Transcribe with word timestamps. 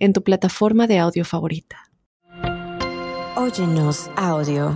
en 0.00 0.12
tu 0.12 0.22
plataforma 0.22 0.86
de 0.86 0.98
audio 0.98 1.24
favorita. 1.24 1.76
Óyenos 3.36 4.10
audio. 4.16 4.74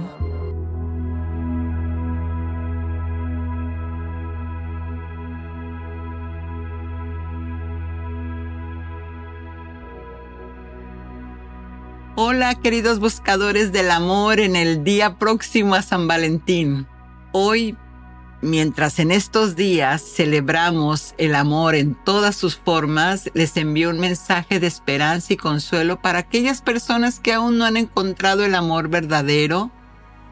Hola 12.17 12.55
queridos 12.55 13.01
buscadores 13.01 13.73
del 13.73 13.91
amor 13.91 14.39
en 14.39 14.55
el 14.55 14.85
día 14.85 15.19
próximo 15.19 15.75
a 15.75 15.83
San 15.83 16.07
Valentín. 16.07 16.87
Hoy 17.33 17.77
Mientras 18.45 18.99
en 18.99 19.11
estos 19.11 19.57
días 19.57 20.03
celebramos 20.03 21.15
el 21.17 21.35
amor 21.35 21.75
en 21.75 21.95
todas 21.95 22.37
sus 22.37 22.59
formas, 22.59 23.31
les 23.33 23.57
envío 23.57 23.89
un 23.89 23.99
mensaje 23.99 24.61
de 24.61 24.67
esperanza 24.67 25.33
y 25.33 25.39
consuelo 25.39 26.03
para 26.03 26.19
aquellas 26.19 26.61
personas 26.61 27.21
que 27.21 27.33
aún 27.33 27.57
no 27.57 27.65
han 27.65 27.79
encontrado 27.79 28.45
el 28.45 28.55
amor 28.55 28.89
verdadero 28.89 29.71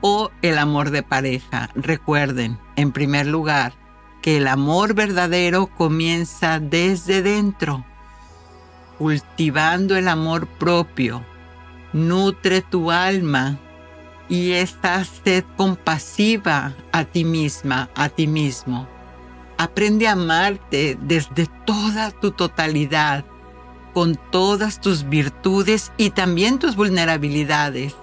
o 0.03 0.31
el 0.43 0.59
amor 0.59 0.91
de 0.91 1.03
pareja. 1.03 1.71
Recuerden, 1.75 2.59
en 2.77 2.93
primer 2.93 3.29
lugar, 3.29 3.73
que 4.21 4.37
el 4.37 4.47
amor 4.47 4.93
verdadero 4.93 5.69
comienza 5.69 6.61
desde 6.61 7.23
dentro, 7.23 7.83
cultivando 8.99 9.97
el 9.97 10.09
amor 10.09 10.49
propio. 10.49 11.25
Nutre 11.95 12.61
tu 12.61 12.91
alma 12.91 13.59
y 14.29 14.53
esta 14.53 15.05
sed 15.05 15.45
compasiva 15.57 16.75
a 16.93 17.05
ti 17.05 17.25
misma, 17.25 17.91
a 17.95 18.09
ti 18.09 18.27
mismo. 18.27 18.89
Aprende 19.59 20.09
a 20.09 20.13
amarte 20.13 20.99
desde 21.01 21.47
toda 21.67 22.11
tu 22.11 22.31
totalidad, 22.33 23.25
con 23.93 24.19
todas 24.31 24.81
tus 24.81 25.09
virtudes 25.09 25.93
y 25.97 26.11
también 26.11 26.59
tus 26.59 26.77
vulnerabilidades. 26.77 27.95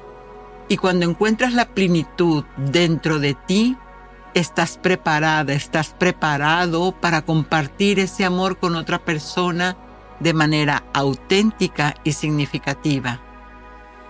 Y 0.68 0.78
cuando 0.78 1.10
encuentras 1.10 1.54
la 1.54 1.66
plenitud 1.66 2.44
dentro 2.58 3.20
de 3.20 3.34
ti, 3.34 3.76
estás 4.36 4.78
preparada, 4.78 5.54
estás 5.54 5.96
preparado 5.98 6.92
para 6.92 7.24
compartir 7.24 8.00
ese 8.00 8.24
amor 8.24 8.60
con 8.60 8.76
otra 8.76 9.00
persona 9.00 9.76
de 10.20 10.34
manera 10.34 10.84
auténtica 10.94 11.96
y 12.04 12.14
significativa. 12.14 13.22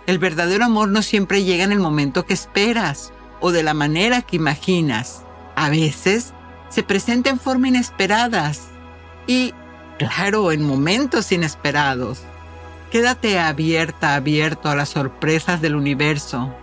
El 0.10 0.18
verdadero 0.18 0.66
amor 0.66 0.90
no 0.90 1.04
siempre 1.04 1.44
llega 1.44 1.64
en 1.64 1.72
el 1.72 1.78
momento 1.78 2.26
que 2.26 2.34
esperas 2.34 3.14
o 3.42 3.52
de 3.52 3.62
la 3.62 3.76
manera 3.76 4.24
que 4.24 4.38
imaginas. 4.38 5.22
A 5.56 5.70
veces 5.70 6.34
se 6.70 6.82
presenta 6.82 7.30
en 7.30 7.40
forma 7.40 7.68
inesperadas 7.68 8.70
y, 9.28 9.54
claro, 10.00 10.52
en 10.52 10.66
momentos 10.66 11.32
inesperados. 11.32 12.22
Quédate 12.90 13.38
abierta, 13.38 14.16
abierto 14.16 14.70
a 14.70 14.76
las 14.76 14.90
sorpresas 14.90 15.62
del 15.62 15.76
universo, 15.76 16.56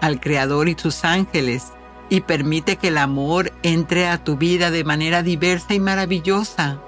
al 0.00 0.18
Creador 0.18 0.68
y 0.68 0.74
sus 0.76 1.04
ángeles, 1.04 1.66
y 2.08 2.22
permite 2.22 2.78
que 2.78 2.88
el 2.88 2.98
amor 2.98 3.52
entre 3.62 4.08
a 4.08 4.24
tu 4.24 4.38
vida 4.38 4.72
de 4.72 4.82
manera 4.82 5.22
diversa 5.22 5.72
y 5.72 5.78
maravillosa. 5.78 6.80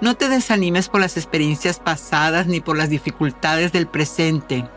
No 0.00 0.14
te 0.14 0.28
desanimes 0.28 0.88
por 0.88 1.00
las 1.00 1.16
experiencias 1.16 1.80
pasadas 1.80 2.46
ni 2.46 2.60
por 2.60 2.78
las 2.78 2.90
dificultades 2.90 3.72
del 3.72 3.88
presente 3.88 4.70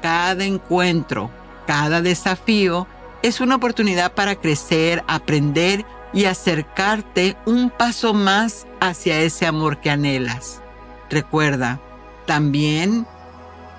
cada 0.00 0.44
encuentro, 0.44 1.30
cada 1.66 2.02
desafío 2.02 2.86
es 3.22 3.40
una 3.40 3.56
oportunidad 3.56 4.12
para 4.12 4.36
crecer, 4.36 5.04
aprender 5.06 5.84
y 6.12 6.24
acercarte 6.24 7.36
un 7.44 7.70
paso 7.70 8.14
más 8.14 8.66
hacia 8.80 9.20
ese 9.20 9.46
amor 9.46 9.80
que 9.80 9.90
anhelas. 9.90 10.62
Recuerda, 11.10 11.80
también 12.26 13.06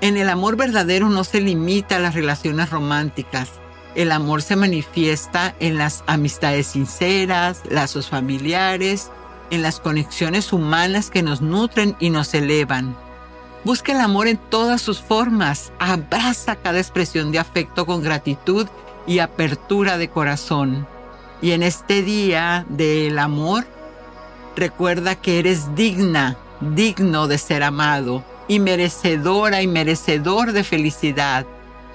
en 0.02 0.18
el 0.18 0.30
amor 0.30 0.56
verdadero 0.56 1.10
no 1.10 1.24
se 1.24 1.42
limita 1.42 1.98
a 1.98 2.00
las 2.00 2.16
relaciones 2.16 2.70
románticas. 2.70 3.50
El 3.96 4.12
amor 4.12 4.42
se 4.42 4.56
manifiesta 4.56 5.56
en 5.60 5.78
las 5.78 6.04
amistades 6.08 6.68
sinceras, 6.68 7.64
lazos 7.70 8.10
familiares, 8.10 9.12
en 9.50 9.62
las 9.62 9.80
conexiones 9.80 10.54
humanas 10.54 11.10
que 11.10 11.24
nos 11.24 11.42
nutren 11.42 11.96
y 12.00 12.10
nos 12.12 12.34
elevan. 12.34 12.96
Busca 13.66 13.92
el 13.92 14.00
amor 14.00 14.28
en 14.28 14.38
todas 14.38 14.82
sus 14.82 15.02
formas. 15.02 15.74
Abraza 15.80 16.56
cada 16.56 16.80
expresión 16.80 17.32
de 17.32 17.40
afecto 17.40 17.86
con 17.86 18.02
gratitud 18.02 18.68
y 19.06 19.20
apertura 19.20 19.98
de 19.98 20.10
corazón. 20.10 20.88
Y 21.42 21.52
en 21.52 21.64
este 21.64 22.02
día 22.02 22.66
del 22.70 23.20
amor, 23.20 23.66
recuerda 24.56 25.16
que 25.16 25.40
eres 25.40 25.76
digna, 25.76 26.38
digno 26.62 27.28
de 27.28 27.38
ser 27.38 27.64
amado 27.64 28.24
y 28.48 28.60
merecedora 28.60 29.62
y 29.62 29.68
merecedor 29.68 30.54
de 30.54 30.64
felicidad. 30.64 31.46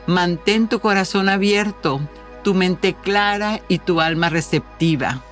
Mantén 0.06 0.68
tu 0.68 0.80
corazón 0.80 1.30
abierto, 1.30 2.00
tu 2.42 2.52
mente 2.52 2.94
clara 2.94 3.60
y 3.68 3.78
tu 3.78 4.02
alma 4.02 4.28
receptiva. 4.28 5.22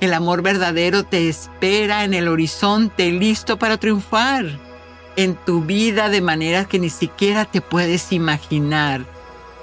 El 0.00 0.14
amor 0.14 0.42
verdadero 0.42 1.04
te 1.04 1.28
espera 1.28 2.04
en 2.04 2.14
el 2.14 2.28
horizonte 2.28 3.10
listo 3.10 3.58
para 3.58 3.78
triunfar 3.78 4.71
en 5.16 5.36
tu 5.36 5.62
vida 5.62 6.08
de 6.08 6.20
manera 6.20 6.64
que 6.64 6.78
ni 6.78 6.90
siquiera 6.90 7.44
te 7.44 7.60
puedes 7.60 8.12
imaginar. 8.12 9.04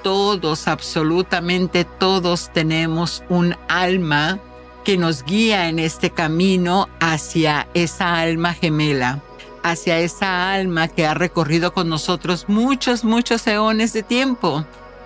Todos, 0.03 0.67
absolutamente 0.67 1.83
todos 1.83 2.51
tenemos 2.53 3.23
un 3.29 3.55
alma 3.67 4.39
que 4.83 4.97
nos 4.97 5.23
guía 5.23 5.67
en 5.67 5.79
este 5.79 6.09
camino 6.09 6.87
hacia 6.99 7.67
esa 7.73 8.19
alma 8.19 8.53
gemela, 8.53 9.21
hacia 9.61 9.99
esa 9.99 10.53
alma 10.53 10.87
que 10.87 11.05
ha 11.05 11.13
recorrido 11.13 11.73
con 11.73 11.89
nosotros 11.89 12.45
muchos, 12.47 13.03
muchos 13.03 13.45
eones 13.47 13.91
de 13.93 14.03
tiempo. 14.03 14.65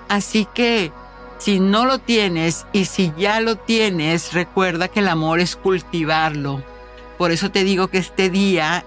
Así 0.10 0.48
que 0.54 0.92
si 1.40 1.60
no 1.60 1.86
lo 1.86 1.98
tienes 2.00 2.66
y 2.72 2.86
si 2.86 3.12
ya 3.18 3.40
lo 3.40 3.56
tienes, 3.56 4.34
recuerda 4.34 4.88
que 4.88 5.00
el 5.00 5.08
amor 5.08 5.40
es 5.40 5.56
cultivarlo. 5.56 6.64
Por 7.18 7.31
eso 7.31 7.52
te 7.52 7.64
digo 7.64 7.88
que 7.88 7.98
este 7.98 8.30
día 8.30 8.86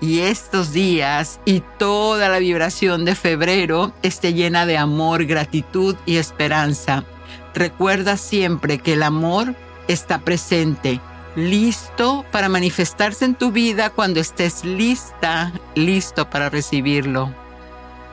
y 0.00 0.20
estos 0.20 0.72
días 0.72 1.40
y 1.44 1.62
toda 1.78 2.28
la 2.28 2.38
vibración 2.38 3.04
de 3.04 3.14
febrero 3.14 3.92
esté 4.02 4.34
llena 4.34 4.66
de 4.66 4.76
amor, 4.76 5.24
gratitud 5.24 5.96
y 6.06 6.16
esperanza. 6.16 7.04
Recuerda 7.54 8.16
siempre 8.16 8.78
que 8.78 8.92
el 8.92 9.02
amor 9.02 9.54
está 9.88 10.20
presente, 10.20 11.00
listo 11.34 12.24
para 12.30 12.48
manifestarse 12.48 13.24
en 13.24 13.34
tu 13.34 13.50
vida 13.50 13.90
cuando 13.90 14.20
estés 14.20 14.64
lista, 14.64 15.52
listo 15.74 16.30
para 16.30 16.50
recibirlo. 16.50 17.32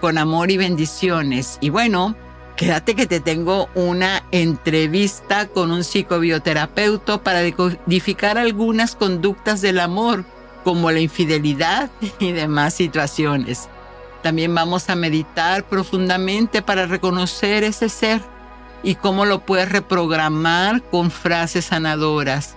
Con 0.01 0.17
amor 0.17 0.51
y 0.51 0.57
bendiciones. 0.57 1.57
Y 1.61 1.69
bueno, 1.69 2.15
quédate 2.55 2.95
que 2.95 3.07
te 3.07 3.19
tengo 3.19 3.69
una 3.75 4.23
entrevista 4.31 5.47
con 5.47 5.71
un 5.71 5.83
psicobioterapeuta 5.83 7.21
para 7.23 7.39
decodificar 7.39 8.37
algunas 8.37 8.95
conductas 8.95 9.61
del 9.61 9.79
amor 9.79 10.25
como 10.65 10.91
la 10.91 10.99
infidelidad 10.99 11.89
y 12.19 12.33
demás 12.33 12.73
situaciones. 12.73 13.69
También 14.23 14.53
vamos 14.55 14.89
a 14.89 14.95
meditar 14.95 15.63
profundamente 15.69 16.63
para 16.63 16.87
reconocer 16.87 17.63
ese 17.63 17.87
ser 17.87 18.21
y 18.81 18.95
cómo 18.95 19.25
lo 19.25 19.45
puedes 19.45 19.71
reprogramar 19.71 20.81
con 20.81 21.11
frases 21.11 21.65
sanadoras, 21.65 22.55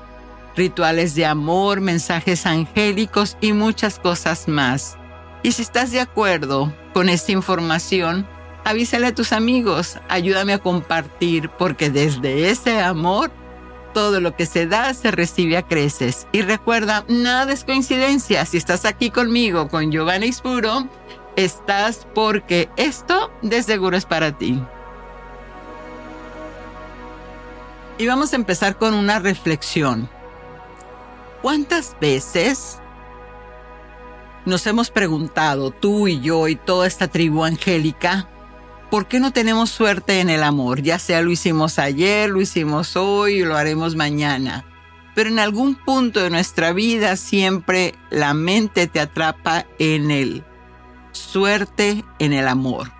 rituales 0.56 1.14
de 1.14 1.26
amor, 1.26 1.82
mensajes 1.82 2.46
angélicos 2.46 3.36
y 3.40 3.52
muchas 3.52 3.98
cosas 3.98 4.48
más. 4.48 4.96
Y 5.42 5.52
si 5.52 5.62
estás 5.62 5.92
de 5.92 6.00
acuerdo 6.00 6.72
con 6.94 7.10
esta 7.10 7.32
información, 7.32 8.26
avísale 8.64 9.08
a 9.08 9.14
tus 9.14 9.32
amigos, 9.32 9.98
ayúdame 10.08 10.54
a 10.54 10.58
compartir, 10.58 11.50
porque 11.50 11.90
desde 11.90 12.50
ese 12.50 12.80
amor 12.80 13.30
todo 13.92 14.20
lo 14.20 14.36
que 14.36 14.46
se 14.46 14.66
da 14.66 14.94
se 14.94 15.10
recibe 15.10 15.56
a 15.56 15.62
creces. 15.62 16.26
Y 16.32 16.42
recuerda, 16.42 17.04
nada 17.08 17.52
es 17.52 17.64
coincidencia. 17.64 18.44
Si 18.46 18.56
estás 18.56 18.84
aquí 18.84 19.10
conmigo, 19.10 19.68
con 19.68 19.90
Giovanna 19.90 20.26
Ispuro, 20.26 20.88
estás 21.36 22.06
porque 22.14 22.68
esto 22.76 23.30
de 23.42 23.62
seguro 23.62 23.96
es 23.96 24.04
para 24.04 24.36
ti. 24.36 24.62
Y 27.98 28.06
vamos 28.06 28.32
a 28.32 28.36
empezar 28.36 28.76
con 28.76 28.94
una 28.94 29.18
reflexión. 29.18 30.08
¿Cuántas 31.42 31.96
veces 32.00 32.78
Nos 34.44 34.66
hemos 34.66 34.90
preguntado, 34.90 35.72
tú 35.72 36.08
y 36.08 36.20
yo 36.20 36.48
y 36.48 36.56
toda 36.56 36.86
esta 36.86 37.08
tribu 37.08 37.44
angélica, 37.44 38.28
¿por 38.90 39.06
qué 39.06 39.20
no 39.20 39.32
tenemos 39.32 39.70
suerte 39.70 40.20
en 40.20 40.30
el 40.30 40.42
amor? 40.42 40.82
Ya 40.82 40.98
sea 40.98 41.22
lo 41.22 41.30
hicimos 41.30 41.78
ayer, 41.78 42.30
lo 42.30 42.40
hicimos 42.40 42.96
hoy, 42.96 43.44
lo 43.44 43.56
haremos 43.56 43.96
mañana. 43.96 44.64
Pero 45.14 45.30
en 45.30 45.38
algún 45.38 45.74
punto 45.74 46.20
de 46.20 46.30
nuestra 46.30 46.72
vida 46.72 47.16
siempre 47.16 47.94
la 48.10 48.34
mente 48.34 48.86
te 48.86 49.00
atrapa 49.00 49.66
en 49.78 50.10
el 50.10 50.44
suerte 51.12 52.04
en 52.18 52.32
el 52.32 52.48
amor. 52.48 52.92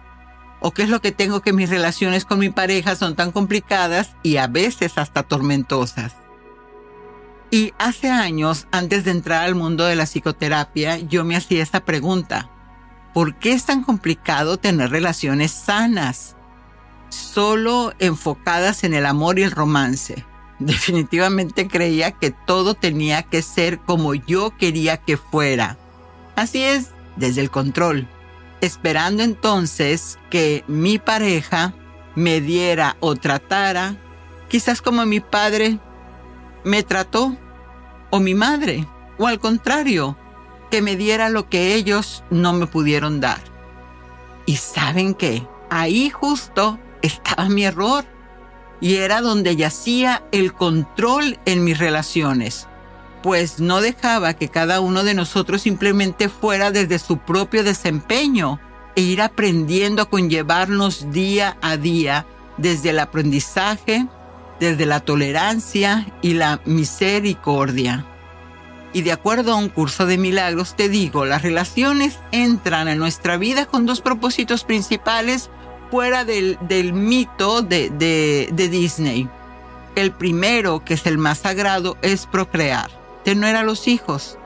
¿O 0.60 0.72
qué 0.72 0.82
es 0.82 0.88
lo 0.88 1.00
que 1.00 1.12
tengo 1.12 1.40
que 1.40 1.52
mis 1.52 1.70
relaciones 1.70 2.24
con 2.24 2.40
mi 2.40 2.50
pareja 2.50 2.96
son 2.96 3.14
tan 3.14 3.30
complicadas 3.30 4.16
y 4.24 4.38
a 4.38 4.48
veces 4.48 4.98
hasta 4.98 5.22
tormentosas? 5.22 6.16
Y 7.50 7.72
hace 7.78 8.10
años, 8.10 8.66
antes 8.72 9.04
de 9.04 9.12
entrar 9.12 9.44
al 9.44 9.54
mundo 9.54 9.84
de 9.84 9.96
la 9.96 10.04
psicoterapia, 10.04 10.98
yo 10.98 11.24
me 11.24 11.36
hacía 11.36 11.62
esta 11.62 11.84
pregunta. 11.84 12.50
¿Por 13.14 13.36
qué 13.36 13.52
es 13.52 13.64
tan 13.64 13.82
complicado 13.82 14.58
tener 14.58 14.90
relaciones 14.90 15.50
sanas? 15.50 16.36
Solo 17.08 17.92
enfocadas 17.98 18.84
en 18.84 18.94
el 18.94 19.06
amor 19.06 19.38
y 19.38 19.42
el 19.42 19.50
romance. 19.50 20.24
Definitivamente 20.58 21.68
creía 21.68 22.12
que 22.12 22.30
todo 22.30 22.74
tenía 22.74 23.22
que 23.22 23.42
ser 23.42 23.78
como 23.78 24.14
yo 24.14 24.56
quería 24.56 24.98
que 24.98 25.16
fuera. 25.16 25.78
Así 26.36 26.62
es, 26.62 26.90
desde 27.16 27.40
el 27.40 27.50
control. 27.50 28.08
Esperando 28.60 29.22
entonces 29.22 30.18
que 30.30 30.64
mi 30.66 30.98
pareja 30.98 31.74
me 32.14 32.40
diera 32.40 32.96
o 33.00 33.14
tratara, 33.14 33.96
quizás 34.48 34.82
como 34.82 35.06
mi 35.06 35.20
padre 35.20 35.78
me 36.64 36.82
trató 36.82 37.36
o 38.10 38.20
mi 38.20 38.34
madre, 38.34 38.86
o 39.18 39.26
al 39.26 39.38
contrario, 39.38 40.16
que 40.70 40.82
me 40.82 40.96
diera 40.96 41.28
lo 41.28 41.48
que 41.48 41.74
ellos 41.74 42.24
no 42.30 42.52
me 42.52 42.66
pudieron 42.66 43.20
dar. 43.20 43.40
Y 44.46 44.56
saben 44.56 45.14
qué, 45.14 45.46
ahí 45.70 46.10
justo 46.10 46.78
estaba 47.02 47.48
mi 47.48 47.64
error 47.64 48.04
y 48.80 48.96
era 48.96 49.20
donde 49.20 49.56
yacía 49.56 50.22
el 50.32 50.52
control 50.52 51.38
en 51.44 51.64
mis 51.64 51.78
relaciones, 51.78 52.66
pues 53.22 53.60
no 53.60 53.80
dejaba 53.80 54.34
que 54.34 54.48
cada 54.48 54.80
uno 54.80 55.04
de 55.04 55.14
nosotros 55.14 55.62
simplemente 55.62 56.28
fuera 56.28 56.70
desde 56.70 56.98
su 56.98 57.18
propio 57.18 57.64
desempeño 57.64 58.60
e 58.94 59.02
ir 59.02 59.20
aprendiendo 59.22 60.02
a 60.02 60.10
conllevarnos 60.10 61.12
día 61.12 61.56
a 61.60 61.76
día 61.76 62.26
desde 62.56 62.90
el 62.90 63.00
aprendizaje, 63.00 64.06
desde 64.60 64.86
la 64.86 65.00
tolerancia 65.00 66.06
y 66.22 66.34
la 66.34 66.60
misericordia. 66.64 68.06
Y 68.92 69.02
de 69.02 69.12
acuerdo 69.12 69.52
a 69.52 69.56
un 69.56 69.68
curso 69.68 70.06
de 70.06 70.18
milagros, 70.18 70.74
te 70.74 70.88
digo, 70.88 71.24
las 71.24 71.42
relaciones 71.42 72.18
entran 72.32 72.88
en 72.88 72.98
nuestra 72.98 73.36
vida 73.36 73.66
con 73.66 73.86
dos 73.86 74.00
propósitos 74.00 74.64
principales 74.64 75.50
fuera 75.90 76.24
del, 76.24 76.58
mito 76.92 77.62
de, 77.62 77.90
de, 77.90 78.68
Disney. 78.68 79.28
El 79.94 80.12
primero, 80.12 80.84
que 80.84 80.94
es 80.94 81.06
el 81.06 81.18
más 81.18 81.38
sagrado, 81.38 81.96
es 82.02 82.26
procrear, 82.26 82.90
tener 83.24 83.56
a 83.56 83.62
los 83.62 83.88
hijos. 83.88 84.38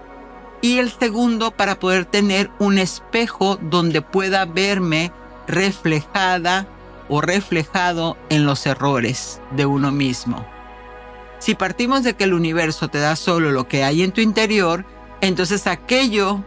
Y 0.60 0.78
el 0.78 0.90
segundo, 0.90 1.50
para 1.50 1.78
poder 1.78 2.04
tener 2.04 2.50
un 2.58 2.78
espejo 2.78 3.58
donde 3.60 4.02
pueda 4.02 4.44
verme 4.44 5.12
reflejada 5.46 6.66
o 7.08 7.20
reflejado 7.20 8.16
en 8.28 8.46
los 8.46 8.64
errores 8.66 9.40
de 9.50 9.66
uno 9.66 9.90
mismo. 9.90 10.46
Si 11.42 11.56
partimos 11.56 12.04
de 12.04 12.14
que 12.14 12.22
el 12.22 12.34
universo 12.34 12.86
te 12.86 13.00
da 13.00 13.16
solo 13.16 13.50
lo 13.50 13.66
que 13.66 13.82
hay 13.82 14.04
en 14.04 14.12
tu 14.12 14.20
interior, 14.20 14.84
entonces 15.20 15.66
aquello 15.66 16.44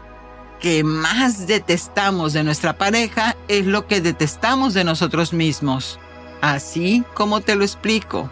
que 0.61 0.85
más 0.85 1.47
detestamos 1.47 2.31
de 2.31 2.45
nuestra 2.45 2.77
pareja 2.77 3.35
es 3.49 3.65
lo 3.65 3.87
que 3.87 3.99
detestamos 3.99 4.73
de 4.73 4.85
nosotros 4.85 5.33
mismos. 5.33 5.99
Así 6.39 7.03
como 7.13 7.41
te 7.41 7.57
lo 7.57 7.65
explico. 7.65 8.29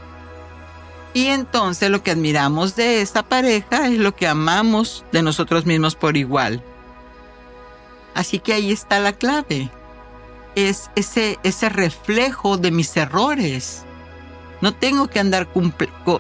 Y 1.14 1.26
entonces 1.26 1.90
lo 1.90 2.02
que 2.02 2.12
admiramos 2.12 2.78
de 2.78 3.02
esa 3.02 3.24
pareja 3.24 3.88
es 3.88 3.98
lo 3.98 4.16
que 4.16 4.30
amamos 4.30 5.04
de 5.12 5.22
nosotros 5.22 5.66
mismos 5.66 5.98
por 5.98 6.16
igual. 6.16 6.64
Así 8.16 8.40
que 8.40 8.54
ahí 8.54 8.72
está 8.72 9.02
la 9.02 9.12
clave. 9.12 9.70
Es 10.56 10.92
ese, 10.96 11.40
ese 11.44 11.68
reflejo 11.68 12.56
de 12.56 12.72
mis 12.72 12.96
errores. 12.96 13.84
No 14.64 14.74
tengo 14.74 15.10
que 15.10 15.20
andar 15.20 15.50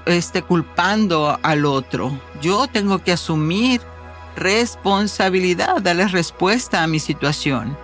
este, 0.05 0.41
culpando 0.41 1.39
al 1.41 1.65
otro. 1.65 2.11
Yo 2.41 2.67
tengo 2.67 3.01
que 3.01 3.13
asumir 3.13 3.79
responsabilidad, 4.35 5.81
darle 5.81 6.09
respuesta 6.09 6.83
a 6.83 6.87
mi 6.87 6.99
situación. 6.99 7.77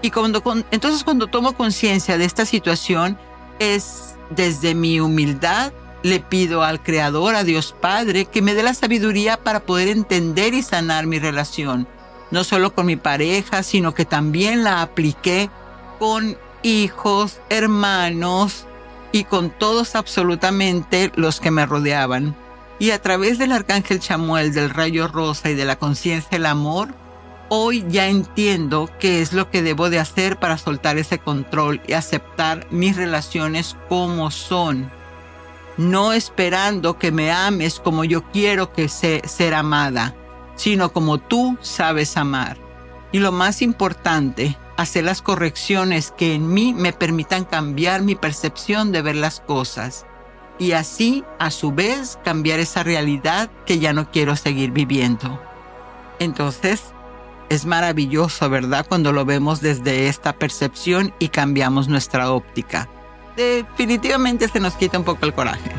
Y 0.00 0.10
cuando, 0.10 0.42
entonces 0.70 1.04
cuando 1.04 1.26
tomo 1.26 1.52
conciencia 1.52 2.16
de 2.16 2.24
esta 2.24 2.46
situación, 2.46 3.18
es 3.58 4.16
desde 4.30 4.74
mi 4.74 4.98
humildad, 4.98 5.74
le 6.02 6.20
pido 6.20 6.62
al 6.62 6.82
Creador, 6.82 7.34
a 7.34 7.44
Dios 7.44 7.76
Padre, 7.78 8.24
que 8.24 8.40
me 8.40 8.54
dé 8.54 8.62
la 8.62 8.72
sabiduría 8.72 9.36
para 9.36 9.60
poder 9.60 9.88
entender 9.88 10.54
y 10.54 10.62
sanar 10.62 11.04
mi 11.06 11.18
relación, 11.18 11.86
no 12.30 12.44
solo 12.44 12.74
con 12.74 12.86
mi 12.86 12.96
pareja, 12.96 13.62
sino 13.62 13.92
que 13.92 14.06
también 14.06 14.64
la 14.64 14.80
apliqué 14.80 15.50
con 15.98 16.38
hijos, 16.62 17.40
hermanos 17.50 18.64
y 19.12 19.24
con 19.24 19.50
todos 19.50 19.94
absolutamente 19.94 21.12
los 21.16 21.40
que 21.40 21.50
me 21.50 21.66
rodeaban. 21.66 22.36
Y 22.78 22.90
a 22.90 23.02
través 23.02 23.38
del 23.38 23.52
arcángel 23.52 24.00
Chamuel, 24.00 24.52
del 24.52 24.70
rayo 24.70 25.08
rosa 25.08 25.50
y 25.50 25.54
de 25.54 25.64
la 25.64 25.76
conciencia 25.76 26.30
del 26.30 26.46
amor, 26.46 26.94
hoy 27.48 27.84
ya 27.88 28.08
entiendo 28.08 28.88
qué 29.00 29.20
es 29.20 29.32
lo 29.32 29.50
que 29.50 29.62
debo 29.62 29.90
de 29.90 29.98
hacer 29.98 30.38
para 30.38 30.58
soltar 30.58 30.98
ese 30.98 31.18
control 31.18 31.80
y 31.86 31.94
aceptar 31.94 32.66
mis 32.70 32.96
relaciones 32.96 33.76
como 33.88 34.30
son. 34.30 34.90
No 35.76 36.12
esperando 36.12 36.98
que 36.98 37.10
me 37.10 37.32
ames 37.32 37.80
como 37.80 38.04
yo 38.04 38.22
quiero 38.30 38.72
que 38.72 38.88
sea 38.88 39.26
ser 39.26 39.54
amada, 39.54 40.14
sino 40.56 40.92
como 40.92 41.18
tú 41.18 41.56
sabes 41.60 42.16
amar. 42.16 42.58
Y 43.12 43.20
lo 43.20 43.32
más 43.32 43.62
importante, 43.62 44.56
hacer 44.78 45.04
las 45.04 45.22
correcciones 45.22 46.14
que 46.16 46.34
en 46.34 46.48
mí 46.54 46.72
me 46.72 46.92
permitan 46.92 47.44
cambiar 47.44 48.02
mi 48.02 48.14
percepción 48.14 48.92
de 48.92 49.02
ver 49.02 49.16
las 49.16 49.40
cosas 49.40 50.06
y 50.56 50.72
así 50.72 51.24
a 51.40 51.50
su 51.50 51.72
vez 51.72 52.16
cambiar 52.24 52.60
esa 52.60 52.84
realidad 52.84 53.50
que 53.66 53.80
ya 53.80 53.92
no 53.92 54.10
quiero 54.12 54.36
seguir 54.36 54.70
viviendo. 54.70 55.42
Entonces, 56.20 56.80
es 57.48 57.66
maravilloso, 57.66 58.48
¿verdad? 58.48 58.86
Cuando 58.88 59.12
lo 59.12 59.24
vemos 59.24 59.60
desde 59.60 60.06
esta 60.06 60.32
percepción 60.32 61.12
y 61.18 61.28
cambiamos 61.28 61.88
nuestra 61.88 62.30
óptica. 62.30 62.88
Definitivamente 63.36 64.46
se 64.46 64.60
nos 64.60 64.74
quita 64.74 64.98
un 64.98 65.04
poco 65.04 65.26
el 65.26 65.34
coraje. 65.34 65.72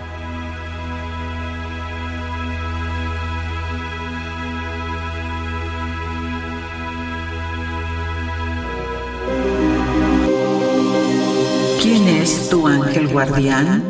Es 12.22 12.50
tu 12.50 12.68
ángel 12.68 13.08
guardián? 13.08 13.82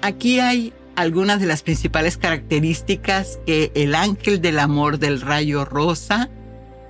Aquí 0.00 0.40
hay 0.40 0.72
algunas 0.96 1.40
de 1.40 1.46
las 1.46 1.62
principales 1.62 2.16
características 2.16 3.38
que 3.46 3.70
el 3.74 3.94
ángel 3.94 4.40
del 4.40 4.58
amor 4.58 4.98
del 4.98 5.20
rayo 5.20 5.66
rosa, 5.66 6.30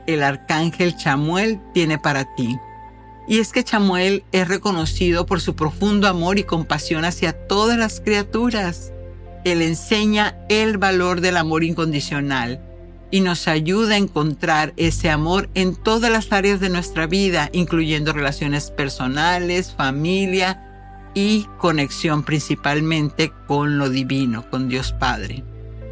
el 0.07 0.23
arcángel 0.23 0.97
Chamuel, 0.97 1.61
tiene 1.75 1.99
para 1.99 2.35
ti. 2.37 2.57
Y 3.27 3.41
es 3.41 3.53
que 3.53 3.65
Chamuel 3.65 4.25
es 4.31 4.47
reconocido 4.47 5.27
por 5.27 5.41
su 5.41 5.57
profundo 5.57 6.07
amor 6.07 6.39
y 6.39 6.45
compasión 6.45 7.05
hacia 7.05 7.33
todas 7.33 7.77
las 7.79 8.01
criaturas. 8.01 8.93
Él 9.45 9.61
enseña 9.61 10.37
el 10.49 10.79
valor 10.79 11.21
del 11.21 11.37
amor 11.37 11.65
incondicional 11.65 12.61
y 13.13 13.21
nos 13.21 13.47
ayuda 13.47 13.95
a 13.95 13.99
encontrar 13.99 14.73
ese 14.77 15.09
amor 15.09 15.49
en 15.55 15.77
todas 15.77 16.11
las 16.11 16.33
áreas 16.33 16.59
de 16.59 16.71
nuestra 16.71 17.07
vida, 17.07 17.49
incluyendo 17.53 18.13
relaciones 18.13 18.73
personales, 18.73 19.73
familia, 19.77 20.69
y 21.15 21.47
conexión 21.59 22.23
principalmente 22.23 23.33
con 23.47 23.79
lo 23.79 23.91
divino, 23.91 24.49
con 24.51 24.69
Dios 24.69 24.93
Padre. 24.93 25.45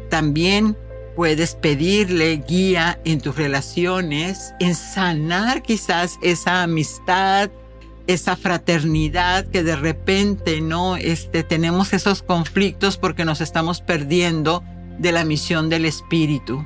También 0.09 0.77
puedes 1.15 1.55
pedirle 1.55 2.43
guía 2.47 2.99
en 3.05 3.21
tus 3.21 3.35
relaciones, 3.35 4.53
en 4.59 4.75
sanar 4.75 5.61
quizás 5.61 6.17
esa 6.21 6.63
amistad, 6.63 7.49
esa 8.07 8.35
fraternidad 8.35 9.45
que 9.45 9.63
de 9.63 9.75
repente 9.75 10.59
no 10.61 10.97
este, 10.97 11.43
tenemos 11.43 11.93
esos 11.93 12.23
conflictos 12.23 12.97
porque 12.97 13.25
nos 13.25 13.41
estamos 13.41 13.81
perdiendo 13.81 14.63
de 14.97 15.11
la 15.11 15.23
misión 15.23 15.69
del 15.69 15.85
Espíritu. 15.85 16.65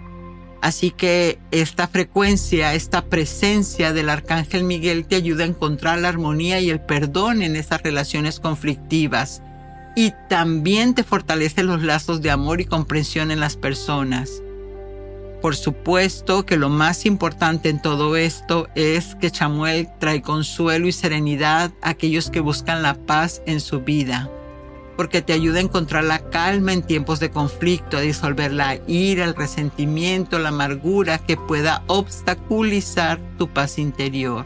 Así 0.66 0.90
que 0.90 1.38
esta 1.52 1.88
frecuencia, 1.88 2.74
esta 2.74 3.06
presencia 3.06 3.94
del 3.94 4.10
Arcángel 4.10 4.64
Miguel 4.64 5.06
te 5.06 5.16
ayuda 5.16 5.44
a 5.44 5.48
encontrar 5.48 6.00
la 6.00 6.10
armonía 6.10 6.60
y 6.60 6.72
el 6.72 6.82
perdón 6.82 7.44
en 7.44 7.56
esas 7.56 7.84
relaciones 7.84 8.40
conflictivas. 8.40 9.44
y 9.96 10.12
también 10.28 10.96
te 10.96 11.04
fortalece 11.04 11.62
los 11.62 11.84
lazos 11.84 12.24
de 12.24 12.32
amor 12.32 12.62
y 12.62 12.66
comprensión 12.66 13.30
en 13.30 13.40
las 13.40 13.56
personas. 13.58 14.42
Por 15.40 15.56
supuesto 15.56 16.48
que 16.48 16.58
lo 16.58 16.70
más 16.70 17.06
importante 17.06 17.70
en 17.70 17.80
todo 17.80 18.18
esto 18.18 18.68
es 18.74 19.14
que 19.14 19.30
Chamuel 19.30 19.88
trae 20.00 20.24
consuelo 20.24 20.88
y 20.88 20.92
serenidad 20.92 21.72
a 21.84 21.90
aquellos 21.90 22.32
que 22.32 22.40
buscan 22.40 22.82
la 22.82 22.96
paz 22.96 23.44
en 23.46 23.60
su 23.60 23.82
vida, 23.82 24.32
porque 24.96 25.22
te 25.22 25.34
ayuda 25.34 25.60
a 25.60 25.64
encontrar 25.64 26.04
la 26.04 26.20
calma 26.30 26.74
en 26.74 26.84
tiempos 26.84 27.20
de 27.20 27.32
conflicto, 27.32 27.98
a 27.98 28.02
disolver 28.02 28.54
la 28.54 28.80
ira, 28.88 29.26
el 29.26 29.36
resentimiento, 29.36 30.40
la 30.40 30.50
amargura 30.50 31.18
que 31.18 31.38
pueda 31.38 31.84
obstaculizar 31.88 33.20
tu 33.38 33.48
paz 33.50 33.78
interior. 33.78 34.46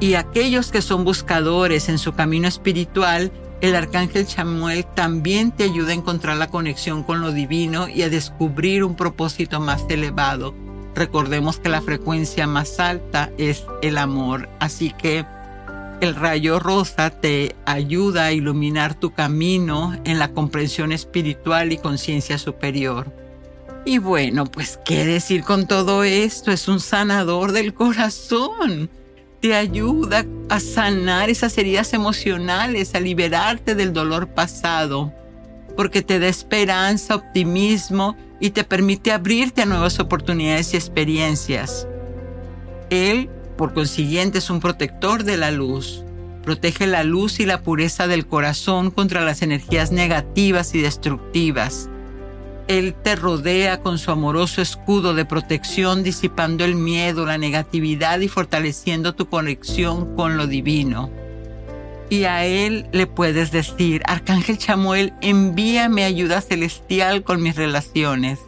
Y 0.00 0.14
aquellos 0.14 0.70
que 0.70 0.82
son 0.82 1.04
buscadores 1.04 1.88
en 1.88 1.98
su 1.98 2.12
camino 2.12 2.46
espiritual 2.46 3.32
el 3.62 3.74
arcángel 3.74 4.26
Chamuel 4.26 4.84
también 4.84 5.50
te 5.50 5.64
ayuda 5.64 5.92
a 5.92 5.94
encontrar 5.94 6.36
la 6.36 6.48
conexión 6.48 7.02
con 7.02 7.22
lo 7.22 7.32
divino 7.32 7.88
y 7.88 8.02
a 8.02 8.10
descubrir 8.10 8.84
un 8.84 8.96
propósito 8.96 9.60
más 9.60 9.84
elevado. 9.88 10.54
Recordemos 10.94 11.58
que 11.58 11.70
la 11.70 11.80
frecuencia 11.80 12.46
más 12.46 12.78
alta 12.78 13.30
es 13.38 13.64
el 13.82 13.96
amor, 13.96 14.48
así 14.60 14.92
que 14.92 15.24
el 16.00 16.14
rayo 16.14 16.58
rosa 16.58 17.10
te 17.10 17.54
ayuda 17.64 18.26
a 18.26 18.32
iluminar 18.32 18.94
tu 18.94 19.12
camino 19.12 19.94
en 20.04 20.18
la 20.18 20.32
comprensión 20.32 20.92
espiritual 20.92 21.72
y 21.72 21.78
conciencia 21.78 22.38
superior. 22.38 23.12
Y 23.84 23.98
bueno, 23.98 24.46
pues 24.46 24.78
qué 24.84 25.04
decir 25.04 25.42
con 25.44 25.66
todo 25.66 26.02
esto, 26.04 26.50
es 26.50 26.68
un 26.68 26.80
sanador 26.80 27.52
del 27.52 27.72
corazón 27.72 28.90
te 29.40 29.54
ayuda 29.54 30.24
a 30.48 30.60
sanar 30.60 31.30
esas 31.30 31.56
heridas 31.58 31.92
emocionales, 31.92 32.94
a 32.94 33.00
liberarte 33.00 33.74
del 33.74 33.92
dolor 33.92 34.28
pasado, 34.28 35.12
porque 35.76 36.02
te 36.02 36.18
da 36.18 36.28
esperanza, 36.28 37.14
optimismo 37.14 38.16
y 38.40 38.50
te 38.50 38.64
permite 38.64 39.12
abrirte 39.12 39.62
a 39.62 39.66
nuevas 39.66 40.00
oportunidades 40.00 40.72
y 40.72 40.76
experiencias. 40.76 41.86
Él, 42.90 43.30
por 43.56 43.74
consiguiente, 43.74 44.38
es 44.38 44.50
un 44.50 44.60
protector 44.60 45.24
de 45.24 45.36
la 45.36 45.50
luz. 45.50 46.04
Protege 46.44 46.86
la 46.86 47.02
luz 47.02 47.40
y 47.40 47.46
la 47.46 47.62
pureza 47.62 48.06
del 48.06 48.26
corazón 48.26 48.90
contra 48.90 49.24
las 49.24 49.42
energías 49.42 49.90
negativas 49.90 50.74
y 50.74 50.80
destructivas 50.80 51.88
él 52.68 52.94
te 52.94 53.14
rodea 53.14 53.78
con 53.78 53.98
su 53.98 54.10
amoroso 54.10 54.60
escudo 54.60 55.14
de 55.14 55.24
protección, 55.24 56.02
disipando 56.02 56.64
el 56.64 56.74
miedo, 56.74 57.24
la 57.24 57.38
negatividad 57.38 58.18
y 58.18 58.28
fortaleciendo 58.28 59.14
tu 59.14 59.28
conexión 59.28 60.16
con 60.16 60.36
lo 60.36 60.48
divino. 60.48 61.10
Y 62.10 62.24
a 62.24 62.44
Él 62.44 62.86
le 62.92 63.06
puedes 63.06 63.52
decir, 63.52 64.02
Arcángel 64.06 64.58
Chamuel, 64.58 65.12
envíame 65.20 66.04
ayuda 66.04 66.40
celestial 66.40 67.22
con 67.22 67.40
mis 67.40 67.54
relaciones. 67.54 68.40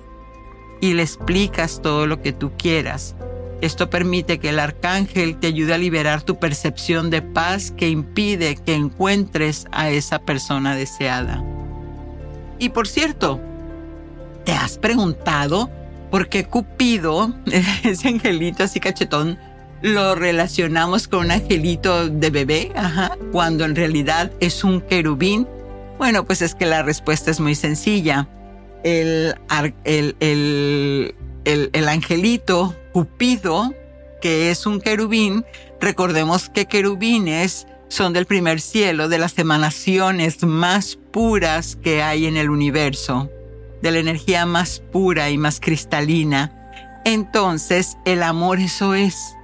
Y 0.81 0.95
le 0.95 1.03
explicas 1.03 1.81
todo 1.81 2.09
lo 2.09 2.21
que 2.21 2.33
tú 2.33 2.53
quieras. 2.57 3.15
Esto 3.61 3.91
permite 3.91 4.38
que 4.38 4.50
el 4.50 4.59
arcángel 4.59 5.37
te 5.38 5.49
ayude 5.49 5.75
a 5.75 5.79
liberar 5.79 6.23
tu 6.23 6.38
percepción 6.38 7.11
de 7.11 7.23
paz 7.23 7.73
que 7.77 7.88
impide 7.88 8.57
que 8.57 8.75
encuentres 8.75 9.67
a 9.73 9.91
esa 9.91 10.21
persona 10.21 10.77
deseada. 10.77 11.43
Y 12.61 12.69
por 12.71 12.87
cierto, 12.87 13.41
¿Te 14.49 14.55
has 14.55 14.79
preguntado 14.79 15.69
por 16.11 16.31
qué 16.31 16.45
Cupido, 16.45 17.35
ese 17.85 18.09
angelito 18.09 18.65
así 18.65 18.81
cachetón, 18.81 19.38
lo 19.83 20.15
relacionamos 20.15 21.07
con 21.07 21.27
un 21.27 21.33
angelito 21.33 22.09
de 22.09 22.31
bebé, 22.31 22.73
cuando 23.31 23.67
en 23.67 23.77
realidad 23.77 24.33
es 24.41 24.65
un 24.65 24.81
querubín? 24.81 25.47
Bueno, 25.99 26.25
pues 26.25 26.41
es 26.41 26.55
que 26.55 26.65
la 26.65 26.83
respuesta 26.83 27.31
es 27.31 27.41
muy 27.41 27.55
sencilla. 27.55 28.27
El, 28.85 29.35
el, 29.85 30.17
el, 30.21 31.15
el, 31.49 31.88
angelito 31.88 32.76
Cupido, 32.93 33.73
que 34.21 34.50
es 34.50 34.67
un 34.67 34.81
querubín, 34.81 35.45
recordemos 35.81 36.49
que 36.49 36.67
querubines 36.67 37.67
son 37.88 38.12
del 38.12 38.26
primer 38.26 38.61
cielo, 38.61 39.09
de 39.09 39.19
las 39.19 39.38
emanaciones 39.38 40.43
más 40.45 40.99
puras 41.11 41.76
que 41.76 42.02
hay 42.02 42.26
en 42.26 42.37
el 42.37 42.50
universo 42.50 43.31
de 43.83 43.93
la 43.93 43.99
energía 43.99 44.47
más 44.47 44.83
pura 44.93 45.31
y 45.31 45.38
más 45.38 45.61
cristalina, 45.61 46.52
entonces 47.05 47.97
el 48.05 48.23
amor 48.23 48.59
eso 48.59 48.95
es. 48.95 49.35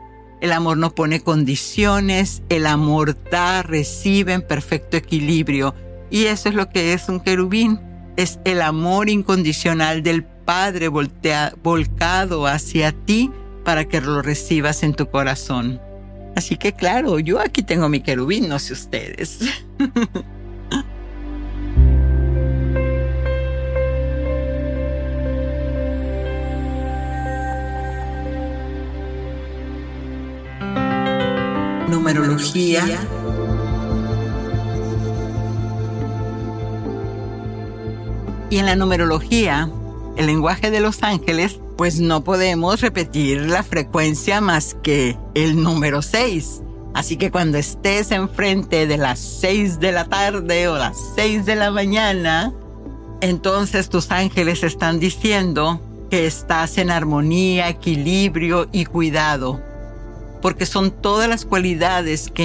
El 0.41 0.53
amor 0.53 0.77
no 0.77 0.95
pone 0.95 1.21
condiciones, 1.21 2.43
el 2.49 2.67
amor 2.67 3.17
da, 3.31 3.63
recibe 3.63 4.35
en 4.35 4.43
perfecto 4.43 4.97
equilibrio. 4.97 5.75
Y 6.11 6.25
eso 6.25 6.51
es 6.51 6.55
lo 6.55 6.69
que 6.69 6.93
es 6.93 7.09
un 7.09 7.21
querubín. 7.21 7.81
Es 8.17 8.39
el 8.45 8.61
amor 8.61 9.09
incondicional 9.09 10.03
del 10.03 10.25
Padre 10.45 10.89
volcado 10.89 12.47
hacia 12.47 12.93
ti 12.93 13.31
para 13.65 13.87
que 13.87 14.01
lo 14.01 14.23
recibas 14.23 14.83
en 14.83 14.95
tu 14.95 15.09
corazón. 15.09 15.81
Así 16.37 16.57
que 16.57 16.73
claro, 16.73 17.19
yo 17.19 17.41
aquí 17.41 17.63
tengo 17.63 17.89
mi 17.89 18.01
querubín, 18.01 18.49
no 18.49 18.59
sé 18.59 18.73
ustedes. 18.73 19.41
numerología, 31.89 32.85
y 38.51 38.59
en 38.59 38.67
la 38.67 38.77
numerología, 38.77 39.69
el 40.17 40.27
lenguaje 40.27 40.71
de 40.71 40.81
los 40.81 41.03
ángeles, 41.03 41.61
pues 41.77 42.01
no 42.01 42.25
podemos 42.25 42.81
repetir 42.81 43.41
la 43.43 43.63
frecuencia 43.63 44.41
más 44.41 44.77
que 44.83 45.17
el 45.35 45.63
número 45.63 46.03
6. 46.03 46.63
Así 46.95 47.17
que 47.17 47.31
cuando 47.31 47.59
estés 47.59 48.11
enfrente 48.11 48.87
de 48.87 48.97
las 48.97 49.19
6 49.19 49.81
de 49.81 49.93
la 49.93 50.05
tarde 50.05 50.69
o 50.69 50.79
las 50.79 50.97
6 51.17 51.45
de 51.45 51.57
la 51.57 51.71
mañana, 51.71 52.53
entonces 53.21 53.89
tus 53.89 54.11
ángeles 54.11 54.63
están 54.63 55.01
diciendo 55.01 55.81
que 56.11 56.27
estás 56.27 56.79
en 56.79 56.91
armonía, 56.91 57.69
equilibrio 57.69 58.69
y 58.71 58.85
cuidado 58.85 59.61
porque 60.45 60.67
son 60.67 60.91
todas 60.91 61.27
las 61.27 61.47
cualidades 61.47 62.29
que 62.29 62.45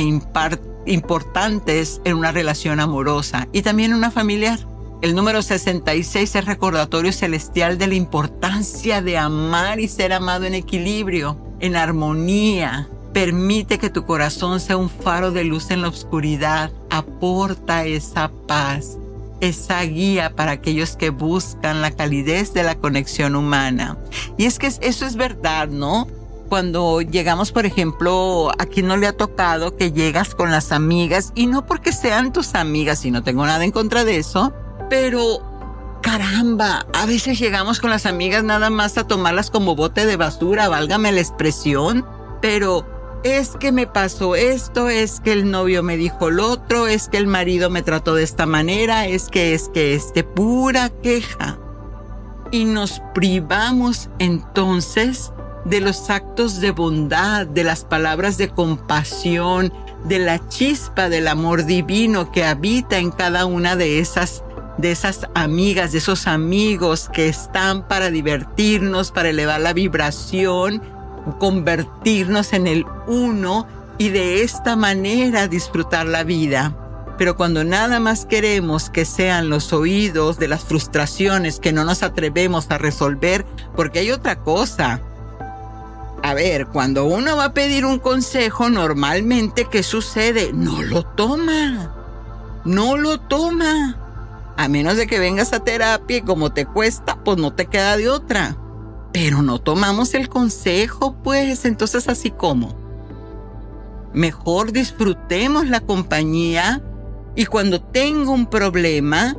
importantes 0.86 2.00
en 2.06 2.16
una 2.16 2.32
relación 2.32 2.80
amorosa 2.80 3.50
y 3.52 3.62
también 3.62 3.92
en 3.92 3.98
una 3.98 4.10
familiar. 4.10 4.69
El 5.02 5.16
número 5.16 5.42
66 5.42 6.36
es 6.36 6.46
recordatorio 6.46 7.14
celestial 7.14 7.78
de 7.78 7.88
la 7.88 7.96
importancia 7.96 9.02
de 9.02 9.18
amar 9.18 9.80
y 9.80 9.88
ser 9.88 10.12
amado 10.12 10.44
en 10.44 10.54
equilibrio, 10.54 11.38
en 11.62 11.78
armonía. 11.78 12.90
Permite 13.14 13.80
que 13.80 13.90
tu 13.90 14.06
corazón 14.06 14.60
sea 14.60 14.76
un 14.76 14.90
faro 14.90 15.32
de 15.32 15.46
luz 15.46 15.72
en 15.72 15.84
la 15.84 15.88
oscuridad. 15.88 16.74
Aporta 16.90 17.86
esa 17.86 18.30
paz, 18.46 18.98
esa 19.40 19.82
guía 19.84 20.36
para 20.36 20.52
aquellos 20.52 20.98
que 20.98 21.12
buscan 21.12 21.82
la 21.82 21.92
calidez 21.92 22.54
de 22.54 22.64
la 22.64 22.76
conexión 22.76 23.38
humana. 23.38 23.98
Y 24.38 24.48
es 24.48 24.60
que 24.60 24.68
eso 24.68 25.06
es 25.06 25.16
verdad, 25.16 25.70
¿no? 25.70 26.08
cuando 26.50 27.02
llegamos, 27.02 27.52
por 27.52 27.68
ejemplo, 27.68 28.52
aquí 28.58 28.82
no 28.82 28.98
le 28.98 29.06
ha 29.06 29.16
tocado 29.16 29.78
que 29.78 29.92
llegas 29.92 30.34
con 30.34 30.50
las 30.50 30.72
amigas 30.72 31.32
y 31.36 31.46
no 31.46 31.68
porque 31.68 31.92
sean 31.92 32.34
tus 32.34 32.56
amigas 32.56 33.06
y 33.06 33.12
no 33.12 33.22
tengo 33.22 33.46
nada 33.46 33.64
en 33.64 33.70
contra 33.70 34.04
de 34.04 34.18
eso, 34.18 34.52
pero 34.90 35.42
caramba, 36.02 36.86
a 36.94 37.06
veces 37.06 37.40
llegamos 37.40 37.80
con 37.80 37.90
las 37.90 38.06
amigas 38.06 38.44
nada 38.44 38.70
más 38.70 38.98
a 38.98 39.08
tomarlas 39.08 39.52
como 39.52 39.76
bote 39.76 40.06
de 40.06 40.16
basura, 40.16 40.70
válgame 40.70 41.12
la 41.12 41.20
expresión, 41.20 42.06
pero 42.42 42.86
es 43.24 43.58
que 43.60 43.72
me 43.72 43.86
pasó 43.86 44.36
esto, 44.36 44.90
es 44.90 45.20
que 45.20 45.34
el 45.34 45.52
novio 45.52 45.84
me 45.84 45.98
dijo 45.98 46.30
lo 46.30 46.50
otro, 46.50 46.88
es 46.88 47.10
que 47.10 47.18
el 47.18 47.28
marido 47.28 47.70
me 47.70 47.84
trató 47.84 48.16
de 48.16 48.24
esta 48.24 48.46
manera, 48.46 49.08
es 49.08 49.30
que 49.30 49.54
es 49.54 49.70
que 49.70 49.94
este 49.94 50.24
pura 50.24 50.90
queja. 50.90 51.60
Y 52.52 52.66
nos 52.66 53.02
privamos 53.14 54.10
entonces 54.20 55.34
de 55.66 55.82
los 55.82 56.10
actos 56.10 56.62
de 56.62 56.72
bondad, 56.72 57.46
de 57.46 57.64
las 57.64 57.84
palabras 57.84 58.38
de 58.38 58.50
compasión, 58.50 59.72
de 60.06 60.20
la 60.20 60.48
chispa 60.48 61.10
del 61.10 61.28
amor 61.28 61.66
divino 61.66 62.32
que 62.32 62.46
habita 62.46 62.98
en 62.98 63.12
cada 63.12 63.46
una 63.46 63.76
de 63.76 64.00
esas 64.00 64.44
de 64.80 64.92
esas 64.92 65.28
amigas, 65.36 65.92
de 65.92 65.98
esos 65.98 66.26
amigos 66.26 67.10
que 67.12 67.28
están 67.28 67.88
para 67.88 68.10
divertirnos, 68.10 69.12
para 69.12 69.30
elevar 69.30 69.60
la 69.60 69.74
vibración, 69.74 70.82
convertirnos 71.38 72.54
en 72.54 72.68
el 72.68 72.86
uno 73.08 73.68
y 73.98 74.10
de 74.10 74.42
esta 74.42 74.78
manera 74.78 75.48
disfrutar 75.48 76.06
la 76.06 76.24
vida. 76.24 76.76
Pero 77.18 77.36
cuando 77.36 77.66
nada 77.66 78.00
más 78.00 78.26
queremos 78.26 78.90
que 78.90 79.04
sean 79.04 79.50
los 79.50 79.74
oídos 79.74 80.40
de 80.40 80.48
las 80.48 80.64
frustraciones 80.64 81.60
que 81.60 81.74
no 81.74 81.84
nos 81.84 82.02
atrevemos 82.02 82.72
a 82.72 82.78
resolver, 82.78 83.46
porque 83.76 84.00
hay 84.00 84.12
otra 84.12 84.40
cosa, 84.40 85.02
a 86.24 86.34
ver, 86.34 86.68
cuando 86.68 87.04
uno 87.04 87.36
va 87.36 87.46
a 87.46 87.54
pedir 87.54 87.86
un 87.86 88.00
consejo, 88.00 88.70
normalmente, 88.70 89.68
¿qué 89.70 89.84
sucede? 89.84 90.52
No 90.54 90.82
lo 90.82 91.04
toma. 91.04 91.96
no 92.64 92.96
lo 92.96 93.20
toma. 93.20 94.09
A 94.60 94.68
menos 94.68 94.98
de 94.98 95.08
que 95.08 95.20
vengas 95.20 95.54
a 95.54 95.64
terapia 95.64 96.18
y 96.18 96.22
como 96.22 96.52
te 96.52 96.66
cuesta, 96.66 97.24
pues 97.24 97.38
no 97.38 97.54
te 97.54 97.68
queda 97.68 97.96
de 97.96 98.10
otra. 98.10 98.58
Pero 99.14 99.42
no 99.42 99.60
tomamos 99.60 100.14
el 100.14 100.28
consejo, 100.28 101.16
pues 101.24 101.64
entonces 101.64 102.10
así 102.10 102.30
como. 102.30 102.76
Mejor 104.14 104.74
disfrutemos 104.74 105.70
la 105.70 105.80
compañía 105.80 106.82
y 107.38 107.46
cuando 107.46 107.82
tengo 107.82 108.34
un 108.34 108.48
problema, 108.48 109.38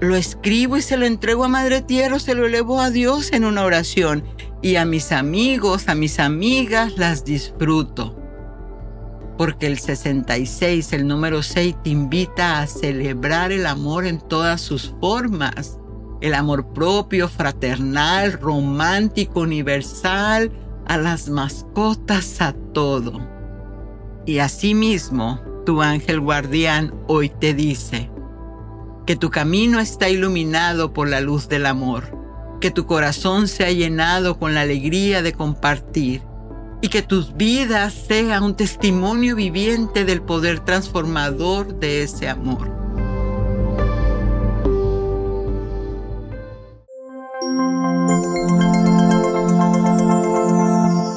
lo 0.00 0.16
escribo 0.16 0.76
y 0.76 0.82
se 0.82 0.96
lo 0.96 1.06
entrego 1.06 1.44
a 1.44 1.48
Madre 1.48 1.80
Tierra, 1.80 2.18
se 2.18 2.34
lo 2.34 2.44
elevo 2.44 2.80
a 2.80 2.90
Dios 2.90 3.32
en 3.32 3.44
una 3.44 3.62
oración. 3.62 4.24
Y 4.62 4.74
a 4.74 4.84
mis 4.84 5.12
amigos, 5.12 5.86
a 5.86 5.94
mis 5.94 6.18
amigas, 6.18 6.94
las 6.96 7.24
disfruto. 7.24 8.16
Porque 9.36 9.66
el 9.66 9.78
66, 9.78 10.92
el 10.92 11.06
número 11.06 11.42
6, 11.42 11.76
te 11.82 11.90
invita 11.90 12.60
a 12.60 12.66
celebrar 12.66 13.52
el 13.52 13.66
amor 13.66 14.06
en 14.06 14.18
todas 14.20 14.60
sus 14.60 14.94
formas. 15.00 15.78
El 16.20 16.34
amor 16.34 16.72
propio, 16.72 17.28
fraternal, 17.28 18.32
romántico, 18.40 19.40
universal, 19.40 20.50
a 20.86 20.96
las 20.96 21.28
mascotas, 21.28 22.40
a 22.40 22.52
todo. 22.72 23.20
Y 24.24 24.38
asimismo, 24.38 25.40
tu 25.66 25.82
ángel 25.82 26.20
guardián 26.20 26.94
hoy 27.06 27.28
te 27.28 27.52
dice, 27.52 28.10
que 29.06 29.16
tu 29.16 29.30
camino 29.30 29.78
está 29.78 30.08
iluminado 30.08 30.92
por 30.92 31.08
la 31.08 31.20
luz 31.20 31.48
del 31.48 31.66
amor, 31.66 32.16
que 32.60 32.70
tu 32.70 32.86
corazón 32.86 33.46
se 33.46 33.64
ha 33.64 33.70
llenado 33.70 34.38
con 34.38 34.54
la 34.54 34.62
alegría 34.62 35.22
de 35.22 35.32
compartir 35.32 36.22
y 36.80 36.88
que 36.88 37.02
tus 37.02 37.36
vidas 37.36 37.92
sean 37.92 38.42
un 38.42 38.54
testimonio 38.54 39.36
viviente 39.36 40.04
del 40.04 40.22
poder 40.22 40.60
transformador 40.60 41.78
de 41.78 42.02
ese 42.02 42.28
amor. 42.28 42.70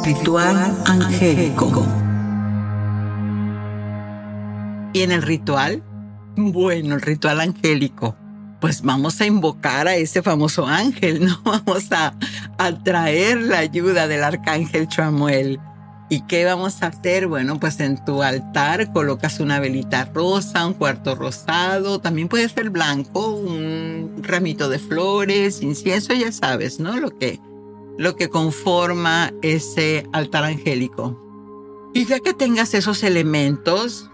Ritual 0.06 0.78
angélico. 0.86 1.86
Y 4.94 5.02
en 5.04 5.12
el 5.12 5.22
ritual 5.22 5.84
bueno, 6.40 6.96
el 6.96 7.02
ritual 7.02 7.42
angélico. 7.42 8.16
Pues 8.60 8.82
vamos 8.82 9.22
a 9.22 9.26
invocar 9.26 9.88
a 9.88 9.96
ese 9.96 10.22
famoso 10.22 10.68
ángel, 10.68 11.26
¿no? 11.26 11.42
Vamos 11.46 11.92
a 11.92 12.14
atraer 12.58 13.42
la 13.42 13.60
ayuda 13.60 14.08
del 14.08 14.24
arcángel 14.24 14.88
Chamuel. 14.88 15.60
¿Y 16.12 16.22
qué 16.22 16.44
vamos 16.44 16.82
a 16.82 16.88
hacer? 16.88 17.28
Bueno, 17.28 17.60
pues 17.60 17.80
en 17.80 18.04
tu 18.04 18.24
altar 18.24 18.92
colocas 18.92 19.40
una 19.40 19.60
velita 19.60 20.06
rosa, 20.06 20.66
un 20.66 20.74
cuarto 20.74 21.14
rosado, 21.14 22.00
también 22.00 22.28
puede 22.28 22.50
ser 22.50 22.72
blanco, 22.72 23.28
un 23.28 24.24
ramito 24.24 24.70
de 24.70 24.80
flores, 24.80 25.62
incienso, 25.62 26.16
ya 26.16 26.32
sabes, 26.32 26.80
¿no? 26.80 27.00
Lo 27.00 27.16
que, 27.16 27.40
lo 28.00 28.16
que 28.16 28.28
conforma 28.28 29.32
ese 29.44 30.08
altar 30.12 30.46
angélico. 30.46 31.30
Y 31.94 32.06
ya 32.06 32.20
que 32.20 32.34
tengas 32.34 32.74
esos 32.74 33.04
elementos, 33.04 34.09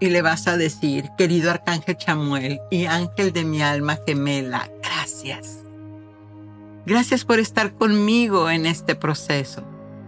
y 0.00 0.10
le 0.10 0.22
vas 0.22 0.46
a 0.46 0.56
decir, 0.56 1.10
querido 1.16 1.50
Arcángel 1.50 1.96
Chamuel 1.96 2.60
y 2.70 2.86
ángel 2.86 3.32
de 3.32 3.44
mi 3.44 3.62
alma 3.62 3.98
gemela, 4.06 4.70
gracias. 4.82 5.60
Gracias 6.84 7.24
por 7.24 7.40
estar 7.40 7.74
conmigo 7.74 8.50
en 8.50 8.66
este 8.66 8.94
proceso, 8.94 9.64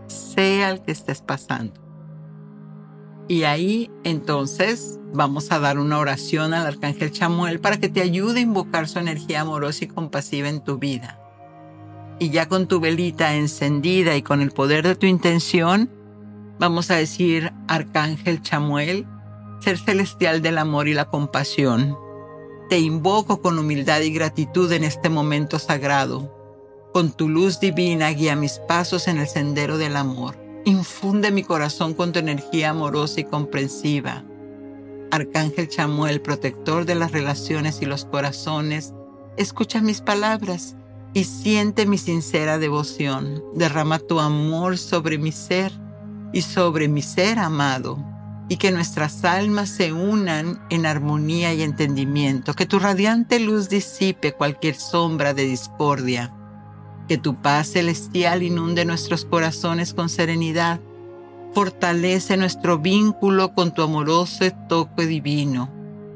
sea 0.06 0.70
el 0.70 0.82
que 0.82 0.92
estés 0.92 1.22
pasando. 1.22 1.80
Y 3.28 3.42
ahí 3.42 3.90
entonces 4.04 4.98
vamos 5.12 5.50
a 5.52 5.58
dar 5.58 5.78
una 5.78 5.98
oración 5.98 6.54
al 6.54 6.66
Arcángel 6.66 7.12
Chamuel 7.12 7.60
para 7.60 7.78
que 7.78 7.88
te 7.88 8.00
ayude 8.00 8.40
a 8.40 8.42
invocar 8.42 8.88
su 8.88 8.98
energía 8.98 9.42
amorosa 9.42 9.84
y 9.84 9.88
compasiva 9.88 10.48
en 10.48 10.62
tu 10.62 10.78
vida. 10.78 11.20
Y 12.18 12.30
ya 12.30 12.48
con 12.48 12.68
tu 12.68 12.80
velita 12.80 13.34
encendida 13.34 14.16
y 14.16 14.22
con 14.22 14.40
el 14.40 14.50
poder 14.50 14.86
de 14.86 14.96
tu 14.96 15.06
intención, 15.06 15.90
vamos 16.58 16.90
a 16.90 16.96
decir, 16.96 17.52
Arcángel 17.68 18.42
Chamuel, 18.42 19.06
ser 19.60 19.78
celestial 19.78 20.42
del 20.42 20.58
amor 20.58 20.88
y 20.88 20.94
la 20.94 21.06
compasión. 21.06 21.96
Te 22.68 22.78
invoco 22.78 23.40
con 23.40 23.58
humildad 23.58 24.00
y 24.00 24.10
gratitud 24.10 24.70
en 24.72 24.84
este 24.84 25.08
momento 25.08 25.58
sagrado. 25.58 26.34
Con 26.92 27.12
tu 27.12 27.28
luz 27.28 27.60
divina 27.60 28.10
guía 28.10 28.36
mis 28.36 28.58
pasos 28.58 29.08
en 29.08 29.18
el 29.18 29.26
sendero 29.26 29.78
del 29.78 29.96
amor. 29.96 30.38
Infunde 30.64 31.30
mi 31.30 31.42
corazón 31.42 31.94
con 31.94 32.12
tu 32.12 32.18
energía 32.18 32.70
amorosa 32.70 33.20
y 33.20 33.24
comprensiva. 33.24 34.24
Arcángel 35.10 35.68
Chamuel, 35.68 36.20
protector 36.20 36.84
de 36.84 36.94
las 36.94 37.12
relaciones 37.12 37.80
y 37.80 37.86
los 37.86 38.04
corazones, 38.04 38.92
escucha 39.36 39.80
mis 39.80 40.02
palabras 40.02 40.76
y 41.14 41.24
siente 41.24 41.86
mi 41.86 41.96
sincera 41.96 42.58
devoción. 42.58 43.42
Derrama 43.54 43.98
tu 43.98 44.20
amor 44.20 44.76
sobre 44.76 45.16
mi 45.16 45.32
ser 45.32 45.72
y 46.34 46.42
sobre 46.42 46.88
mi 46.88 47.00
ser 47.00 47.38
amado 47.38 47.98
y 48.48 48.56
que 48.56 48.70
nuestras 48.70 49.24
almas 49.24 49.68
se 49.68 49.92
unan 49.92 50.60
en 50.70 50.86
armonía 50.86 51.52
y 51.52 51.62
entendimiento, 51.62 52.54
que 52.54 52.66
tu 52.66 52.78
radiante 52.78 53.40
luz 53.40 53.68
disipe 53.68 54.32
cualquier 54.32 54.74
sombra 54.74 55.34
de 55.34 55.44
discordia, 55.44 56.32
que 57.08 57.18
tu 57.18 57.40
paz 57.40 57.68
celestial 57.68 58.42
inunde 58.42 58.84
nuestros 58.84 59.24
corazones 59.24 59.92
con 59.92 60.08
serenidad, 60.08 60.80
fortalece 61.52 62.36
nuestro 62.36 62.78
vínculo 62.78 63.52
con 63.52 63.72
tu 63.72 63.82
amoroso 63.82 64.44
toque 64.68 65.06
divino, 65.06 65.70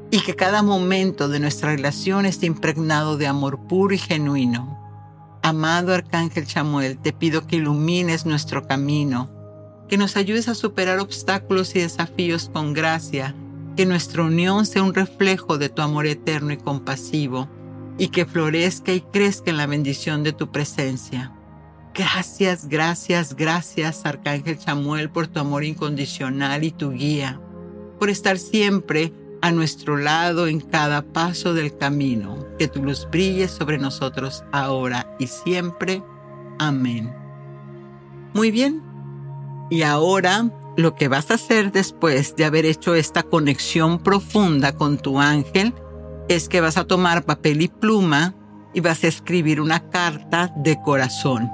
y 0.09 0.19
que 0.21 0.35
cada 0.35 0.61
momento 0.63 1.27
de 1.29 1.39
nuestra 1.39 1.71
relación 1.71 2.25
esté 2.25 2.45
impregnado 2.45 3.17
de 3.17 3.27
amor 3.27 3.67
puro 3.67 3.93
y 3.93 3.97
genuino. 3.97 4.79
Amado 5.41 5.93
Arcángel 5.93 6.45
Chamuel, 6.45 6.97
te 6.99 7.13
pido 7.13 7.45
que 7.47 7.57
ilumines 7.57 8.25
nuestro 8.25 8.65
camino, 8.67 9.29
que 9.87 9.97
nos 9.97 10.17
ayudes 10.17 10.47
a 10.47 10.55
superar 10.55 10.99
obstáculos 10.99 11.75
y 11.75 11.79
desafíos 11.79 12.49
con 12.51 12.73
gracia, 12.73 13.35
que 13.75 13.85
nuestra 13.85 14.23
unión 14.23 14.65
sea 14.65 14.83
un 14.83 14.93
reflejo 14.93 15.57
de 15.57 15.69
tu 15.69 15.81
amor 15.81 16.05
eterno 16.05 16.53
y 16.53 16.57
compasivo, 16.57 17.47
y 17.97 18.07
que 18.07 18.25
florezca 18.25 18.93
y 18.93 19.01
crezca 19.01 19.51
en 19.51 19.57
la 19.57 19.67
bendición 19.67 20.23
de 20.23 20.33
tu 20.33 20.51
presencia. 20.51 21.31
Gracias, 21.93 22.67
gracias, 22.67 23.35
gracias, 23.35 24.05
Arcángel 24.05 24.57
Chamuel, 24.57 25.11
por 25.11 25.27
tu 25.27 25.39
amor 25.39 25.63
incondicional 25.63 26.63
y 26.63 26.71
tu 26.71 26.91
guía, 26.91 27.39
por 27.99 28.09
estar 28.09 28.39
siempre 28.39 29.13
a 29.43 29.51
nuestro 29.51 29.97
lado 29.97 30.47
en 30.47 30.59
cada 30.59 31.01
paso 31.01 31.53
del 31.53 31.77
camino. 31.77 32.47
Que 32.57 32.67
tu 32.67 32.81
luz 32.81 33.07
brille 33.11 33.47
sobre 33.47 33.77
nosotros 33.77 34.43
ahora 34.51 35.15
y 35.19 35.27
siempre. 35.27 36.01
Amén. 36.57 37.13
Muy 38.33 38.51
bien, 38.51 38.81
y 39.69 39.83
ahora 39.83 40.49
lo 40.75 40.95
que 40.95 41.07
vas 41.07 41.29
a 41.31 41.35
hacer 41.35 41.71
después 41.71 42.35
de 42.35 42.45
haber 42.45 42.65
hecho 42.65 42.95
esta 42.95 43.23
conexión 43.23 43.99
profunda 43.99 44.75
con 44.75 44.97
tu 44.97 45.19
ángel 45.19 45.73
es 46.29 46.49
que 46.49 46.61
vas 46.61 46.77
a 46.77 46.85
tomar 46.85 47.25
papel 47.25 47.61
y 47.61 47.67
pluma 47.67 48.35
y 48.73 48.79
vas 48.79 49.03
a 49.03 49.07
escribir 49.07 49.61
una 49.61 49.89
carta 49.89 50.53
de 50.57 50.81
corazón. 50.81 51.49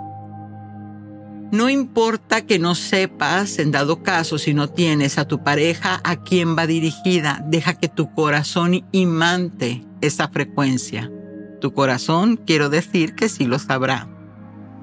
No 1.51 1.67
importa 1.67 2.45
que 2.45 2.59
no 2.59 2.75
sepas, 2.75 3.57
en 3.57 3.71
dado 3.71 4.03
caso, 4.03 4.37
si 4.37 4.53
no 4.53 4.69
tienes 4.69 5.17
a 5.17 5.27
tu 5.27 5.43
pareja, 5.43 5.99
a 6.03 6.17
quién 6.17 6.55
va 6.55 6.67
dirigida, 6.67 7.43
deja 7.47 7.73
que 7.73 7.87
tu 7.87 8.11
corazón 8.11 8.85
imante 8.91 9.83
esa 9.99 10.27
frecuencia. 10.27 11.11
Tu 11.59 11.73
corazón, 11.73 12.37
quiero 12.37 12.69
decir 12.69 13.15
que 13.15 13.29
sí 13.29 13.45
lo 13.45 13.57
sabrá. 13.57 14.07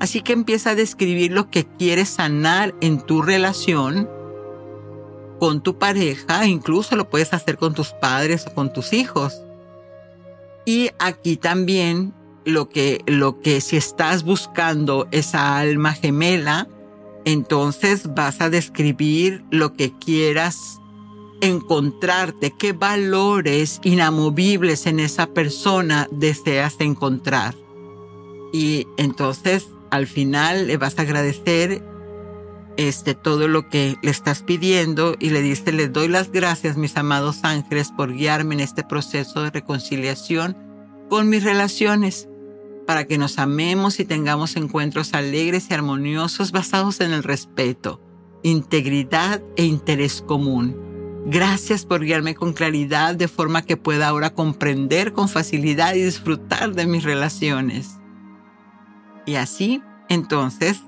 Así 0.00 0.20
que 0.20 0.32
empieza 0.32 0.70
a 0.70 0.74
describir 0.74 1.32
lo 1.32 1.50
que 1.50 1.64
quieres 1.64 2.09
sanar 2.09 2.74
en 2.80 3.00
tu 3.00 3.22
relación 3.22 4.09
con 5.38 5.62
tu 5.62 5.78
pareja, 5.78 6.46
incluso 6.46 6.96
lo 6.96 7.09
puedes 7.09 7.32
hacer 7.32 7.56
con 7.59 7.74
tus 7.74 7.88
padres 7.92 8.46
o 8.46 8.54
con 8.54 8.72
tus 8.72 8.92
hijos. 8.92 9.35
Y 10.64 10.90
aquí 10.98 11.37
también 11.37 12.14
lo 12.44 12.68
que, 12.68 13.02
lo 13.06 13.40
que 13.40 13.61
si 13.61 13.76
estás 13.76 14.22
buscando 14.22 15.09
esa 15.11 15.59
alma 15.59 15.92
gemela, 15.92 16.68
entonces 17.24 18.14
vas 18.14 18.40
a 18.40 18.50
describir 18.50 19.44
lo 19.50 19.74
que 19.74 19.92
quieras 19.98 20.80
encontrarte, 21.40 22.52
qué 22.56 22.72
valores 22.72 23.80
inamovibles 23.82 24.87
en 24.87 25.00
esa 25.00 25.26
persona 25.26 26.09
deseas 26.11 26.76
encontrar. 26.80 27.54
Y 28.52 28.87
entonces 28.96 29.66
al 29.90 30.07
final 30.07 30.66
le 30.66 30.77
vas 30.77 30.99
a 30.99 31.03
agradecer 31.03 31.83
este, 32.77 33.14
todo 33.14 33.49
lo 33.49 33.68
que 33.68 33.96
le 34.03 34.11
estás 34.11 34.42
pidiendo 34.42 35.16
y 35.18 35.31
le 35.31 35.42
dice, 35.42 35.72
le 35.72 35.88
doy 35.88 36.09
las 36.09 36.31
gracias, 36.31 36.77
mis 36.77 36.96
amados 36.96 37.40
ángeles, 37.42 37.90
por 37.96 38.12
guiarme 38.12 38.55
en 38.55 38.61
este 38.61 38.85
proceso 38.85 39.42
de 39.42 39.51
reconciliación 39.51 40.57
con 41.09 41.29
mis 41.29 41.44
relaciones, 41.44 42.29
para 42.87 43.07
que 43.07 43.18
nos 43.18 43.38
amemos 43.38 43.99
y 43.99 44.05
tengamos 44.05 44.57
encuentros 44.57 45.14
alegres 45.14 45.68
y 45.70 45.75
armoniosos 45.75 46.53
basados 46.53 47.01
en 47.01 47.12
el 47.12 47.22
respeto, 47.22 48.01
integridad 48.42 49.42
e 49.57 49.64
interés 49.64 50.22
común. 50.22 50.77
Gracias 51.27 51.85
por 51.85 52.05
guiarme 52.05 52.37
con 52.37 52.53
claridad 52.53 53.16
de 53.16 53.27
forma 53.27 53.62
que 53.62 53.77
pueda 53.77 54.07
ahora 54.07 54.35
comprender 54.35 55.12
con 55.12 55.29
facilidad 55.29 55.94
y 55.94 56.03
disfrutar 56.03 56.75
de 56.75 56.87
mis 56.87 57.03
relaciones. 57.03 57.96
Y 59.26 59.34
así, 59.34 59.82
entonces, 60.08 60.82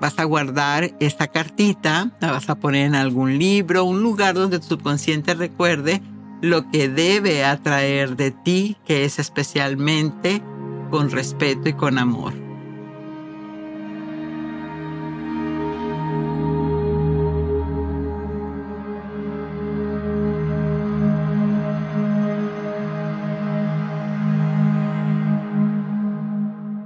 vas 0.00 0.18
a 0.18 0.24
guardar 0.24 0.94
esta 0.98 1.28
cartita, 1.28 2.10
la 2.20 2.32
vas 2.32 2.48
a 2.48 2.56
poner 2.56 2.86
en 2.86 2.94
algún 2.94 3.38
libro, 3.38 3.84
un 3.84 4.02
lugar 4.02 4.34
donde 4.34 4.58
tu 4.58 4.66
subconsciente 4.66 5.34
recuerde 5.34 6.02
lo 6.42 6.68
que 6.70 6.88
debe 6.88 7.44
atraer 7.44 8.16
de 8.16 8.30
ti, 8.30 8.76
que 8.84 9.04
es 9.04 9.18
especialmente 9.18 10.42
con 10.90 11.10
respeto 11.10 11.68
y 11.68 11.72
con 11.72 11.98
amor. 11.98 12.45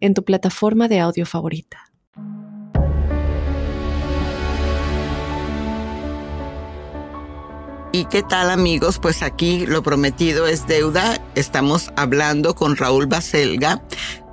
en 0.00 0.14
tu 0.14 0.24
plataforma 0.24 0.88
de 0.88 1.00
audio 1.00 1.26
favorita. 1.26 1.90
¿Y 7.92 8.04
qué 8.04 8.22
tal 8.22 8.50
amigos? 8.50 9.00
Pues 9.00 9.22
aquí 9.22 9.66
lo 9.66 9.82
prometido 9.82 10.46
es 10.46 10.66
deuda. 10.66 11.20
Estamos 11.34 11.90
hablando 11.96 12.54
con 12.54 12.76
Raúl 12.76 13.06
Baselga, 13.06 13.82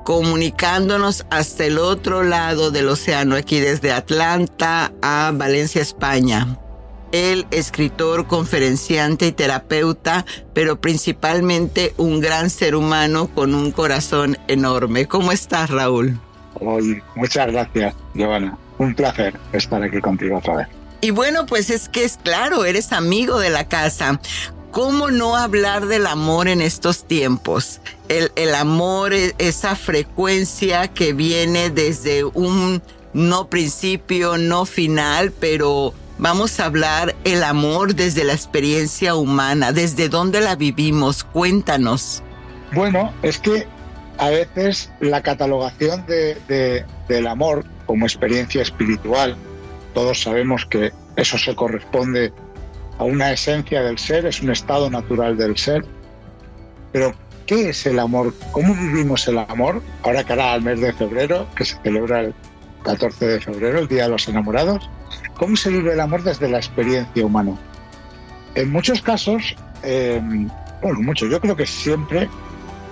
comunicándonos 0.03 1.25
hasta 1.31 1.65
el 1.65 1.79
otro 1.79 2.21
lado 2.21 2.69
del 2.69 2.87
océano, 2.87 3.35
aquí 3.35 3.59
desde 3.59 3.91
Atlanta 3.91 4.93
a 5.01 5.31
Valencia, 5.33 5.81
España. 5.81 6.59
El 7.11 7.47
escritor, 7.51 8.27
conferenciante 8.27 9.27
y 9.27 9.31
terapeuta, 9.31 10.25
pero 10.53 10.81
principalmente 10.81 11.93
un 11.97 12.19
gran 12.19 12.49
ser 12.49 12.75
humano 12.75 13.27
con 13.33 13.55
un 13.55 13.71
corazón 13.71 14.37
enorme. 14.47 15.07
¿Cómo 15.07 15.31
estás, 15.31 15.69
Raúl? 15.69 16.19
muchas 17.15 17.51
gracias, 17.51 17.95
Giovanna. 18.13 18.57
Un 18.79 18.95
placer 18.95 19.35
estar 19.53 19.81
aquí 19.81 19.99
contigo 20.01 20.37
otra 20.37 20.55
vez. 20.55 20.67
Y 21.01 21.11
bueno, 21.11 21.45
pues 21.45 21.69
es 21.69 21.89
que 21.89 22.03
es 22.03 22.17
claro, 22.17 22.65
eres 22.65 22.91
amigo 22.91 23.39
de 23.39 23.49
la 23.49 23.67
casa. 23.67 24.19
¿Cómo 24.71 25.09
no 25.09 25.35
hablar 25.35 25.85
del 25.87 26.07
amor 26.07 26.47
en 26.47 26.61
estos 26.61 27.05
tiempos? 27.05 27.79
El, 28.09 28.31
el 28.35 28.53
amor, 28.53 29.13
e, 29.13 29.33
esa 29.37 29.75
frecuencia 29.75 30.87
que 30.87 31.13
viene 31.13 31.69
desde 31.69 32.23
un 32.23 32.81
no 33.13 33.49
principio, 33.49 34.37
no 34.37 34.65
final, 34.65 35.31
pero 35.31 35.93
Vamos 36.19 36.59
a 36.59 36.65
hablar 36.65 37.15
el 37.25 37.43
amor 37.43 37.93
desde 37.93 38.23
la 38.23 38.33
experiencia 38.33 39.13
humana, 39.13 39.71
desde 39.71 40.09
dónde 40.09 40.41
la 40.41 40.55
vivimos. 40.55 41.23
Cuéntanos. 41.23 42.23
Bueno, 42.73 43.13
es 43.21 43.37
que 43.37 43.67
a 44.17 44.29
veces 44.31 44.91
la 44.99 45.21
catalogación 45.21 46.05
de, 46.07 46.85
del 47.07 47.27
amor 47.27 47.65
como 47.85 48.07
experiencia 48.07 48.63
espiritual, 48.63 49.35
todos 49.93 50.21
sabemos 50.23 50.65
que 50.65 50.91
eso 51.17 51.37
se 51.37 51.55
corresponde 51.55 52.33
a 52.97 53.03
una 53.03 53.31
esencia 53.31 53.83
del 53.83 53.99
ser, 53.99 54.25
es 54.25 54.41
un 54.41 54.49
estado 54.49 54.89
natural 54.89 55.37
del 55.37 55.55
ser. 55.55 55.85
Pero, 56.93 57.13
¿qué 57.45 57.69
es 57.69 57.85
el 57.85 57.99
amor? 57.99 58.33
¿Cómo 58.51 58.73
vivimos 58.73 59.27
el 59.27 59.37
amor? 59.37 59.83
Ahora 60.01 60.23
que 60.23 60.33
hará 60.33 60.55
el 60.55 60.63
mes 60.63 60.81
de 60.81 60.93
febrero, 60.93 61.47
que 61.55 61.63
se 61.63 61.77
celebra 61.83 62.21
el 62.21 62.33
14 62.83 63.27
de 63.27 63.39
febrero, 63.39 63.79
el 63.79 63.87
Día 63.87 64.03
de 64.03 64.09
los 64.09 64.27
Enamorados, 64.27 64.89
¿Cómo 65.37 65.55
se 65.55 65.69
vive 65.69 65.93
el 65.93 65.99
amor 65.99 66.23
desde 66.23 66.49
la 66.49 66.57
experiencia 66.57 67.25
humana? 67.25 67.55
En 68.55 68.71
muchos 68.71 69.01
casos, 69.01 69.55
eh, 69.83 70.19
bueno, 70.81 71.01
mucho, 71.01 71.27
yo 71.27 71.39
creo 71.39 71.55
que 71.55 71.67
siempre, 71.67 72.27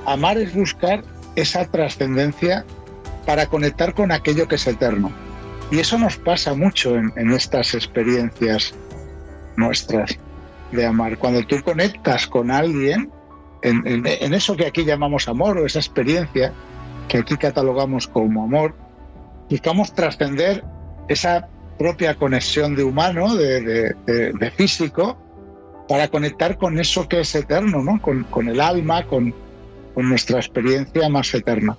amar 0.05 0.38
es 0.38 0.53
buscar 0.53 1.03
esa 1.36 1.65
trascendencia 1.65 2.65
para 3.25 3.47
conectar 3.47 3.93
con 3.95 4.12
aquello 4.12 4.47
que 4.47 4.55
es 4.55 4.67
eterno. 4.67 5.12
Y 5.71 5.79
eso 5.79 5.97
nos 5.97 6.17
pasa 6.17 6.53
mucho 6.53 6.95
en, 6.95 7.31
estas 7.31 7.73
experiencias 7.73 8.75
nuestras 9.58 10.19
de 10.71 10.86
amar. 10.86 11.17
Cuando 11.17 11.43
tú 11.47 11.55
conectas 11.63 12.27
con 12.27 12.51
alguien, 12.51 13.10
en, 13.63 14.05
en, 14.05 14.34
eso 14.36 14.55
que 14.55 14.67
aquí 14.67 14.86
llamamos 14.86 15.27
amor 15.27 15.58
o 15.58 15.65
esa 15.65 15.79
experiencia 15.79 16.53
que 17.08 17.17
aquí 17.17 17.36
catalogamos 17.36 18.08
como 18.08 18.43
amor, 18.43 18.75
buscamos 19.49 19.93
trascender 19.95 20.63
esa 21.08 21.49
propia 21.78 22.16
conexión 22.16 22.76
de 22.76 22.84
humano, 22.84 23.36
de, 23.36 24.54
físico, 24.56 25.18
para 25.88 26.08
conectar 26.08 26.58
con 26.58 26.80
eso 26.80 27.08
que 27.08 27.22
es 27.22 27.36
eterno, 27.36 27.84
¿no? 27.84 28.02
con, 28.02 28.50
el 28.50 28.60
alma, 28.60 29.06
con, 29.06 29.34
con, 29.94 30.10
nuestra 30.10 30.38
experiencia 30.38 31.08
más 31.10 31.34
eterna. 31.34 31.78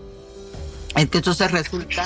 Entonces 0.95 1.51
resulta, 1.51 2.05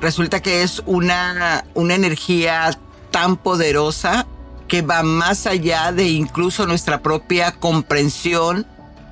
resulta 0.00 0.40
que 0.40 0.62
es 0.62 0.82
una, 0.86 1.64
una 1.74 1.94
energía 1.94 2.70
tan 3.10 3.36
poderosa 3.36 4.26
que 4.68 4.82
va 4.82 5.02
más 5.02 5.46
allá 5.46 5.92
de 5.92 6.08
incluso 6.08 6.66
nuestra 6.66 7.02
propia 7.02 7.52
comprensión 7.52 8.66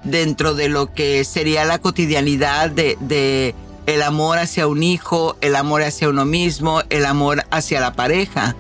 dentro 0.05 0.55
de 0.55 0.69
lo 0.69 0.93
que 0.93 1.25
sería 1.25 1.65
la 1.65 1.79
cotidianidad 1.79 2.71
de, 2.71 3.55
el 3.87 4.03
amor 4.03 4.39
hacia 4.39 4.67
un 4.67 4.83
hijo, 4.83 5.37
el 5.41 5.57
amor 5.57 5.83
hacia 5.83 6.09
uno 6.09 6.25
mismo, 6.25 6.83
el 6.91 7.05
amor 7.05 7.45
hacia 7.51 7.81
la 7.81 7.93
pareja. 7.95 8.55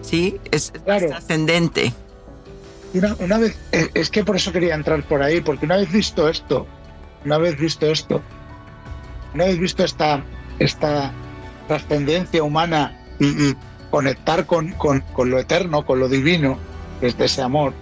¿Sí? 0.00 0.40
Es, 0.50 0.72
trascendente. 0.84 1.92
Una, 3.20 3.38
vez, 3.38 3.56
eh, 3.72 3.88
es 3.94 4.10
que 4.10 4.24
por 4.24 4.36
eso 4.36 4.52
quería 4.52 4.74
entrar 4.74 5.02
por 5.04 5.22
ahí, 5.22 5.40
porque 5.40 5.64
una 5.64 5.76
vez 5.76 5.90
visto 5.90 6.28
esto, 6.28 6.66
una 7.24 7.38
vez 7.38 7.58
visto 7.58 7.86
esto, 7.86 8.20
una 9.34 9.46
vez 9.46 9.58
visto 9.58 9.84
esta, 9.84 10.22
esta 10.58 11.12
trascendencia 11.68 12.42
humana 12.42 12.98
y, 13.18 13.54
conectar 13.90 14.46
con, 14.46 14.72
con, 14.72 15.00
con 15.12 15.30
lo 15.30 15.38
eterno, 15.38 15.84
con 15.84 16.00
lo 16.00 16.08
divino, 16.08 16.58
desde 17.02 17.26
ese 17.26 17.42
amor, 17.42 17.74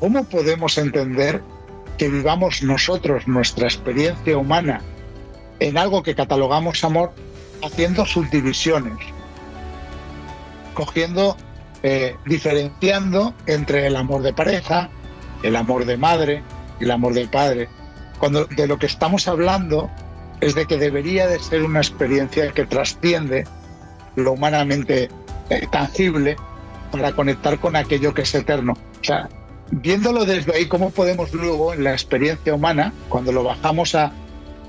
¿cómo 0.00 0.24
podemos 0.24 0.78
entender 0.78 1.40
que 1.96 2.08
vivamos 2.08 2.64
nosotros 2.64 3.28
nuestra 3.28 3.66
experiencia 3.66 4.36
humana 4.36 4.82
en 5.68 5.78
algo 5.78 6.02
que 6.02 6.14
catalogamos 6.14 6.82
amor 6.82 7.12
haciendo 7.62 8.04
subdivisiones, 8.04 8.98
cogiendo, 10.74 11.36
eh, 11.82 12.16
diferenciando 12.26 13.32
entre 13.46 13.86
el 13.86 13.96
amor 13.96 14.22
de 14.22 14.32
pareja, 14.32 14.90
el 15.42 15.54
amor 15.54 15.84
de 15.84 15.96
madre 15.96 16.42
y 16.80 16.84
el 16.84 16.90
amor 16.90 17.14
de 17.14 17.28
padre. 17.28 17.68
Cuando 18.18 18.46
de 18.46 18.66
lo 18.66 18.78
que 18.78 18.86
estamos 18.86 19.28
hablando 19.28 19.88
es 20.40 20.56
de 20.56 20.66
que 20.66 20.76
debería 20.76 21.28
de 21.28 21.38
ser 21.38 21.62
una 21.62 21.78
experiencia 21.78 22.50
que 22.50 22.66
trasciende 22.66 23.46
lo 24.16 24.32
humanamente 24.32 25.08
eh, 25.48 25.66
tangible 25.70 26.36
para 26.90 27.12
conectar 27.12 27.58
con 27.60 27.76
aquello 27.76 28.12
que 28.12 28.22
es 28.22 28.34
eterno. 28.34 28.72
O 29.00 29.04
sea, 29.04 29.28
viéndolo 29.70 30.24
desde 30.24 30.54
ahí, 30.54 30.66
¿cómo 30.66 30.90
podemos 30.90 31.32
luego 31.32 31.72
en 31.72 31.84
la 31.84 31.92
experiencia 31.92 32.52
humana, 32.52 32.92
cuando 33.08 33.30
lo 33.30 33.44
bajamos 33.44 33.94
a 33.94 34.12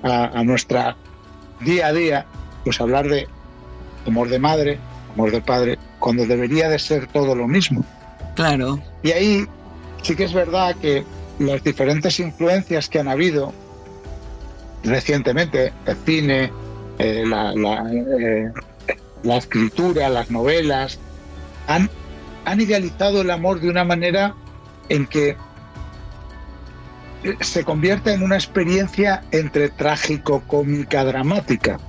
a, 0.03 0.43
nuestra 0.43 0.95
día 1.61 1.87
a 1.87 1.93
día, 1.93 2.25
pues 2.63 2.79
hablar 2.81 3.07
de 3.07 3.27
amor 4.05 4.29
de 4.29 4.39
madre, 4.39 4.79
amor 5.13 5.31
de 5.31 5.41
padre, 5.41 5.79
cuando 5.99 6.25
debería 6.25 6.69
de 6.69 6.77
ser 6.77 7.07
todo 7.07 7.35
lo 7.35 7.47
mismo. 7.47 7.85
Claro. 8.35 8.79
Y 9.01 9.11
ahí 9.11 9.45
sí 10.01 10.15
que 10.15 10.25
es 10.25 10.33
verdad 10.33 10.75
que 10.75 11.05
las 11.39 11.63
diferentes 11.63 12.19
influencias 12.19 12.89
que 12.89 12.99
han 12.99 13.07
habido 13.07 13.53
recientemente, 14.83 15.71
el 15.85 15.95
cine, 16.05 16.51
eh, 16.99 17.23
la, 17.25 17.53
eh, 17.53 18.51
la, 19.23 19.37
escritura, 19.37 20.09
las 20.09 20.29
novelas, 20.29 20.99
han, 21.67 21.89
han 22.45 22.59
idealizado 22.59 23.21
el 23.21 23.31
amor 23.31 23.61
de 23.61 23.69
una 23.69 23.85
manera 23.85 24.35
en 24.89 25.07
que 25.07 25.37
se 27.41 27.63
convierte 27.63 28.13
en 28.13 28.23
una 28.23 28.35
experiencia 28.35 29.23
entre 29.31 29.69
trágico, 29.69 30.43
cómica, 30.47 31.03
dramática. 31.03 31.79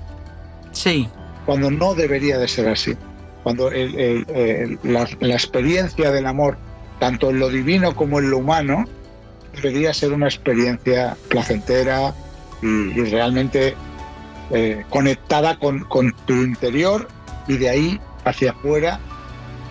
Sí. 0.73 1.09
Cuando 1.47 1.71
no 1.71 1.95
debería 1.95 2.39
de 2.39 2.49
ser 2.49 2.69
así. 2.69 2.97
Cuando 3.43 3.71
la, 3.71 5.03
experiencia 5.35 6.11
del 6.11 6.27
amor 6.27 6.57
tanto 6.99 7.31
en 7.31 7.39
lo 7.39 7.49
divino 7.51 7.95
como 7.95 8.19
en 8.19 8.31
lo 8.31 8.39
humano, 8.39 8.85
debería 9.55 9.93
ser 9.93 10.13
una 10.13 10.27
experiencia 10.27 11.17
placentera 11.29 12.15
y, 12.63 12.93
realmente 13.05 13.75
eh, 14.51 14.85
conectada 14.89 15.59
con, 15.59 15.81
con 15.81 16.15
tu 16.25 16.33
interior 16.35 17.09
y 17.47 17.59
de 17.59 17.69
ahí 17.69 18.01
hacia 18.25 18.53
afuera, 18.53 18.99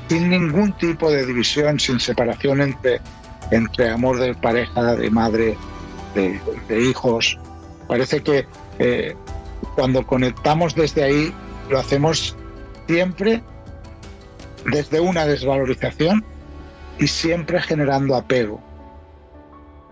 sin 0.08 0.30
ningún 0.30 0.74
tipo 0.74 1.10
de 1.10 1.26
división, 1.26 1.80
sin 1.80 2.00
separación 2.00 2.62
entre, 2.62 3.02
entre 3.54 3.90
amor 3.90 4.20
de 4.20 4.34
pareja, 4.34 4.96
de 4.96 5.10
madre, 5.10 5.58
de, 6.16 6.82
hijos. 6.82 7.38
Parece 7.88 8.22
que 8.22 8.46
eh, 8.80 9.16
cuando 9.76 10.06
conectamos 10.06 10.76
desde 10.76 11.04
ahí, 11.04 11.34
lo 11.70 11.80
hacemos 11.80 12.36
siempre 12.88 13.42
desde 14.66 15.00
una 15.00 15.26
desvalorización 15.26 16.24
y 17.00 17.08
siempre 17.08 17.62
generando 17.62 18.16
apego. 18.16 18.62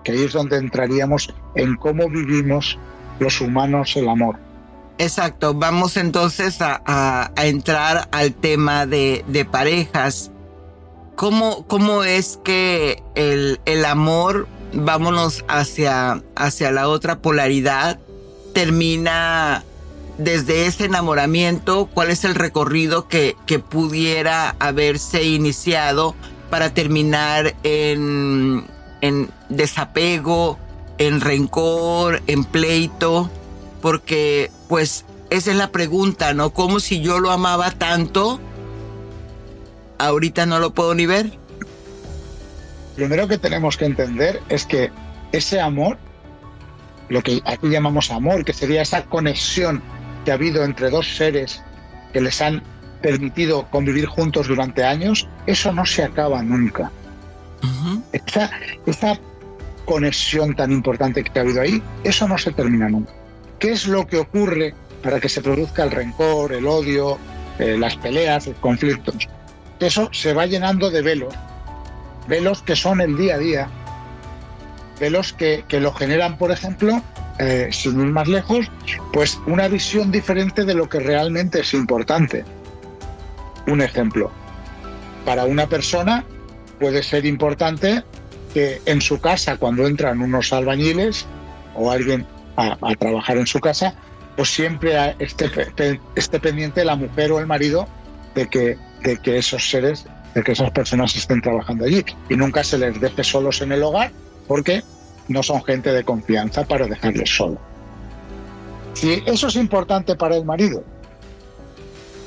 Que 0.04 0.14
ahí 0.14 0.24
es 0.24 0.34
donde 0.34 0.58
entraríamos 0.58 1.34
en 1.56 1.76
cómo 1.76 2.10
vivimos 2.10 2.80
los 3.20 3.40
humanos 3.42 3.96
el 3.96 4.10
amor. 4.10 4.38
Exacto, 4.98 5.54
vamos 5.54 5.98
entonces 5.98 6.58
a, 6.62 7.32
entrar 7.38 8.08
al 8.12 8.34
tema 8.34 8.86
de, 8.86 9.48
parejas. 9.52 10.31
¿Cómo, 11.16 11.66
¿Cómo, 11.68 12.04
es 12.04 12.40
que 12.44 13.04
el, 13.16 13.60
el, 13.66 13.86
amor, 13.86 14.48
vámonos 14.74 15.46
hacia, 15.48 16.24
hacia 16.36 16.72
la 16.72 16.88
otra 16.88 17.20
polaridad, 17.20 18.00
termina 18.54 19.64
desde 20.18 20.66
ese 20.66 20.86
enamoramiento? 20.86 21.88
¿Cuál 21.94 22.10
es 22.10 22.24
el 22.24 22.36
recorrido 22.36 23.08
que, 23.08 23.36
que 23.46 23.60
pudiera 23.60 24.56
haberse 24.60 25.24
iniciado 25.24 26.16
para 26.50 26.74
terminar 26.74 27.56
en, 27.64 28.66
en 29.02 29.30
desapego, 29.50 30.58
en 30.98 31.22
rencor, 31.22 32.22
en 32.28 32.44
pleito? 32.46 33.30
Porque 33.82 34.52
pues 34.68 35.06
esa 35.32 35.52
es 35.52 35.58
la 35.58 35.72
pregunta, 35.72 36.34
¿no? 36.34 36.52
Como 36.52 36.80
si 36.80 37.02
yo 37.02 37.20
lo 37.20 37.32
amaba 37.32 37.72
tanto, 37.72 38.40
ahorita 40.06 40.46
no 40.46 40.60
lo 40.60 40.74
puedo 40.74 40.94
ni 40.94 41.06
ver. 41.06 41.32
Primero 42.96 43.28
que 43.28 43.38
tenemos 43.38 43.78
que 43.78 43.86
entender 43.86 44.42
es 44.50 44.66
que 44.66 44.92
ese 45.32 45.60
amor, 45.60 45.98
lo 47.10 47.22
que 47.22 47.42
aquí 47.46 47.70
llamamos 47.70 48.12
amor, 48.12 48.44
que 48.44 48.54
sería 48.54 48.82
esa 48.82 49.06
conexión 49.06 49.82
que 50.26 50.32
ha 50.32 50.36
habido 50.36 50.64
entre 50.64 50.90
dos 50.90 51.16
seres 51.16 51.64
que 52.14 52.22
les 52.22 52.42
han 52.42 52.62
permitido 53.02 53.68
convivir 53.70 54.06
juntos 54.06 54.48
durante 54.48 54.84
años, 54.84 55.28
eso 55.48 55.72
no 55.72 55.86
se 55.86 56.04
acaba 56.04 56.44
nunca. 56.44 56.92
esa, 58.12 58.52
esa 58.86 59.20
conexión 59.86 60.56
tan 60.56 60.72
importante 60.72 61.24
que 61.24 61.40
ha 61.40 61.42
habido 61.42 61.62
ahí, 61.62 61.82
eso 62.04 62.28
no 62.28 62.38
se 62.38 62.52
termina 62.52 62.90
nunca. 62.90 63.14
¿Qué 63.60 63.72
es 63.72 63.88
lo 63.88 64.06
que 64.08 64.18
ocurre 64.18 64.74
para 65.02 65.20
que 65.20 65.30
se 65.30 65.42
produzca 65.42 65.84
el 65.84 65.92
rencor, 65.92 66.54
el 66.54 66.68
odio, 66.68 67.18
eh, 67.60 67.78
las 67.78 67.96
peleas, 67.96 68.48
los 68.48 68.58
conflictos? 68.58 69.28
Eso 69.82 70.10
se 70.12 70.34
va 70.34 70.46
llenando 70.46 70.92
de 70.92 71.02
velos, 71.02 71.34
velos 72.28 72.62
que 72.62 72.76
son 72.76 73.02
el 73.02 73.18
día 73.18 73.36
a 73.36 73.38
día, 73.40 73.68
velos 75.00 75.34
que, 75.34 75.66
lo 75.72 75.92
generan, 75.92 76.38
por 76.38 76.52
ejemplo, 76.52 77.02
eh, 77.40 77.70
sin 77.72 78.00
ir 78.00 78.06
más 78.06 78.28
lejos, 78.28 78.70
pues 79.12 79.40
una 79.48 79.68
visión 79.68 80.12
diferente 80.12 80.66
de 80.66 80.76
lo 80.76 80.88
que 80.88 81.00
realmente 81.00 81.62
es 81.62 81.74
importante. 81.74 82.46
Un 83.66 83.82
ejemplo, 83.82 84.32
para 85.26 85.46
una 85.46 85.68
persona 85.68 86.24
puede 86.80 87.02
ser 87.02 87.26
importante 87.26 88.04
que 88.54 88.82
en 88.86 89.02
su 89.02 89.20
casa, 89.20 89.58
cuando 89.58 89.88
entran 89.88 90.22
unos 90.22 90.54
albañiles 90.54 91.26
o 91.74 91.90
alguien 91.90 92.28
a, 92.56 92.78
trabajar 93.00 93.38
en 93.38 93.48
su 93.48 93.60
casa, 93.60 93.96
pues 94.36 94.50
siempre 94.50 95.16
esté, 95.18 96.40
pendiente 96.40 96.86
la 96.86 96.96
mujer 96.96 97.32
o 97.32 97.40
el 97.40 97.48
marido 97.48 97.88
de 98.36 98.48
que, 98.48 98.78
de 99.04 99.18
que 99.18 99.38
esos 99.38 99.70
seres, 99.70 100.06
de 100.34 100.44
que 100.44 100.52
esas 100.52 100.72
personas 100.72 101.16
estén 101.16 101.42
trabajando 101.42 101.86
allí 101.86 102.04
y 102.30 102.36
nunca 102.36 102.64
se 102.64 102.78
les 102.78 103.00
deje 103.00 103.24
solos 103.24 103.62
en 103.62 103.72
el 103.72 103.84
hogar 103.84 104.12
porque 104.48 104.84
no 105.28 105.44
son 105.44 105.64
gente 105.64 105.92
de 105.92 106.04
confianza 106.04 106.66
para 106.66 106.88
dejarles 106.88 107.30
solos. 107.30 107.60
Si 108.94 109.24
eso 109.26 109.48
es 109.48 109.56
importante 109.56 110.16
para 110.16 110.36
el 110.36 110.46
marido, 110.46 110.84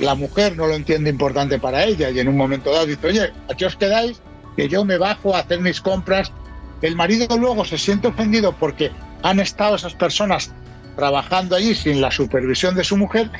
la 0.00 0.14
mujer 0.14 0.56
no 0.56 0.66
lo 0.66 0.74
entiende 0.74 1.10
importante 1.10 1.58
para 1.58 1.84
ella 1.84 2.10
y 2.10 2.18
en 2.18 2.28
un 2.28 2.36
momento 2.36 2.72
dado 2.72 2.86
dice, 2.86 3.06
oye, 3.06 3.32
aquí 3.50 3.64
os 3.64 3.76
quedáis, 3.76 4.20
que 4.56 4.68
yo 4.68 4.84
me 4.84 4.98
bajo 4.98 5.34
a 5.34 5.40
hacer 5.40 5.60
mis 5.60 5.80
compras. 5.80 6.32
El 6.82 6.96
marido 6.96 7.26
luego 7.36 7.64
se 7.64 7.78
siente 7.78 8.08
ofendido 8.08 8.52
porque 8.52 8.90
han 9.22 9.40
estado 9.40 9.76
esas 9.76 9.94
personas 9.94 10.52
trabajando 10.96 11.56
allí 11.56 11.74
sin 11.74 12.00
la 12.00 12.10
supervisión 12.10 12.74
de 12.74 12.84
su 12.84 12.96
mujer 12.96 13.30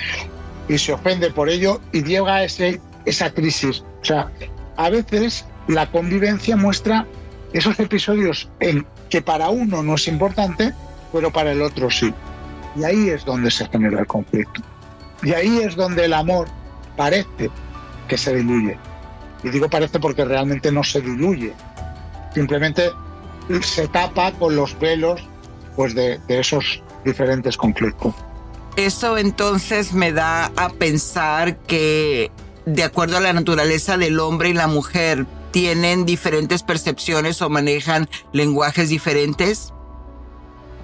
y 0.69 0.79
se 0.79 0.93
ofende 0.93 1.31
por 1.31 1.49
ello 1.49 1.81
y 1.93 2.03
llega 2.03 2.37
a 2.37 2.45
ese, 2.45 2.81
esa 3.05 3.31
crisis. 3.31 3.85
O 4.03 4.05
sea, 4.05 4.31
a 4.77 4.91
veces 4.91 5.45
la 5.69 5.91
convivencia 5.91 6.57
muestra 6.57 7.07
esos 7.53 7.79
episodios 7.79 8.51
en 8.61 8.87
que 9.09 9.23
para 9.23 9.49
uno 9.49 9.83
no 9.83 9.95
es 9.95 10.09
importante, 10.09 10.73
pero 11.13 11.33
para 11.33 11.53
el 11.53 11.63
otro 11.63 11.91
sí. 11.91 12.13
Y 12.77 12.85
ahí 12.85 13.09
es 13.09 13.25
donde 13.25 13.51
se 13.51 13.67
genera 13.69 14.01
el 14.01 14.07
conflicto. 14.07 14.61
Y 15.23 15.33
ahí 15.33 15.59
es 15.59 15.77
donde 15.77 16.05
el 16.07 16.13
amor 16.13 16.49
parece 16.97 17.51
que 18.09 18.19
se 18.19 18.35
diluye. 18.35 18.77
Y 19.43 19.51
digo 19.51 19.69
parece 19.69 20.01
porque 20.01 20.25
realmente 20.25 20.73
no 20.73 20.83
se 20.83 21.01
diluye. 21.01 21.53
Simplemente 22.35 22.91
se 23.63 23.87
tapa 23.89 24.33
con 24.33 24.57
los 24.57 24.79
velos 24.79 25.23
pues 25.77 25.95
de, 25.95 26.21
esos 26.29 26.83
diferentes 27.05 27.57
conflictos. 27.57 28.15
Eso 28.77 29.19
entonces 29.19 29.93
me 29.93 30.13
da 30.13 30.47
a 30.57 30.69
pensar 30.69 31.57
que 31.59 32.31
de 32.67 32.83
acuerdo 32.83 33.17
a 33.17 33.21
la 33.21 33.33
naturaleza 33.33 33.97
del 33.97 34.19
hombre 34.21 34.51
y 34.51 34.55
la 34.55 34.67
mujer, 34.67 35.27
tienen 35.51 36.05
diferentes 36.05 36.63
percepciones 36.63 37.41
o 37.43 37.49
manejan 37.49 38.09
lenguajes 38.33 38.89
diferentes. 38.89 39.73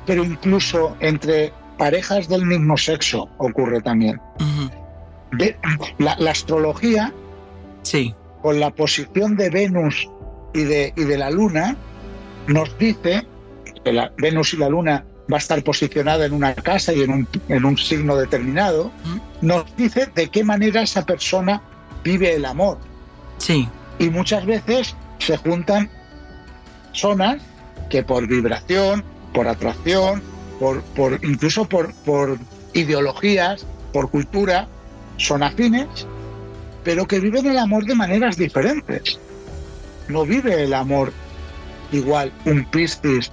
Pero 0.06 0.24
incluso 0.24 0.96
entre 1.00 1.52
parejas 1.78 2.28
del 2.28 2.44
mismo 2.44 2.76
sexo 2.76 3.28
ocurre 3.38 3.80
también. 3.80 4.20
la, 5.98 6.30
astrología, 6.30 7.12
sí. 7.82 8.14
con 8.42 8.60
la 8.60 8.70
posición 8.70 9.36
de 9.36 9.50
Venus 9.50 10.08
y 10.54 10.64
de, 10.64 10.92
y 10.96 11.04
de 11.04 11.18
la 11.18 11.30
Luna, 11.30 11.76
nos 12.46 12.76
dice 12.78 13.26
que 13.84 13.92
la 13.92 14.12
Venus 14.18 14.54
y 14.54 14.58
la 14.58 14.68
Luna 14.68 15.04
va 15.32 15.36
a 15.36 15.38
estar 15.38 15.62
posicionada 15.62 16.26
en 16.26 16.32
una 16.32 16.54
casa 16.54 16.92
y 16.92 17.02
en 17.02 17.10
un, 17.10 17.28
en 17.48 17.64
un 17.64 17.78
signo 17.78 18.16
determinado, 18.16 18.90
nos 19.40 19.64
dice 19.76 20.08
de 20.14 20.28
qué 20.28 20.44
manera 20.44 20.82
esa 20.82 21.06
persona 21.06 21.62
vive 22.04 22.34
el 22.34 22.44
amor. 22.44 22.78
Sí. 23.38 23.68
Y 23.98 24.10
muchas 24.10 24.46
veces 24.46 24.94
se 25.18 25.36
juntan 25.36 25.90
zonas 26.92 27.42
que 27.88 28.02
por 28.02 28.26
vibración, 28.26 29.04
por 29.32 29.48
atracción, 29.48 30.22
por, 30.58 30.82
por 30.82 31.24
incluso 31.24 31.68
por, 31.68 31.92
por 32.04 32.38
ideologías, 32.72 33.66
por 33.92 34.10
cultura, 34.10 34.68
son 35.16 35.42
afines, 35.42 36.06
pero 36.84 37.06
que 37.06 37.20
viven 37.20 37.46
el 37.46 37.58
amor 37.58 37.84
de 37.84 37.94
maneras 37.94 38.36
diferentes. 38.36 39.18
No 40.08 40.24
vive 40.24 40.64
el 40.64 40.74
amor 40.74 41.12
igual 41.92 42.32
un 42.44 42.64
Piscis 42.66 43.30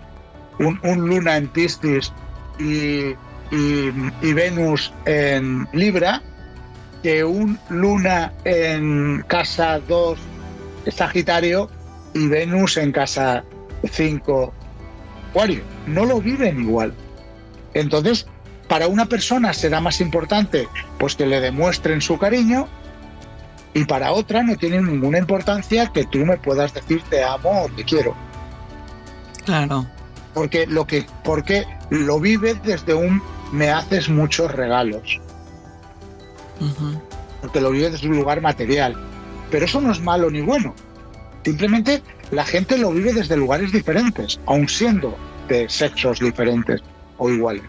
un, 0.59 1.07
luna 1.07 1.37
en 1.37 1.47
Piscis 1.47 2.11
y, 2.59 3.15
y, 3.51 4.33
Venus 4.33 4.91
en 5.05 5.67
Libra, 5.73 6.21
que 7.03 7.23
un 7.23 7.59
luna 7.69 8.33
en 8.43 9.23
casa 9.27 9.79
2 9.79 10.17
Sagitario 10.91 11.69
y 12.13 12.27
Venus 12.27 12.77
en 12.77 12.91
casa 12.91 13.43
5 13.83 14.53
Acuario. 15.29 15.61
No 15.85 16.05
lo 16.05 16.21
viven 16.21 16.61
igual. 16.61 16.93
Entonces, 17.73 18.25
para 18.67 18.87
una 18.87 19.05
persona 19.05 19.53
será 19.53 19.81
más 19.81 20.01
importante 20.01 20.67
pues 20.97 21.15
que 21.15 21.25
le 21.25 21.41
demuestren 21.41 22.01
su 22.01 22.17
cariño 22.17 22.67
y 23.73 23.85
para 23.85 24.11
otra 24.11 24.41
no 24.43 24.55
tiene 24.55 24.81
ninguna 24.81 25.19
importancia 25.19 25.91
que 25.93 26.05
tú 26.05 26.19
me 26.19 26.37
puedas 26.37 26.73
decir 26.73 27.03
te 27.09 27.23
amo 27.23 27.63
o 27.63 27.69
te 27.69 27.83
quiero. 27.83 28.15
Claro 29.45 29.85
porque 30.37 30.67
lo 30.67 30.85
que 30.85 31.03
porque 31.23 31.65
lo 31.89 32.19
vive 32.19 32.53
desde 32.63 32.93
un 32.93 33.23
me 33.51 33.71
haces 33.71 34.07
muchos 34.07 34.51
regalos. 34.51 35.19
Porque 37.41 37.61
lo 37.61 37.71
vive 37.71 37.89
desde 37.89 38.07
un 38.07 38.17
lugar 38.17 38.41
material. 38.41 38.95
Pero 39.51 39.65
eso 39.65 39.79
no 39.81 39.91
es 39.91 40.01
malo 40.01 40.29
ni 40.29 40.41
bueno. 40.41 40.73
Simplemente 41.43 42.01
la 42.31 42.43
gente 42.43 42.77
lo 42.77 42.91
vive 42.91 43.13
desde 43.13 43.37
lugares 43.37 43.71
diferentes, 43.71 44.39
aun 44.45 44.67
siendo 44.67 45.17
de 45.47 45.69
sexos 45.69 46.19
diferentes 46.19 46.81
o 47.17 47.29
iguales. 47.29 47.63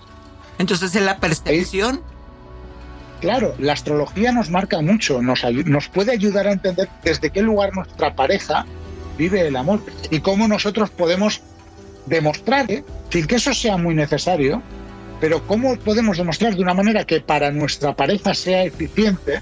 Entonces, 0.58 0.94
en 0.96 1.06
la 1.06 1.18
percepción. 1.18 2.00
Claro, 3.20 3.54
la 3.58 3.72
astrología 3.72 4.32
nos 4.32 4.50
marca 4.50 4.80
mucho, 4.80 5.20
nos, 5.22 5.42
nos 5.64 5.88
puede 5.88 6.12
ayudar 6.12 6.46
a 6.46 6.52
entender 6.52 6.88
desde 7.02 7.30
qué 7.30 7.42
lugar 7.42 7.74
nuestra 7.74 8.14
pareja 8.14 8.64
vive 9.16 9.46
el 9.46 9.56
amor 9.56 9.80
y 10.10 10.20
cómo 10.20 10.46
nosotros 10.46 10.90
podemos 10.90 11.42
demostrar, 12.06 12.70
¿eh? 12.70 12.84
sin 13.10 13.26
que 13.26 13.36
eso 13.36 13.52
sea 13.54 13.76
muy 13.76 13.94
necesario, 13.94 14.62
pero 15.20 15.44
cómo 15.46 15.76
podemos 15.76 16.16
demostrar 16.16 16.54
de 16.54 16.62
una 16.62 16.74
manera 16.74 17.04
que 17.04 17.20
para 17.20 17.50
nuestra 17.50 17.94
pareja 17.94 18.34
sea 18.34 18.64
eficiente, 18.64 19.40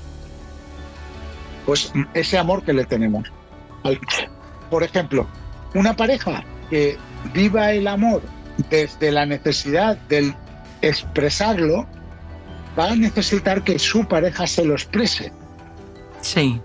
pues 1.65 1.93
ese 2.15 2.39
amor 2.39 2.65
que 2.65 2.73
le 2.73 2.85
tenemos. 2.85 3.31
Por 4.71 4.83
ejemplo, 4.83 5.27
una 5.75 5.95
pareja 5.95 6.45
que 6.71 6.97
viva 7.35 7.73
el 7.73 7.87
amor 7.87 8.23
desde 8.71 9.13
la 9.13 9.27
necesidad 9.27 9.97
del 10.09 10.35
expresarlo, 10.83 11.87
va 12.79 12.91
a 12.91 12.97
necesitar 12.97 13.63
que 13.63 13.79
su 13.79 14.07
pareja 14.07 14.47
se 14.47 14.65
lo 14.65 14.75
exprese. 14.75 15.33
Sí. 16.21 16.61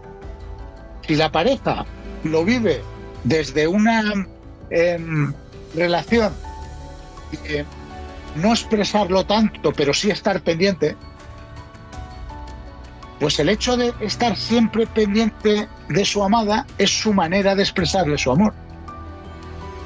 Si 1.07 1.15
la 1.15 1.31
pareja 1.31 1.85
lo 2.23 2.45
vive 2.45 2.81
desde 3.23 3.67
una 3.67 4.03
em, 4.69 5.33
relación 5.75 6.33
eh, 7.45 7.65
no 8.35 8.51
expresarlo 8.51 9.25
tanto, 9.25 9.71
pero 9.73 9.93
sí 9.93 10.09
estar 10.09 10.41
pendiente, 10.41 10.95
pues 13.19 13.39
el 13.39 13.49
hecho 13.49 13.77
de 13.77 13.93
estar 13.99 14.35
siempre 14.35 14.87
pendiente 14.87 15.67
de 15.89 16.05
su 16.05 16.23
amada 16.23 16.65
es 16.77 16.89
su 16.89 17.13
manera 17.13 17.53
de 17.55 17.61
expresarle 17.61 18.17
su 18.17 18.31
amor. 18.31 18.53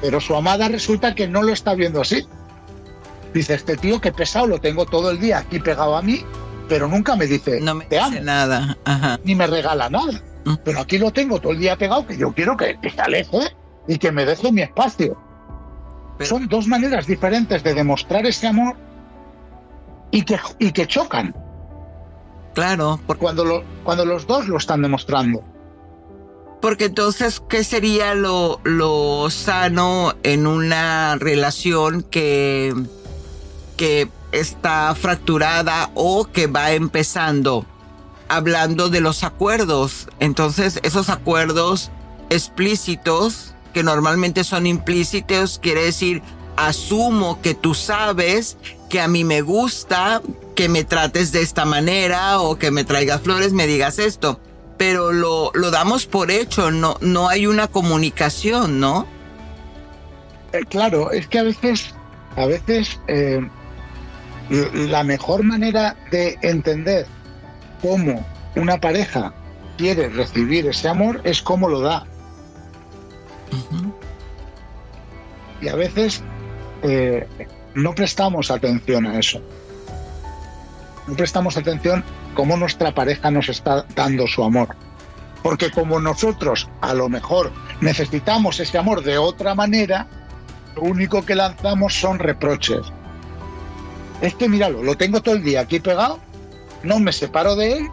Pero 0.01 0.21
su 0.21 0.35
amada 0.35 0.69
resulta 0.69 1.15
que 1.15 1.27
no 1.27 1.43
lo 1.43 1.51
está 1.51 1.73
viendo 1.73 2.01
así. 2.01 2.25
Dice, 3.33 3.55
este 3.55 3.75
tío 3.75 3.99
que 3.99 4.13
pesado, 4.13 4.47
lo 4.47 4.61
tengo 4.61 4.85
todo 4.85 5.11
el 5.11 5.19
día 5.19 5.39
aquí 5.39 5.59
pegado 5.59 5.97
a 5.97 6.01
mí, 6.01 6.23
pero 6.69 6.87
nunca 6.87 7.17
me 7.17 7.27
dice, 7.27 7.59
no 7.59 7.75
me 7.75 7.85
te 7.85 7.97
dice 7.97 8.21
nada. 8.21 8.77
Ni 9.25 9.35
me 9.35 9.47
regala 9.47 9.89
nada. 9.89 10.21
Mm. 10.45 10.53
Pero 10.63 10.79
aquí 10.79 10.97
lo 10.97 11.11
tengo 11.11 11.39
todo 11.41 11.51
el 11.51 11.59
día 11.59 11.75
pegado, 11.75 12.07
que 12.07 12.17
yo 12.17 12.33
quiero 12.33 12.55
que, 12.55 12.77
se 12.83 13.01
aleje 13.01 13.53
y 13.87 13.97
que 13.97 14.11
me 14.11 14.25
deje 14.25 14.51
mi 14.51 14.61
espacio. 14.61 15.17
Son 16.21 16.47
dos 16.47 16.67
maneras 16.67 17.07
diferentes 17.07 17.63
de 17.63 17.73
demostrar 17.73 18.25
ese 18.25 18.47
amor 18.47 18.75
y 20.11 20.21
que, 20.21 20.39
y 20.59 20.71
que 20.71 20.87
chocan. 20.87 21.35
Claro. 22.53 23.01
Cuando, 23.19 23.43
lo, 23.43 23.63
cuando 23.83 24.05
los 24.05 24.25
dos 24.25 24.47
lo 24.47 24.57
están 24.57 24.81
demostrando. 24.81 25.43
Porque 26.61 26.85
entonces, 26.85 27.41
¿qué 27.49 27.63
sería 27.63 28.15
lo, 28.15 28.61
lo 28.63 29.29
sano 29.29 30.13
en 30.23 30.47
una 30.47 31.15
relación 31.17 32.01
que, 32.01 32.73
que 33.75 34.09
está 34.31 34.95
fracturada 34.95 35.91
o 35.95 36.25
que 36.25 36.47
va 36.47 36.71
empezando? 36.71 37.65
Hablando 38.29 38.89
de 38.89 39.01
los 39.01 39.23
acuerdos. 39.23 40.07
Entonces, 40.19 40.79
esos 40.81 41.09
acuerdos 41.09 41.91
explícitos, 42.29 43.54
que 43.75 43.83
normalmente 43.83 44.45
son 44.45 44.65
implícitos, 44.65 45.59
quiere 45.61 45.83
decir, 45.83 46.23
asumo 46.55 47.41
que 47.41 47.53
tú 47.53 47.73
sabes 47.73 48.55
que 48.89 49.01
a 49.01 49.09
mí 49.09 49.25
me 49.25 49.41
gusta 49.41 50.21
que 50.55 50.69
me 50.69 50.85
trates 50.85 51.33
de 51.33 51.41
esta 51.41 51.65
manera 51.65 52.39
o 52.39 52.57
que 52.57 52.71
me 52.71 52.85
traigas 52.85 53.19
flores, 53.19 53.51
me 53.51 53.67
digas 53.67 53.99
esto 53.99 54.39
pero 54.77 55.11
lo, 55.11 55.51
lo 55.53 55.71
damos 55.71 56.05
por 56.05 56.31
hecho, 56.31 56.71
no, 56.71 56.97
no 57.01 57.29
hay 57.29 57.47
una 57.47 57.67
comunicación, 57.67 58.79
¿no? 58.79 59.07
Eh, 60.51 60.61
claro, 60.69 61.11
es 61.11 61.27
que 61.27 61.39
a 61.39 61.43
veces, 61.43 61.93
a 62.35 62.45
veces 62.45 62.99
eh, 63.07 63.39
la 64.49 65.03
mejor 65.03 65.43
manera 65.43 65.95
de 66.11 66.37
entender 66.41 67.07
cómo 67.81 68.25
una 68.55 68.77
pareja 68.77 69.33
quiere 69.77 70.09
recibir 70.09 70.67
ese 70.67 70.87
amor 70.87 71.21
es 71.23 71.41
cómo 71.41 71.67
lo 71.69 71.81
da. 71.81 72.05
Y 75.61 75.67
a 75.67 75.75
veces 75.75 76.21
eh, 76.83 77.27
no 77.73 77.93
prestamos 77.95 78.51
atención 78.51 79.05
a 79.05 79.19
eso. 79.19 79.41
No 81.07 81.15
prestamos 81.15 81.57
atención 81.57 82.03
cómo 82.33 82.57
nuestra 82.57 82.93
pareja 82.93 83.31
nos 83.31 83.49
está 83.49 83.85
dando 83.95 84.27
su 84.27 84.43
amor. 84.43 84.75
Porque 85.43 85.71
como 85.71 85.99
nosotros 85.99 86.67
a 86.81 86.93
lo 86.93 87.09
mejor 87.09 87.51
necesitamos 87.81 88.59
ese 88.59 88.77
amor 88.77 89.03
de 89.03 89.17
otra 89.17 89.53
manera, 89.53 90.07
lo 90.75 90.81
único 90.83 91.23
que 91.23 91.35
lanzamos 91.35 91.93
son 91.93 92.19
reproches. 92.19 92.81
Es 94.21 94.33
que 94.35 94.49
míralo, 94.49 94.81
lo 94.81 94.95
tengo 94.95 95.21
todo 95.21 95.35
el 95.35 95.43
día 95.43 95.61
aquí 95.61 95.79
pegado, 95.79 96.19
no 96.83 96.99
me 96.99 97.11
separo 97.11 97.55
de 97.55 97.73
él, 97.73 97.87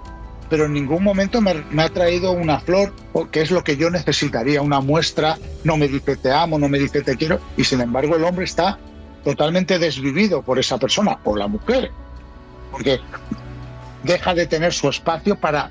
pero 0.53 0.67
en 0.67 0.75
ningún 0.75 1.03
momento 1.03 1.41
me, 1.41 1.83
ha 1.83 1.89
traído 1.89 2.33
una 2.33 2.61
flor, 2.61 2.93
que 3.31 3.41
es 3.41 3.51
lo 3.51 3.65
que 3.65 3.79
yo 3.79 3.89
necesitaría, 3.89 4.61
una 4.61 4.83
muestra, 4.83 5.39
no 5.65 5.79
me 5.79 5.89
dice 5.89 6.15
te 6.15 6.31
amo, 6.31 6.59
no 6.59 6.69
me 6.69 6.79
dice 6.79 7.01
te 7.01 7.17
quiero, 7.17 7.41
y 7.57 7.65
sin 7.65 7.81
embargo 7.81 8.17
el 8.17 8.25
hombre 8.25 8.45
está 8.45 8.79
totalmente 9.25 9.79
desvivido 9.79 10.43
por 10.43 10.59
esa 10.59 10.77
persona, 10.77 11.19
o 11.25 11.35
la 11.37 11.49
mujer. 11.49 11.91
Porque 12.71 13.01
deja 14.03 14.35
de 14.35 14.47
tener 14.47 14.75
su 14.75 14.91
espacio 14.91 15.41
para 15.41 15.71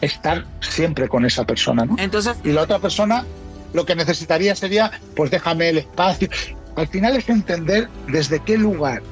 estar 0.00 0.46
siempre 0.60 1.06
con 1.06 1.26
esa 1.26 1.44
persona, 1.44 1.84
¿no? 1.84 1.96
Entonces, 1.98 2.38
y 2.44 2.52
la 2.52 2.62
otra 2.62 2.78
persona 2.78 3.26
lo 3.74 3.84
que 3.84 3.94
necesitaría 3.94 4.56
sería, 4.56 4.92
pues 5.14 5.30
déjame 5.30 5.68
el 5.68 5.76
espacio. 5.76 6.30
Al 6.74 6.88
final 6.88 7.16
es 7.16 7.28
entender 7.28 7.90
desde 8.06 8.40
qué 8.40 8.56
lugar 8.56 9.02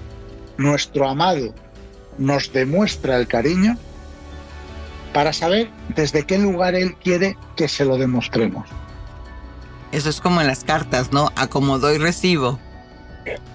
nuestro 0.57 1.07
amado 1.07 1.53
nos 2.17 2.51
demuestra 2.55 3.19
el 3.19 3.27
cariño 3.27 3.77
para 5.17 5.33
saber 5.33 5.71
desde 5.95 6.27
qué 6.27 6.37
lugar 6.37 6.75
él 6.75 6.95
quiere 6.97 7.39
que 7.57 7.69
se 7.69 7.87
lo 7.87 7.97
demostremos. 7.97 8.69
Eso 9.91 10.11
es 10.11 10.21
como 10.21 10.43
en 10.43 10.47
las 10.47 10.63
cartas, 10.63 11.11
¿no? 11.11 11.33
Acomodo 11.37 11.91
y 11.95 11.97
recibo. 11.97 12.59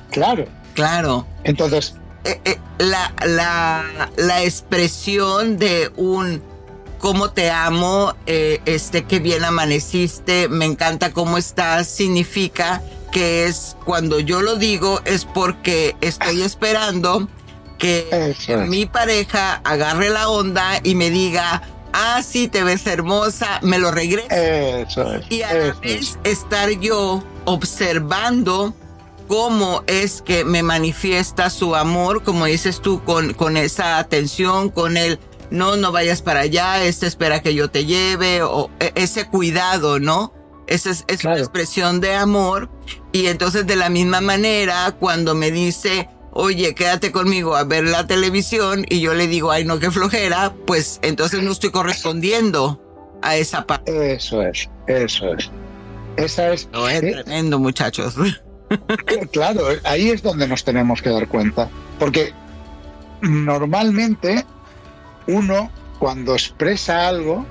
Claro. 0.10 0.48
Claro. 0.74 1.28
Entonces, 1.44 1.94
eh, 2.24 2.42
eh, 2.46 2.58
la, 2.80 3.14
la, 3.28 4.10
la, 4.18 4.44
expresión 4.44 5.60
de 5.60 5.92
un 5.98 6.42
cómo 6.98 7.30
te 7.30 7.52
amo, 7.52 8.16
eh, 8.26 8.60
este 8.66 9.04
que 9.04 9.20
bien 9.20 9.46
amaneciste, 9.46 10.50
me 10.50 10.66
encanta 10.66 11.14
cómo 11.14 11.38
estás, 11.38 11.88
significa 11.88 12.82
que 13.12 13.46
es 13.46 13.78
cuando 13.86 14.20
yo 14.20 14.42
lo 14.42 14.56
digo 14.56 15.02
es 15.06 15.26
porque 15.26 15.96
estoy 16.02 16.42
esperando 16.42 17.28
que 17.82 18.36
mi 18.68 18.86
pareja 18.86 19.60
agarre 19.64 20.12
la 20.12 20.30
onda 20.30 20.80
y 20.84 20.94
me 20.94 21.10
diga, 21.10 21.64
ah, 21.94 22.22
sí, 22.24 22.48
te 22.48 22.64
ves 22.64 22.86
hermosa, 22.86 23.60
me 23.64 23.80
lo 23.80 23.90
regrese. 23.90 24.86
y 25.30 25.42
a 25.42 25.54
la 25.54 25.74
vez 25.74 26.20
estar 26.24 26.70
yo 26.80 27.24
observando 27.46 28.76
cómo 29.28 29.84
es 29.88 30.22
que 30.22 30.46
me 30.46 30.62
manifiesta 30.62 31.50
su 31.50 31.76
amor, 31.76 32.22
como 32.22 32.46
dices 32.46 32.82
tú, 32.82 33.04
con, 33.04 33.34
con 33.34 33.58
esa 33.58 33.98
atención, 33.98 34.70
con 34.70 34.96
el 34.96 35.20
no, 35.50 35.76
no 35.76 35.92
vayas 35.92 36.22
para 36.22 36.42
allá, 36.42 36.84
este 36.84 37.08
espera 37.08 37.42
que 37.42 37.56
yo 37.56 37.72
te 37.72 37.86
lleve, 37.86 38.44
o 38.44 38.70
e, 38.80 38.92
ese 38.94 39.26
cuidado, 39.26 40.00
¿no? 40.00 40.34
Esa 40.68 40.92
es, 40.92 41.04
es 41.08 41.26
una 41.26 41.40
expresión 41.40 42.00
de 42.00 42.14
amor. 42.14 42.70
Y 43.12 43.26
entonces 43.26 43.66
de 43.66 43.76
la 43.76 43.90
misma 43.90 44.22
manera, 44.22 44.96
cuando 45.00 45.34
me 45.34 45.50
dice, 45.50 46.08
oye, 46.32 46.74
quédate 46.76 47.12
conmigo 47.12 47.56
a 47.56 47.64
ver 47.64 47.86
la 47.86 48.08
televisión, 48.08 48.86
y 48.90 49.02
yo 49.02 49.14
le 49.14 49.28
digo, 49.28 49.52
ay, 49.52 49.66
no, 49.66 49.80
qué 49.80 49.92
flojera, 49.92 50.54
pues 50.66 51.00
entonces 51.02 51.44
no 51.44 51.52
estoy 51.52 51.72
correspondiendo 51.72 52.82
a 53.22 53.36
esa 53.36 53.66
parte. 53.66 54.14
Eso 54.14 54.42
es, 54.42 54.70
eso 54.88 55.34
es. 55.34 55.52
Esa 56.18 56.54
es. 56.54 56.70
No, 56.72 56.88
es 56.90 57.00
tremendo, 57.00 57.60
muchachos. 57.60 58.16
claro, 59.32 59.64
ahí 59.84 60.10
es 60.10 60.22
donde 60.22 60.48
nos 60.48 60.64
tenemos 60.64 61.02
que 61.02 61.10
dar 61.10 61.28
cuenta. 61.28 61.70
Porque 62.00 62.34
normalmente 63.22 64.46
uno, 65.28 65.72
cuando 66.00 66.34
expresa 66.34 67.08
algo, 67.08 67.46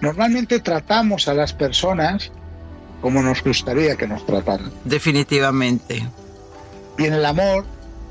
normalmente 0.00 0.60
tratamos 0.60 1.28
a 1.28 1.34
las 1.34 1.52
personas 1.52 2.30
como 3.00 3.22
nos 3.22 3.42
gustaría 3.42 3.96
que 3.96 4.06
nos 4.06 4.26
trataran. 4.26 4.72
Definitivamente. 4.84 6.06
Y 6.98 7.06
en 7.06 7.14
el 7.14 7.24
amor, 7.24 7.64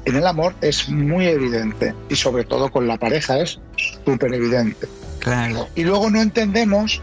en 0.06 0.16
el 0.16 0.26
amor 0.26 0.56
es 0.62 0.90
muy 0.90 1.28
evidente. 1.28 1.94
Y 2.10 2.16
sobre 2.16 2.46
todo 2.46 2.72
con 2.72 2.88
la 2.88 2.98
pareja 2.98 3.40
es 3.40 3.60
súper 4.06 4.34
evidente. 4.34 4.88
Claro. 5.20 5.68
Y 5.76 5.84
luego 5.84 6.10
no 6.10 6.22
entendemos, 6.22 7.02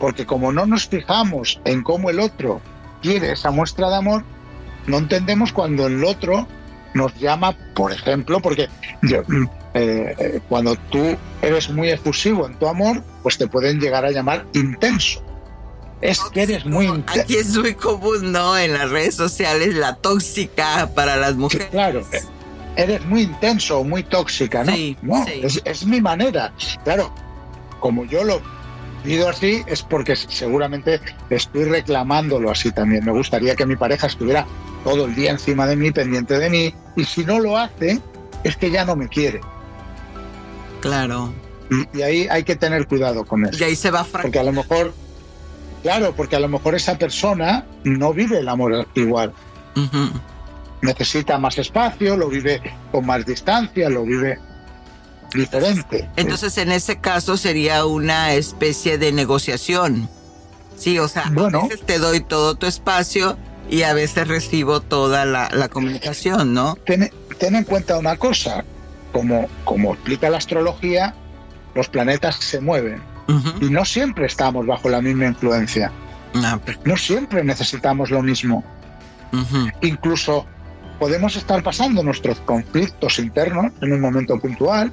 porque 0.00 0.24
como 0.24 0.50
no 0.50 0.66
nos 0.66 0.88
fijamos 0.88 1.60
en 1.64 1.82
cómo 1.82 2.10
el 2.10 2.20
otro 2.20 2.60
quiere 3.02 3.32
esa 3.32 3.50
muestra 3.50 3.90
de 3.90 3.96
amor, 3.96 4.24
no 4.86 4.98
entendemos 4.98 5.52
cuando 5.52 5.86
el 5.86 6.02
otro 6.04 6.48
nos 6.94 7.14
llama, 7.16 7.54
por 7.74 7.92
ejemplo, 7.92 8.40
porque 8.40 8.68
mm, 9.02 9.44
eh, 9.74 10.14
eh, 10.18 10.40
cuando 10.48 10.76
tú 10.90 11.16
eres 11.42 11.70
muy 11.70 11.90
efusivo 11.90 12.46
en 12.46 12.54
tu 12.54 12.66
amor, 12.66 13.04
pues 13.22 13.38
te 13.38 13.46
pueden 13.46 13.78
llegar 13.78 14.04
a 14.04 14.10
llamar 14.10 14.46
intenso. 14.54 15.22
Es 16.00 16.20
que 16.32 16.42
eres 16.42 16.64
muy 16.64 16.86
intenso. 16.86 17.20
Aquí 17.20 17.36
es 17.36 17.56
muy 17.56 17.74
común, 17.74 18.32
¿no? 18.32 18.56
En 18.56 18.72
las 18.72 18.90
redes 18.90 19.14
sociales, 19.14 19.74
la 19.74 19.96
tóxica 19.96 20.90
para 20.94 21.16
las 21.16 21.34
mujeres. 21.36 21.68
claro, 21.70 22.06
eh, 22.12 22.22
eres 22.76 23.04
muy 23.04 23.22
intenso 23.22 23.84
muy 23.84 24.02
tóxica, 24.02 24.64
¿no? 24.64 24.72
Sí, 24.72 24.96
Es, 25.42 25.60
es 25.64 25.84
mi 25.84 26.00
manera. 26.00 26.52
Claro, 26.84 27.12
como 27.80 28.04
yo 28.04 28.24
lo 28.24 28.40
pido 29.02 29.28
así 29.28 29.62
es 29.66 29.82
porque 29.82 30.14
seguramente 30.16 31.00
estoy 31.30 31.64
reclamándolo 31.64 32.50
así 32.50 32.70
también. 32.70 33.04
Me 33.04 33.12
gustaría 33.12 33.54
que 33.54 33.66
mi 33.66 33.76
pareja 33.76 34.06
estuviera 34.06 34.46
todo 34.84 35.06
el 35.06 35.14
día 35.14 35.30
encima 35.32 35.66
de 35.66 35.76
mí, 35.76 35.90
pendiente 35.90 36.38
de 36.38 36.50
mí, 36.50 36.74
y 36.96 37.04
si 37.04 37.24
no 37.24 37.38
lo 37.38 37.56
hace, 37.56 38.00
es 38.44 38.56
que 38.56 38.70
ya 38.70 38.84
no 38.84 38.96
me 38.96 39.08
quiere. 39.08 39.40
Claro. 40.80 41.32
Y, 41.94 42.02
ahí 42.02 42.26
hay 42.30 42.42
que 42.44 42.56
tener 42.56 42.86
cuidado 42.86 43.24
con 43.24 43.44
eso. 43.44 43.58
Y 43.62 43.64
ahí 43.64 43.76
se 43.76 43.90
va 43.90 44.04
Porque 44.04 44.38
a 44.38 44.42
lo 44.42 44.52
mejor, 44.52 44.92
claro, 45.82 46.14
porque 46.16 46.36
a 46.36 46.40
lo 46.40 46.48
mejor 46.48 46.74
esa 46.74 46.96
persona 46.98 47.64
no 47.84 48.12
vive 48.12 48.38
el 48.38 48.48
amor 48.48 48.86
igual. 48.94 49.32
Necesita 50.82 51.38
más 51.38 51.58
espacio, 51.58 52.16
lo 52.16 52.28
vive 52.28 52.60
con 52.90 53.06
más 53.06 53.24
distancia, 53.26 53.88
lo 53.88 54.04
vive 54.04 54.38
diferente. 55.34 56.08
Entonces, 56.16 56.56
en 56.58 56.72
ese 56.72 57.00
caso 57.00 57.36
sería 57.36 57.84
una 57.84 58.32
especie 58.34 58.98
de 58.98 59.12
negociación. 59.12 60.08
Sí, 60.76 60.98
o 60.98 61.08
sea, 61.08 61.24
a 61.24 61.30
veces 61.30 61.84
te 61.84 61.98
doy 61.98 62.20
todo 62.20 62.54
tu 62.54 62.66
espacio 62.66 63.36
y 63.68 63.82
a 63.82 63.92
veces 63.92 64.26
recibo 64.26 64.80
toda 64.80 65.24
la, 65.24 65.68
comunicación, 65.68 66.54
¿no? 66.54 66.76
Ten, 66.86 67.10
en 67.54 67.64
cuenta 67.64 67.98
una 67.98 68.16
cosa, 68.16 68.64
como, 69.12 69.48
como 69.64 69.94
explica 69.94 70.30
la 70.30 70.38
astrología, 70.38 71.14
los 71.74 71.88
planetas 71.88 72.36
se 72.36 72.60
mueven 72.60 73.09
y 73.60 73.70
no 73.70 73.84
siempre 73.84 74.26
estamos 74.26 74.66
bajo 74.66 74.88
la 74.88 75.00
misma 75.00 75.26
influencia. 75.26 75.92
Ah, 76.34 76.58
no 76.84 76.96
siempre 76.96 77.44
necesitamos 77.44 78.10
lo 78.10 78.22
mismo. 78.22 78.64
Incluso 79.82 80.46
podemos 80.98 81.36
estar 81.36 81.62
pasando 81.62 82.02
nuestros 82.02 82.40
conflictos 82.40 83.18
internos 83.18 83.72
en 83.80 83.92
un 83.92 84.00
momento 84.00 84.38
puntual 84.38 84.92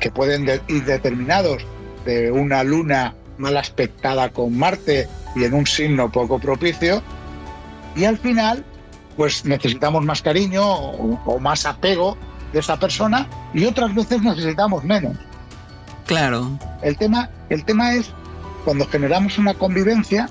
que 0.00 0.10
pueden 0.10 0.48
ir 0.68 0.84
determinados 0.84 1.64
de 2.04 2.32
una 2.32 2.64
luna 2.64 3.14
mal 3.38 3.56
aspectada 3.56 4.30
con 4.30 4.56
Marte 4.58 5.08
y 5.36 5.44
en 5.44 5.54
un 5.54 5.66
signo 5.66 6.10
poco 6.10 6.38
propicio. 6.38 7.02
Y 7.94 8.04
al 8.04 8.18
final, 8.18 8.64
pues 9.16 9.44
necesitamos 9.44 10.04
más 10.04 10.22
cariño 10.22 10.64
o, 10.64 11.38
más 11.38 11.66
apego 11.66 12.16
de 12.52 12.60
esa 12.60 12.78
persona 12.78 13.28
y 13.54 13.64
otras 13.64 13.94
veces 13.94 14.22
necesitamos 14.22 14.84
menos. 14.84 15.16
Claro. 16.06 16.58
El 16.82 16.96
tema, 16.96 17.30
el 17.48 17.64
tema 17.64 17.94
es 17.94 18.10
cuando 18.64 18.86
generamos 18.86 19.38
una 19.38 19.54
convivencia, 19.54 20.28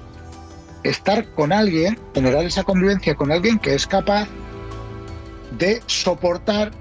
estar 0.83 1.25
con 1.33 1.51
alguien, 1.51 1.99
generar 2.13 2.45
esa 2.45 2.63
convivencia 2.63 3.15
con 3.15 3.31
alguien 3.31 3.59
que 3.59 3.75
es 3.75 3.85
capaz 3.85 4.27
de 5.57 5.81
soportar 5.85 6.71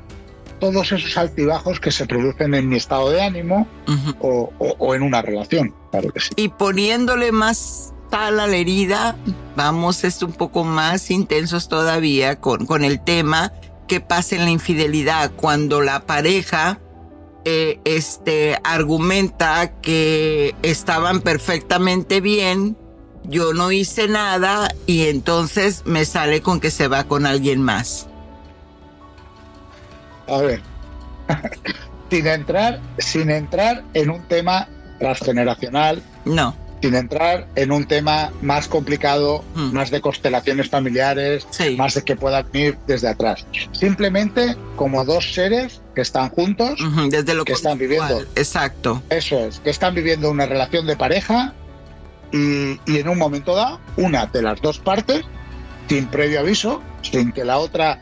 todos 0.61 0.93
esos 0.93 1.16
altibajos 1.16 1.80
que 1.80 1.91
se 1.91 2.07
producen 2.07 2.55
en 2.55 2.68
mi 2.68 2.76
estado 2.76 3.11
de 3.11 3.22
ánimo 3.22 3.66
o, 4.20 4.95
en 4.95 5.03
una 5.03 5.22
relación. 5.22 5.74
Claro 5.91 6.11
que 6.11 6.20
sí. 6.20 6.30
Y 6.36 6.49
poniéndole 6.49 7.32
más 7.32 7.93
tal 8.11 8.41
a 8.41 8.47
la 8.47 8.57
herida, 8.57 9.16
vamos 9.57 10.05
es 10.05 10.22
un 10.22 10.32
poco 10.32 10.64
más 10.64 11.11
intensos 11.11 11.68
todavía 11.68 12.41
con, 12.41 12.66
con 12.66 12.84
el 12.84 13.03
tema 13.03 13.53
que 13.88 14.01
pasa 14.01 14.36
en 14.36 14.45
la 14.45 14.51
infidelidad 14.51 15.32
cuando 15.34 15.80
la 15.80 16.07
pareja 16.07 16.78
eh, 17.45 17.80
este, 17.84 18.59
argumenta 18.64 19.72
que 19.80 20.55
estaban 20.62 21.20
perfectamente 21.20 22.20
bien, 22.20 22.76
yo 23.24 23.53
no 23.53 23.72
hice 23.72 24.09
nada 24.09 24.74
y 24.86 25.09
entonces 25.09 25.82
me 25.86 26.05
sale 26.05 26.43
con 26.43 26.61
que 26.61 26.70
se 26.70 26.88
va 26.88 27.05
con 27.05 27.26
alguien 27.26 27.62
más. 27.62 28.09
A 30.28 30.38
ver, 30.38 30.62
sin 32.11 32.26
entrar, 32.26 32.80
sin 32.99 33.30
entrar 33.30 33.84
en 33.95 34.11
un 34.11 34.22
tema 34.28 34.68
transgeneracional. 34.99 36.03
No. 36.24 36.55
Sin 36.83 36.95
entrar 36.95 37.47
en 37.57 37.72
un 37.72 37.87
tema 37.87 38.33
más 38.41 38.66
complicado, 38.66 39.45
hmm. 39.55 39.72
más 39.72 39.91
de 39.91 40.01
constelaciones 40.01 40.70
familiares, 40.70 41.47
más 41.76 41.95
de 41.95 42.03
que 42.03 42.16
pueda 42.16 42.43
venir 42.43 42.78
desde 42.87 43.09
atrás. 43.09 43.47
Simplemente 43.72 44.57
como 44.76 45.05
dos 45.05 45.35
seres 45.35 45.83
que 45.95 46.01
están 46.01 46.31
juntos, 46.31 46.81
desde 47.11 47.35
lo 47.35 47.45
que 47.45 47.53
están 47.53 47.78
viviendo. 47.78 48.20
Exacto. 48.35 49.03
Eso 49.11 49.39
es, 49.39 49.61
que 49.61 49.70
están 49.70 49.95
viviendo 49.95 50.31
una 50.31 50.47
relación 50.47 50.87
de 50.87 50.97
pareja 50.97 51.53
y, 52.33 52.81
y 52.87 52.99
en 52.99 53.09
un 53.09 53.18
momento 53.18 53.55
dado, 53.55 53.81
una 53.97 54.26
de 54.26 54.43
las 54.43 54.61
dos 54.62 54.78
partes, 54.78 55.24
sin 55.89 56.07
previo 56.07 56.41
aviso, 56.41 56.81
sin 57.03 57.33
que 57.33 57.45
la 57.45 57.59
otra 57.59 58.01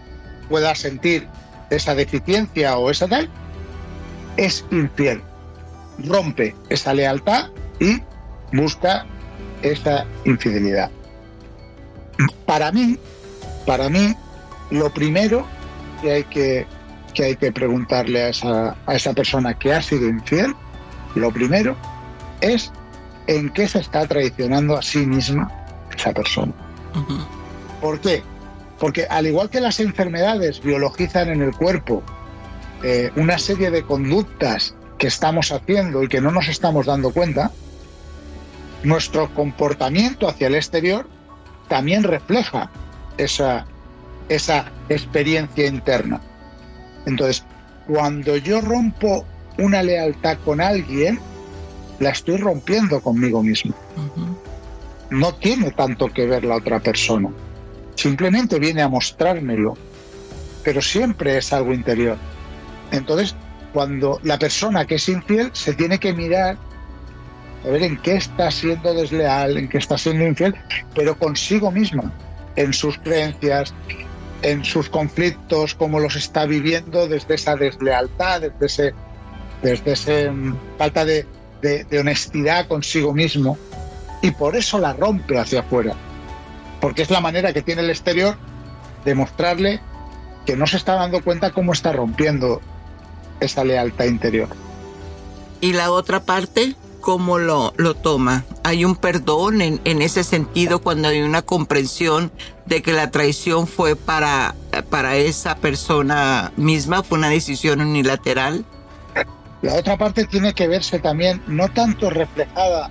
pueda 0.48 0.74
sentir 0.74 1.26
esa 1.70 1.94
deficiencia 1.94 2.76
o 2.76 2.90
esa 2.90 3.08
tal, 3.08 3.28
es 4.36 4.64
infiel. 4.70 5.22
Rompe 5.98 6.54
esa 6.68 6.94
lealtad 6.94 7.48
y 7.80 8.00
busca 8.52 9.06
esa 9.62 10.06
infidelidad. 10.24 10.90
Para 12.46 12.72
mí, 12.72 12.98
para 13.66 13.88
mí, 13.88 14.14
lo 14.70 14.92
primero 14.92 15.46
que 16.02 16.12
hay 16.12 16.24
que, 16.24 16.66
que, 17.14 17.24
hay 17.24 17.36
que 17.36 17.52
preguntarle 17.52 18.22
a 18.22 18.28
esa, 18.28 18.76
a 18.86 18.94
esa 18.94 19.12
persona 19.12 19.54
que 19.54 19.72
ha 19.72 19.82
sido 19.82 20.08
infiel, 20.08 20.54
lo 21.14 21.30
primero 21.30 21.76
es 22.40 22.72
en 23.26 23.50
qué 23.50 23.68
se 23.68 23.80
está 23.80 24.06
traicionando 24.06 24.76
a 24.76 24.82
sí 24.82 25.06
misma 25.06 25.50
esa 25.96 26.12
persona. 26.12 26.52
¿Por 27.80 28.00
qué? 28.00 28.22
Porque 28.78 29.06
al 29.08 29.26
igual 29.26 29.50
que 29.50 29.60
las 29.60 29.80
enfermedades 29.80 30.60
biologizan 30.60 31.28
en 31.30 31.42
el 31.42 31.52
cuerpo 31.52 32.02
eh, 32.82 33.10
una 33.16 33.38
serie 33.38 33.70
de 33.70 33.82
conductas 33.82 34.74
que 34.98 35.08
estamos 35.08 35.52
haciendo 35.52 36.02
y 36.02 36.08
que 36.08 36.20
no 36.20 36.30
nos 36.30 36.48
estamos 36.48 36.86
dando 36.86 37.12
cuenta, 37.12 37.52
nuestro 38.82 39.32
comportamiento 39.34 40.28
hacia 40.28 40.46
el 40.46 40.54
exterior 40.54 41.08
también 41.68 42.02
refleja 42.02 42.70
esa, 43.16 43.66
esa 44.28 44.70
experiencia 44.88 45.66
interna. 45.66 46.20
Entonces, 47.06 47.44
cuando 47.86 48.36
yo 48.36 48.60
rompo 48.60 49.24
una 49.58 49.82
lealtad 49.82 50.38
con 50.44 50.60
alguien, 50.60 51.18
la 51.98 52.10
estoy 52.10 52.36
rompiendo 52.36 53.00
conmigo 53.00 53.42
mismo. 53.42 53.74
No 55.10 55.34
tiene 55.34 55.70
tanto 55.72 56.08
que 56.08 56.26
ver 56.26 56.44
la 56.44 56.56
otra 56.56 56.80
persona. 56.80 57.30
Simplemente 57.94 58.58
viene 58.58 58.82
a 58.82 58.88
mostrármelo, 58.88 59.76
pero 60.62 60.80
siempre 60.80 61.38
es 61.38 61.52
algo 61.52 61.72
interior. 61.72 62.16
Entonces, 62.92 63.34
cuando 63.72 64.20
la 64.22 64.38
persona 64.38 64.86
que 64.86 64.96
es 64.96 65.08
infiel 65.08 65.50
se 65.52 65.74
tiene 65.74 65.98
que 65.98 66.12
mirar 66.12 66.56
a 67.64 67.68
ver 67.68 67.82
en 67.82 67.96
qué 67.98 68.16
está 68.16 68.50
siendo 68.50 68.94
desleal, 68.94 69.56
en 69.56 69.68
qué 69.68 69.78
está 69.78 69.98
siendo 69.98 70.26
infiel, 70.26 70.54
pero 70.94 71.18
consigo 71.18 71.70
misma, 71.70 72.12
en 72.56 72.72
sus 72.72 72.98
creencias, 72.98 73.74
en 74.42 74.64
sus 74.64 74.88
conflictos, 74.88 75.74
cómo 75.74 76.00
los 76.00 76.16
está 76.16 76.46
viviendo 76.46 77.08
desde 77.08 77.34
esa 77.34 77.56
deslealtad, 77.56 78.42
desde 78.42 78.66
ese, 78.66 78.94
desde 79.62 80.30
mm, 80.30 80.56
falta 80.78 81.04
de, 81.04 81.26
de 81.62 81.98
honestidad 81.98 82.68
consigo 82.68 83.12
mismo, 83.12 83.58
y 84.22 84.30
por 84.30 84.56
eso 84.56 84.78
la 84.78 84.92
rompe 84.92 85.38
hacia 85.38 85.60
afuera 85.60 85.94
porque 86.80 87.02
es 87.02 87.10
la 87.10 87.20
manera 87.20 87.52
que 87.52 87.62
tiene 87.62 87.82
el 87.82 87.90
exterior 87.90 88.36
de 89.04 89.14
mostrarle 89.14 89.80
que 90.46 90.56
no 90.56 90.66
se 90.66 90.76
está 90.76 90.94
dando 90.94 91.22
cuenta 91.22 91.50
cómo 91.52 91.72
está 91.72 91.92
rompiendo 91.92 92.60
esa 93.40 93.64
lealtad 93.64 94.06
interior. 94.06 94.48
¿Y 95.60 95.72
la 95.72 95.90
otra 95.90 96.20
parte? 96.20 96.74
¿Cómo 97.00 97.38
lo, 97.38 97.72
lo 97.76 97.94
toma? 97.94 98.44
¿Hay 98.64 98.84
un 98.84 98.96
perdón 98.96 99.60
en, 99.60 99.80
en 99.84 100.02
ese 100.02 100.24
sentido 100.24 100.80
cuando 100.80 101.08
hay 101.08 101.22
una 101.22 101.42
comprensión 101.42 102.32
de 102.66 102.82
que 102.82 102.92
la 102.92 103.10
traición 103.10 103.66
fue 103.66 103.96
para, 103.96 104.54
para 104.90 105.16
esa 105.16 105.56
persona 105.56 106.52
misma, 106.56 107.02
fue 107.02 107.18
una 107.18 107.28
decisión 107.28 107.80
unilateral? 107.80 108.64
La 109.62 109.74
otra 109.74 109.96
parte 109.96 110.24
tiene 110.24 110.54
que 110.54 110.68
verse 110.68 110.98
también, 110.98 111.42
no 111.46 111.68
tanto 111.68 112.10
reflejada 112.10 112.90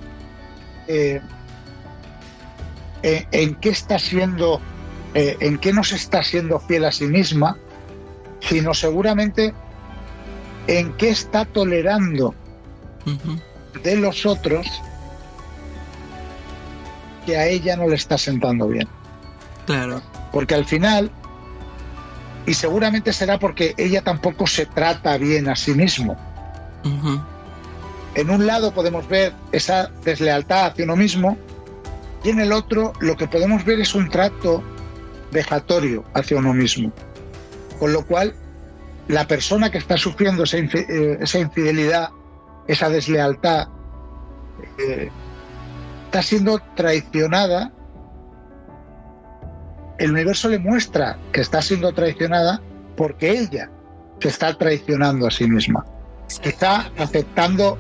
eh, 0.88 1.22
eh, 3.04 3.26
en 3.32 3.56
qué 3.56 3.70
está 3.70 4.00
siendo, 4.00 4.60
eh, 5.14 5.38
en 5.40 5.58
qué 5.60 5.72
nos 5.72 5.94
está 5.94 6.24
siendo 6.24 6.60
fiel 6.60 6.86
a 6.86 6.92
sí 6.92 7.06
misma, 7.06 7.58
sino 8.42 8.74
seguramente 8.74 9.54
en 10.68 10.92
qué 10.94 11.10
está 11.10 11.46
tolerando 11.46 12.36
de 13.82 13.96
los 13.98 14.26
otros 14.26 14.68
que 17.26 17.38
a 17.38 17.48
ella 17.48 17.76
no 17.76 17.88
le 17.88 17.96
está 17.96 18.18
sentando 18.18 18.68
bien. 18.68 18.88
Claro. 19.66 20.02
Porque 20.32 20.56
al 20.56 20.66
final, 20.66 21.12
y 22.46 22.54
seguramente 22.54 23.12
será 23.12 23.38
porque 23.38 23.74
ella 23.78 24.02
tampoco 24.02 24.48
se 24.48 24.66
trata 24.66 25.18
bien 25.18 25.50
a 25.50 25.56
sí 25.56 25.74
mismo. 25.74 26.18
En 28.16 28.30
un 28.30 28.48
lado 28.48 28.74
podemos 28.74 29.08
ver 29.08 29.34
esa 29.52 29.92
deslealtad 30.04 30.68
hacia 30.68 30.86
uno 30.86 30.96
mismo, 30.96 31.38
y 32.24 32.30
en 32.30 32.40
el 32.40 32.52
otro 32.52 32.94
lo 33.00 33.16
que 33.18 33.28
podemos 33.28 33.64
ver 33.66 33.80
es 33.80 33.94
un 33.94 34.10
trato 34.10 34.64
vejatorio 35.32 36.06
hacia 36.14 36.38
uno 36.38 36.54
mismo. 36.54 36.92
Con 37.80 37.94
lo 37.94 38.06
cual, 38.06 38.34
la 39.08 39.28
persona 39.28 39.70
que 39.70 39.78
está 39.78 39.98
sufriendo 39.98 40.44
esa, 40.44 40.58
eh, 40.58 41.20
infidelidad, 41.36 42.10
esa 42.68 42.90
deslealtad, 42.90 43.68
eh, 44.78 45.10
está 46.06 46.22
siendo 46.22 46.60
traicionada, 46.76 47.72
el 49.98 50.12
universo 50.12 50.50
le 50.50 50.60
muestra 50.60 51.18
que 51.32 51.42
está 51.42 51.62
siendo 51.62 51.92
traicionada 51.94 52.62
porque 52.96 53.32
ella 53.32 53.70
se 54.20 54.30
está 54.30 54.58
traicionando 54.58 55.28
a 55.28 55.32
sí 55.32 55.48
misma. 55.48 55.86
Está 56.44 56.92
aceptando, 56.98 57.78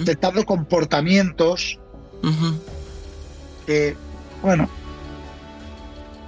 aceptando 0.00 0.44
comportamientos 0.44 1.78
que, 3.66 3.96
bueno, 4.42 4.68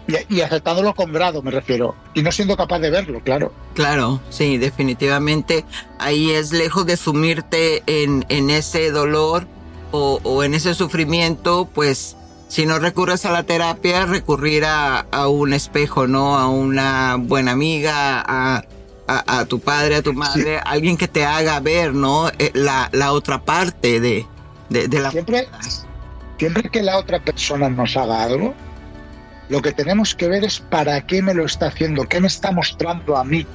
y, 0.07 0.37
y, 0.37 0.41
aceptándolo 0.43 0.95
con 0.95 1.13
grado, 1.13 1.43
me 1.43 1.51
refiero, 1.51 1.95
y 2.15 2.23
no 2.23 2.31
siendo 2.31 2.57
capaz 2.57 2.79
de 2.81 2.91
verlo, 2.91 3.21
claro. 3.21 3.53
Claro, 3.75 4.21
sí, 4.31 4.59
definitivamente. 4.59 5.65
Ahí 5.99 6.31
es 6.31 6.53
lejos 6.53 6.87
de 6.87 6.97
sumirte 6.97 7.83
en, 7.87 8.27
en 8.29 8.51
ese 8.51 8.91
dolor 8.91 9.47
o, 9.93 10.21
o, 10.23 10.45
en 10.45 10.55
ese 10.55 10.75
sufrimiento, 10.75 11.69
pues 11.73 12.17
si 12.49 12.67
no 12.67 12.79
recurres 12.79 13.25
a 13.25 13.33
la 13.33 13.45
terapia, 13.45 14.07
recurrir 14.07 14.65
a, 14.65 15.01
a 15.01 15.29
un 15.29 15.53
espejo, 15.53 16.07
¿no? 16.07 16.37
A 16.37 16.49
una 16.49 17.17
buena 17.19 17.53
amiga, 17.53 18.21
a, 18.21 18.63
a, 19.07 19.39
a 19.39 19.45
tu 19.47 19.61
padre, 19.61 19.97
a 19.97 20.03
tu 20.03 20.13
madre, 20.13 20.59
sí. 20.59 20.63
alguien 20.67 20.97
que 20.97 21.09
te 21.09 21.25
haga 21.25 21.59
ver, 21.61 21.95
¿no? 21.95 22.29
Eh, 22.39 22.51
la, 22.55 22.91
la 22.93 23.13
otra 23.13 23.43
parte 23.43 24.01
de, 24.01 24.27
de, 24.69 24.89
de 24.89 25.01
la... 25.01 25.11
Siempre, 25.11 25.49
siempre 26.39 26.71
que 26.71 26.83
la 26.83 26.99
otra 26.99 27.21
persona 27.21 27.69
nos 27.69 27.97
haga 27.97 28.25
algo, 28.25 28.55
lo 29.55 29.63
que 29.63 29.71
tenemos 29.71 30.17
que 30.17 30.27
ver 30.27 30.43
es 30.43 30.59
para 30.59 31.01
qué 31.07 31.23
me 31.23 31.33
lo 31.33 31.45
está 31.45 31.69
haciendo, 31.69 32.09
qué 32.09 32.21
me 32.21 32.27
está 32.27 32.51
mostrando 32.51 33.17
a 33.17 33.23
mí. 33.23 33.47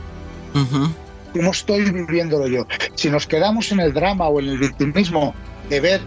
Uh 0.53 0.59
-huh. 0.59 0.93
¿Cómo 1.33 1.51
estoy 1.51 1.91
viviéndolo 1.91 2.47
yo? 2.47 2.65
Si 2.95 3.09
nos 3.09 3.27
quedamos 3.27 3.69
en 3.73 3.81
el 3.81 3.93
drama 3.93 4.29
o 4.29 4.39
en 4.39 4.47
el 4.47 4.59
victimismo 4.59 5.35
de 5.67 5.81
ver 5.81 5.99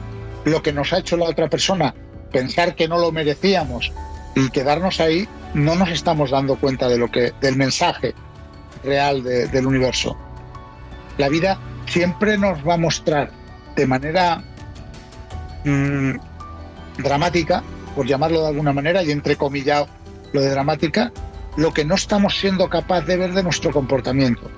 lo 0.47 0.63
que 0.63 0.73
nos 0.73 0.95
ha 0.95 1.01
hecho 1.01 1.19
la 1.19 1.27
otra 1.27 1.51
persona, 1.51 1.95
pensar 2.33 2.75
que 2.75 2.89
no 2.89 2.97
lo 2.99 3.13
merecíamos 3.13 3.93
y 4.35 4.49
quedarnos 4.49 4.99
ahí, 4.99 5.29
no 5.53 5.75
nos 5.75 5.91
estamos 5.91 6.31
dando 6.31 6.57
cuenta 6.57 6.89
de 6.89 6.97
lo 6.97 7.11
que, 7.11 7.35
del 7.43 7.57
mensaje 7.57 8.15
real 8.83 9.23
de, 9.23 9.47
del 9.49 9.67
universo. 9.67 10.17
La 11.19 11.29
vida 11.29 11.59
siempre 11.85 12.39
nos 12.39 12.67
va 12.67 12.75
a 12.75 12.79
mostrar 12.79 13.31
de 13.77 13.87
manera 13.87 14.43
mmm, 15.67 16.13
dramática 16.97 17.63
por 17.95 18.07
llamarlo 18.07 18.43
de 18.43 18.49
alguna 18.49 18.73
manera, 18.73 19.03
y 19.03 19.11
entrecomillado 19.11 19.89
lo 20.33 20.41
de 20.41 20.51
dramática, 20.51 21.13
lo 21.57 21.73
que 21.73 21.85
no 21.85 21.95
estamos 21.95 22.39
siendo 22.39 22.69
capaz 22.69 23.03
de 23.03 23.17
ver 23.17 23.33
de 23.35 23.43
nuestro 23.43 23.71
comportamiento. 23.73 24.51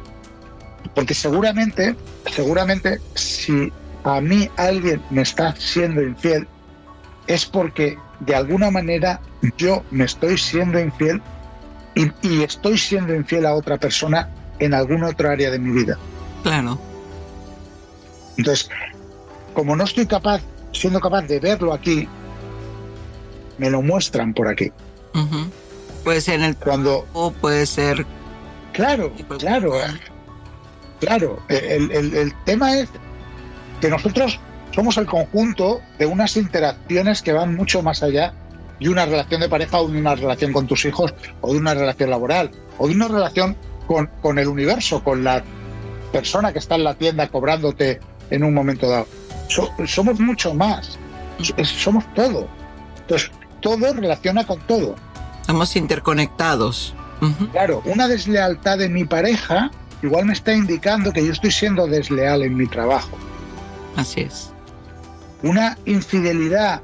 Porque 0.94 1.14
seguramente, 1.14 1.96
seguramente, 2.30 3.00
si 3.14 3.72
a 4.04 4.20
mí 4.20 4.48
alguien 4.56 5.02
me 5.10 5.22
está 5.22 5.54
siendo 5.56 6.02
infiel, 6.02 6.46
es 7.26 7.46
porque 7.46 7.98
de 8.20 8.34
alguna 8.34 8.70
manera 8.70 9.20
yo 9.56 9.82
me 9.90 10.04
estoy 10.04 10.38
siendo 10.38 10.78
infiel 10.78 11.20
y, 11.94 12.10
y 12.22 12.42
estoy 12.42 12.78
siendo 12.78 13.14
infiel 13.14 13.46
a 13.46 13.54
otra 13.54 13.78
persona 13.78 14.28
en 14.58 14.74
alguna 14.74 15.08
otra 15.08 15.32
área 15.32 15.50
de 15.50 15.58
mi 15.58 15.72
vida. 15.72 15.98
Claro. 16.42 16.78
Entonces, 18.36 18.68
como 19.54 19.76
no 19.76 19.84
estoy 19.84 20.06
capaz, 20.06 20.42
siendo 20.72 21.00
capaz 21.00 21.22
de 21.22 21.40
verlo 21.40 21.72
aquí, 21.72 22.08
me 23.58 23.70
lo 23.70 23.82
muestran 23.82 24.34
por 24.34 24.48
aquí. 24.48 24.72
Uh 25.14 25.18
-huh. 25.18 25.50
Puede 26.04 26.20
ser 26.20 26.34
en 26.34 26.44
el 26.44 26.56
cuando 26.56 27.06
o 27.12 27.30
puede 27.30 27.66
ser 27.66 28.04
claro, 28.72 29.12
claro, 29.38 29.72
claro. 31.00 31.38
El, 31.48 31.90
el, 31.90 32.14
el, 32.14 32.34
tema 32.44 32.76
es 32.76 32.88
que 33.80 33.88
nosotros 33.88 34.38
somos 34.74 34.96
el 34.98 35.06
conjunto 35.06 35.80
de 35.98 36.06
unas 36.06 36.36
interacciones 36.36 37.22
que 37.22 37.32
van 37.32 37.54
mucho 37.54 37.82
más 37.82 38.02
allá 38.02 38.34
de 38.80 38.88
una 38.88 39.06
relación 39.06 39.40
de 39.40 39.48
pareja 39.48 39.80
o 39.80 39.88
de 39.88 39.98
una 39.98 40.14
relación 40.14 40.52
con 40.52 40.66
tus 40.66 40.84
hijos 40.84 41.14
o 41.40 41.52
de 41.52 41.58
una 41.58 41.74
relación 41.74 42.10
laboral 42.10 42.50
o 42.78 42.88
de 42.88 42.94
una 42.94 43.08
relación 43.08 43.56
con, 43.86 44.10
con 44.20 44.38
el 44.38 44.48
universo, 44.48 45.02
con 45.02 45.24
la 45.24 45.42
persona 46.12 46.52
que 46.52 46.58
está 46.58 46.74
en 46.74 46.84
la 46.84 46.94
tienda 46.94 47.28
cobrándote 47.28 48.00
en 48.30 48.44
un 48.44 48.54
momento 48.54 48.88
dado. 48.88 49.06
So, 49.48 49.70
somos 49.86 50.20
mucho 50.20 50.54
más, 50.54 50.98
somos 51.62 52.04
todo. 52.14 52.48
Entonces, 53.00 53.30
todo 53.64 53.94
relaciona 53.94 54.46
con 54.46 54.60
todo. 54.60 54.94
Estamos 55.40 55.74
interconectados. 55.74 56.94
Uh 57.22 57.26
-huh. 57.26 57.50
Claro, 57.50 57.82
una 57.86 58.06
deslealtad 58.06 58.76
de 58.78 58.90
mi 58.90 59.04
pareja 59.04 59.70
igual 60.02 60.26
me 60.26 60.34
está 60.34 60.52
indicando 60.52 61.12
que 61.12 61.24
yo 61.24 61.32
estoy 61.32 61.50
siendo 61.50 61.86
desleal 61.86 62.42
en 62.42 62.56
mi 62.56 62.66
trabajo. 62.66 63.16
Así 63.96 64.20
es. 64.20 64.52
Una 65.42 65.78
infidelidad 65.86 66.82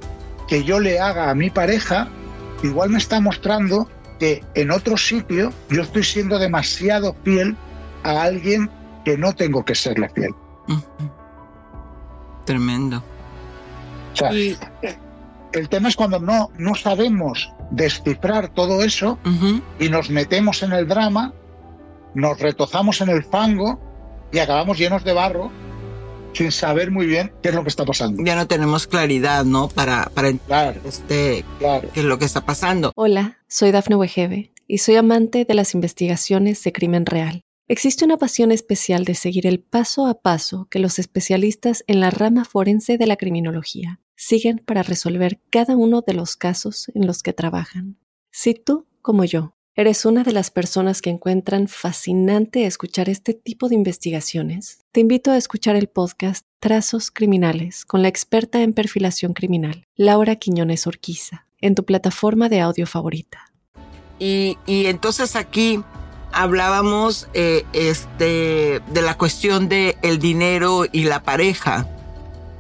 que 0.49 0.65
yo 0.65 0.81
le 0.81 0.99
haga 0.99 1.31
a 1.31 1.35
mi 1.35 1.51
pareja 1.51 2.09
igual 2.63 2.89
me 2.89 2.99
está 2.99 3.21
mostrando 3.21 3.87
que 4.19 4.43
en 4.55 4.71
otro 4.71 4.97
sitio 4.97 5.53
yo 5.69 5.83
estoy 5.83 6.05
siendo 6.05 6.39
demasiado 6.39 7.15
fiel 7.25 7.57
a 8.05 8.23
alguien 8.23 8.71
que 9.05 9.19
no 9.19 9.35
tengo 9.35 9.65
que 9.67 9.75
serle 9.75 10.09
fiel. 10.15 10.33
Uh 10.69 10.73
-huh. 10.73 11.11
Tremendo. 12.47 13.03
O 14.15 14.17
sea, 14.17 14.33
y 14.33 14.57
el 15.53 15.69
tema 15.69 15.89
es 15.89 15.97
cuando 15.97 16.21
no, 16.21 16.51
no 16.59 16.75
sabemos 16.75 17.53
descifrar 17.71 18.49
todo 18.49 18.83
eso 18.83 19.19
uh 19.25 19.29
-huh. 19.29 19.63
y 19.79 19.89
nos 19.89 20.11
metemos 20.11 20.63
en 20.63 20.73
el 20.73 20.87
drama, 20.89 21.35
nos 22.15 22.39
retozamos 22.39 23.01
en 23.01 23.09
el 23.09 23.25
fango 23.25 23.81
y 24.33 24.39
acabamos 24.39 24.79
llenos 24.79 25.05
de 25.05 25.13
barro 25.13 25.51
sin 26.33 26.53
saber 26.53 26.91
muy 26.91 27.07
bien 27.07 27.33
qué 27.43 27.49
es 27.49 27.55
lo 27.55 27.63
que 27.63 27.69
está 27.69 27.85
pasando. 27.85 28.23
Ya 28.25 28.37
no 28.37 28.47
tenemos 28.47 28.87
claridad, 28.87 29.45
¿no? 29.45 29.69
Para, 29.69 30.11
para 30.15 30.33
claro, 30.33 30.81
este, 30.85 31.45
claro. 31.59 31.89
qué 31.93 32.01
es 32.01 32.07
lo 32.07 32.19
que 32.19 32.25
está 32.25 32.43
pasando. 32.43 32.93
Hola, 32.95 33.39
soy 33.49 33.73
Dafne 33.73 33.97
Wegebe 33.97 34.53
y 34.69 34.79
soy 34.79 34.97
amante 34.97 35.45
de 35.45 35.55
las 35.55 35.75
investigaciones 35.75 36.63
de 36.63 36.73
crimen 36.73 37.07
real. 37.07 37.43
Existe 37.67 38.05
una 38.05 38.17
pasión 38.17 38.51
especial 38.51 39.05
de 39.05 39.15
seguir 39.15 39.47
el 39.47 39.61
paso 39.61 40.07
a 40.07 40.21
paso 40.21 40.67
que 40.71 40.81
los 40.81 40.99
especialistas 40.99 41.85
en 41.87 42.01
la 42.01 42.11
rama 42.11 42.45
forense 42.45 42.99
de 42.99 43.07
la 43.07 43.17
criminología 43.17 44.00
siguen 44.21 44.59
para 44.59 44.83
resolver 44.83 45.41
cada 45.49 45.77
uno 45.77 46.03
de 46.07 46.13
los 46.13 46.37
casos 46.37 46.91
en 46.95 47.07
los 47.07 47.23
que 47.23 47.33
trabajan. 47.33 47.97
Si 48.31 48.53
tú, 48.53 48.87
como 49.01 49.25
yo, 49.25 49.55
eres 49.75 50.05
una 50.05 50.25
de 50.25 50.33
las 50.33 50.51
personas 50.51 51.01
que 51.01 51.09
encuentran 51.09 51.69
fascinante 51.69 52.67
escuchar 52.67 53.09
este 53.09 53.33
tipo 53.33 53.71
de 53.71 53.77
investigaciones, 53.77 54.85
te 54.93 55.01
invito 55.01 55.31
a 55.31 55.39
escuchar 55.39 55.75
el 55.75 55.89
podcast 55.89 56.45
Trazos 56.59 57.11
Criminales 57.11 57.87
con 57.87 58.03
la 58.03 58.09
experta 58.09 58.61
en 58.63 58.75
perfilación 58.75 59.33
criminal, 59.33 59.85
Laura 59.97 60.37
Quiñones 60.37 60.87
Orquiza, 60.87 61.47
en 61.63 61.75
tu 61.75 61.87
plataforma 61.87 62.51
de 62.51 62.61
audio 62.61 62.87
favorita. 62.87 63.51
Y, 64.19 64.59
y 64.67 64.85
entonces 64.85 65.35
aquí 65.35 65.83
hablábamos 66.31 67.27
eh, 67.33 67.65
este, 67.73 68.83
de 68.93 69.03
la 69.03 69.17
cuestión 69.17 69.71
del 69.71 69.97
el 70.03 70.19
dinero 70.19 70.85
y 70.93 71.05
la 71.05 71.23
pareja, 71.23 71.89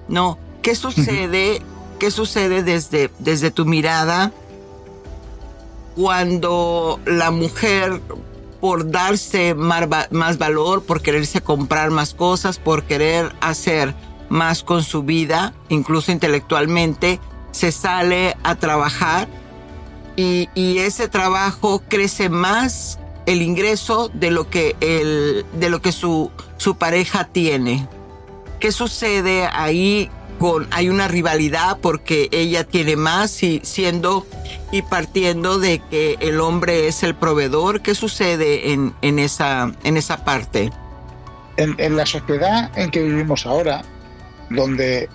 ¿no? 0.08 0.38
¿Qué 0.62 0.74
sucede? 0.74 1.62
¿Qué 1.98 2.10
sucede 2.10 2.62
desde, 2.62 3.10
desde 3.18 3.50
tu 3.50 3.66
mirada 3.66 4.32
cuando 5.94 7.00
la 7.04 7.30
mujer, 7.30 8.00
por 8.60 8.90
darse 8.90 9.54
más, 9.54 10.38
valor, 10.38 10.82
por 10.82 11.02
quererse 11.02 11.40
comprar 11.42 11.90
más 11.90 12.14
cosas, 12.14 12.58
por 12.58 12.84
querer 12.84 13.34
hacer 13.40 13.94
más 14.28 14.62
con 14.62 14.82
su 14.82 15.02
vida, 15.02 15.52
incluso 15.68 16.12
intelectualmente, 16.12 17.20
se 17.50 17.72
sale 17.72 18.36
a 18.44 18.54
trabajar 18.54 19.28
y, 20.16 20.48
y 20.54 20.78
ese 20.78 21.08
trabajo 21.08 21.82
crece 21.88 22.28
más 22.28 22.98
el 23.26 23.42
ingreso 23.42 24.10
de 24.14 24.30
lo 24.30 24.48
que, 24.48 24.76
el, 24.80 25.44
de 25.52 25.68
lo 25.68 25.82
que 25.82 25.92
su, 25.92 26.30
su 26.56 26.76
pareja 26.76 27.24
tiene. 27.24 27.88
¿Qué 28.60 28.72
sucede 28.72 29.46
ahí? 29.46 30.10
Hay 30.70 30.88
una 30.88 31.06
rivalidad 31.06 31.78
porque 31.82 32.28
ella 32.32 32.64
tiene 32.64 32.96
más 32.96 33.42
y 33.42 33.60
siendo 33.62 34.26
y 34.72 34.80
partiendo 34.82 35.58
de 35.58 35.80
que 35.90 36.16
el 36.20 36.40
hombre 36.40 36.88
es 36.88 37.02
el 37.02 37.14
proveedor. 37.14 37.82
¿Qué 37.82 37.94
sucede 37.94 38.72
en, 38.72 38.94
en, 39.02 39.18
esa, 39.18 39.72
en 39.84 39.98
esa 39.98 40.24
parte? 40.24 40.70
En, 41.56 41.94
la 41.94 42.06
sociedad 42.06 42.70
en 42.78 42.90
que 42.90 43.02
vivimos 43.02 43.44
ahora, 43.44 43.82
donde 44.48 45.10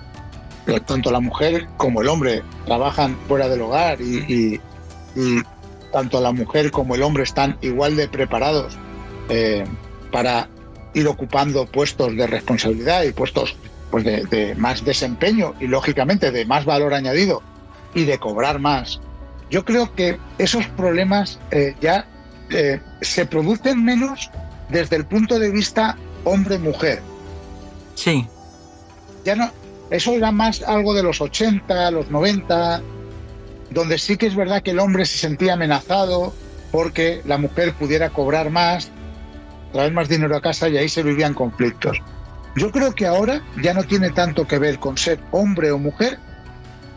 tanto 0.85 1.11
la 1.11 1.19
mujer 1.19 1.67
como 1.77 2.01
el 2.01 2.07
hombre 2.07 2.43
trabajan 2.65 3.17
fuera 3.27 3.47
del 3.47 3.61
hogar 3.61 3.99
y, 4.01 4.17
y, 4.27 4.61
y 5.15 5.41
tanto 5.91 6.21
la 6.21 6.33
mujer 6.33 6.69
como 6.69 6.93
el 6.93 7.01
hombre 7.01 7.23
están 7.23 7.57
igual 7.61 7.95
de 7.95 8.07
preparados 8.07 8.77
eh, 9.29 9.65
para 10.11 10.49
ir 10.93 11.07
ocupando 11.07 11.65
puestos 11.65 12.15
de 12.15 12.27
responsabilidad 12.27 13.03
y 13.03 13.11
puestos 13.11 13.55
pues 13.91 14.03
de, 14.03 14.23
de, 14.25 14.55
más 14.55 14.83
desempeño 14.83 15.53
y 15.59 15.67
lógicamente 15.67 16.31
de 16.31 16.45
más 16.45 16.65
valor 16.65 16.93
añadido 16.93 17.41
y 17.93 18.05
de 18.05 18.17
cobrar 18.19 18.59
más. 18.59 18.99
Yo 19.49 19.63
creo 19.63 19.93
que 19.93 20.19
esos 20.37 20.67
problemas 20.67 21.39
eh, 21.51 21.75
ya 21.79 22.05
eh, 22.49 22.79
se 23.01 23.25
producen 23.25 23.83
menos 23.83 24.29
desde 24.69 24.95
el 24.95 25.05
punto 25.05 25.39
de 25.39 25.51
vista 25.51 25.97
hombre-mujer. 26.23 27.01
Sí. 27.95 28.27
Ya 29.23 29.35
no, 29.35 29.51
eso 29.89 30.13
era 30.13 30.31
más 30.31 30.61
algo 30.63 30.93
de 30.93 31.03
los 31.03 31.21
80, 31.21 31.91
los 31.91 32.09
90, 32.09 32.81
donde 33.69 33.97
sí 33.97 34.17
que 34.17 34.27
es 34.27 34.35
verdad 34.35 34.61
que 34.61 34.71
el 34.71 34.79
hombre 34.79 35.05
se 35.05 35.17
sentía 35.17 35.53
amenazado 35.53 36.33
porque 36.71 37.21
la 37.25 37.37
mujer 37.37 37.73
pudiera 37.73 38.09
cobrar 38.09 38.49
más, 38.49 38.91
traer 39.71 39.93
más 39.93 40.09
dinero 40.09 40.35
a 40.35 40.41
casa 40.41 40.67
y 40.69 40.77
ahí 40.77 40.89
se 40.89 41.03
vivían 41.03 41.33
conflictos. 41.33 42.01
Yo 42.55 42.71
creo 42.71 42.95
que 42.95 43.05
ahora 43.05 43.41
ya 43.61 43.73
no 43.73 43.83
tiene 43.83 44.11
tanto 44.11 44.47
que 44.47 44.57
ver 44.59 44.79
con 44.79 44.97
ser 44.97 45.19
hombre 45.31 45.71
o 45.71 45.77
mujer 45.77 46.19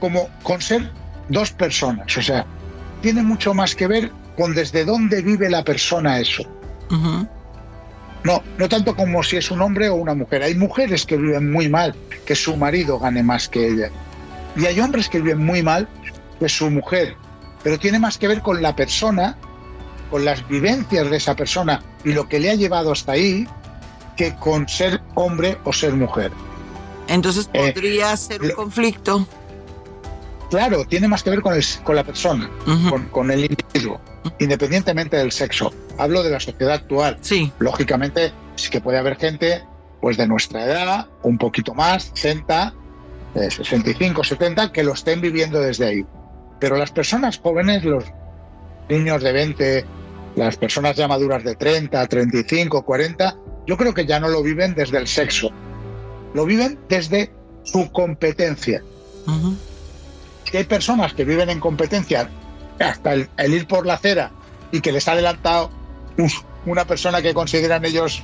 como 0.01 0.29
con 0.43 0.61
ser 0.61 0.91
dos 1.29 1.51
personas. 1.51 2.17
O 2.17 2.23
sea, 2.23 2.47
tiene 3.01 3.23
mucho 3.23 3.55
más 3.55 3.75
que 3.75 3.87
ver 3.87 4.13
con 4.37 4.55
desde 4.55 4.85
dónde 4.85 5.23
vive 5.23 5.51
la 5.51 5.65
persona 5.65 6.21
eso. 6.21 6.45
No, 8.25 8.43
no 8.57 8.69
tanto 8.69 8.95
como 8.95 9.23
si 9.23 9.37
es 9.37 9.51
un 9.51 9.61
hombre 9.61 9.89
o 9.89 9.97
una 9.97 10.15
mujer. 10.15 10.43
Hay 10.43 10.55
mujeres 10.55 11.05
que 11.05 11.17
viven 11.17 11.51
muy 11.51 11.69
mal 11.69 11.95
que 12.25 12.35
su 12.35 12.57
marido 12.57 12.99
gane 12.99 13.23
más 13.23 13.49
que 13.49 13.69
ella. 13.69 13.91
Y 14.57 14.67
hay 14.67 14.79
hombres 14.81 15.09
que 15.09 15.21
viven 15.21 15.45
muy 15.45 15.63
mal 15.63 15.89
que 16.39 16.49
su 16.49 16.71
mujer. 16.71 17.17
Pero 17.63 17.79
tiene 17.79 17.99
más 17.99 18.17
que 18.17 18.29
ver 18.29 18.43
con 18.43 18.63
la 18.63 18.77
persona, 18.77 19.37
con 20.11 20.25
las 20.25 20.47
vivencias 20.49 21.11
de 21.11 21.17
esa 21.17 21.35
persona 21.35 21.83
y 22.05 22.13
lo 22.13 22.29
que 22.29 22.39
le 22.39 22.51
ha 22.51 22.55
llevado 22.55 22.93
hasta 22.93 23.13
ahí, 23.13 23.47
que 24.19 24.35
con 24.35 24.69
ser 24.69 25.01
hombre 25.15 25.57
o 25.65 25.73
ser 25.73 25.95
mujer. 25.95 26.33
Entonces 27.07 27.49
eh, 27.55 27.73
podría 27.73 28.15
ser 28.17 28.43
un 28.43 28.51
conflicto. 28.51 29.27
Claro, 30.51 30.85
tiene 30.85 31.09
más 31.09 31.23
que 31.23 31.31
ver 31.31 31.41
con, 31.41 31.55
el, 31.55 31.65
con 31.85 31.95
la 31.95 32.05
persona, 32.05 32.51
con, 33.13 33.31
el 33.31 33.45
individuo, 33.45 34.01
independientemente 34.39 35.17
del 35.17 35.31
sexo. 35.31 35.73
Hablo 35.99 36.23
de 36.23 36.31
la 36.31 36.41
sociedad 36.41 36.75
actual. 36.75 37.19
Sí. 37.21 37.53
Lógicamente, 37.59 38.33
sí 38.57 38.71
que 38.71 38.81
puede 38.81 38.99
haber 38.99 39.17
gente 39.17 39.63
pues 40.01 40.17
de 40.17 40.27
nuestra 40.27 40.65
edad, 40.65 41.07
un 41.23 41.39
poquito 41.39 41.75
más, 41.75 42.11
60, 42.15 42.73
65, 43.35 44.25
70, 44.25 44.73
que 44.73 44.83
lo 44.83 44.95
estén 44.95 45.21
viviendo 45.21 45.61
desde 45.61 45.87
ahí. 45.87 46.07
Pero 46.59 46.77
las 46.77 46.91
personas 46.91 47.39
jóvenes, 47.39 47.85
los 47.85 48.05
niños 48.89 49.23
de 49.23 49.33
20, 49.33 49.85
las 50.37 50.57
personas 50.57 50.97
ya 50.97 51.09
maduras 51.09 51.45
de 51.45 51.57
30, 51.57 52.07
35, 52.07 52.83
40, 52.83 53.37
yo 53.69 53.77
creo 53.77 53.93
que 53.93 54.07
ya 54.07 54.19
no 54.19 54.29
lo 54.29 54.43
viven 54.43 54.75
desde 54.75 54.97
el 54.97 55.07
sexo. 55.07 55.51
Lo 56.33 56.47
viven 56.47 56.79
desde 56.89 57.31
su 57.65 57.93
competencia 57.93 58.83
que 60.51 60.57
hay 60.57 60.65
personas 60.65 61.13
que 61.13 61.25
viven 61.25 61.51
en 61.51 61.61
competencia 61.61 62.31
hasta 62.81 63.13
el, 63.13 63.29
ir 63.53 63.67
por 63.67 63.85
la 63.85 63.95
acera 63.95 64.31
y 64.73 64.81
que 64.81 64.91
les 64.91 65.07
ha 65.07 65.13
adelantado 65.13 65.71
una 66.65 66.87
persona 66.87 67.21
que 67.21 67.35
consideran 67.35 67.85
ellos 67.85 68.23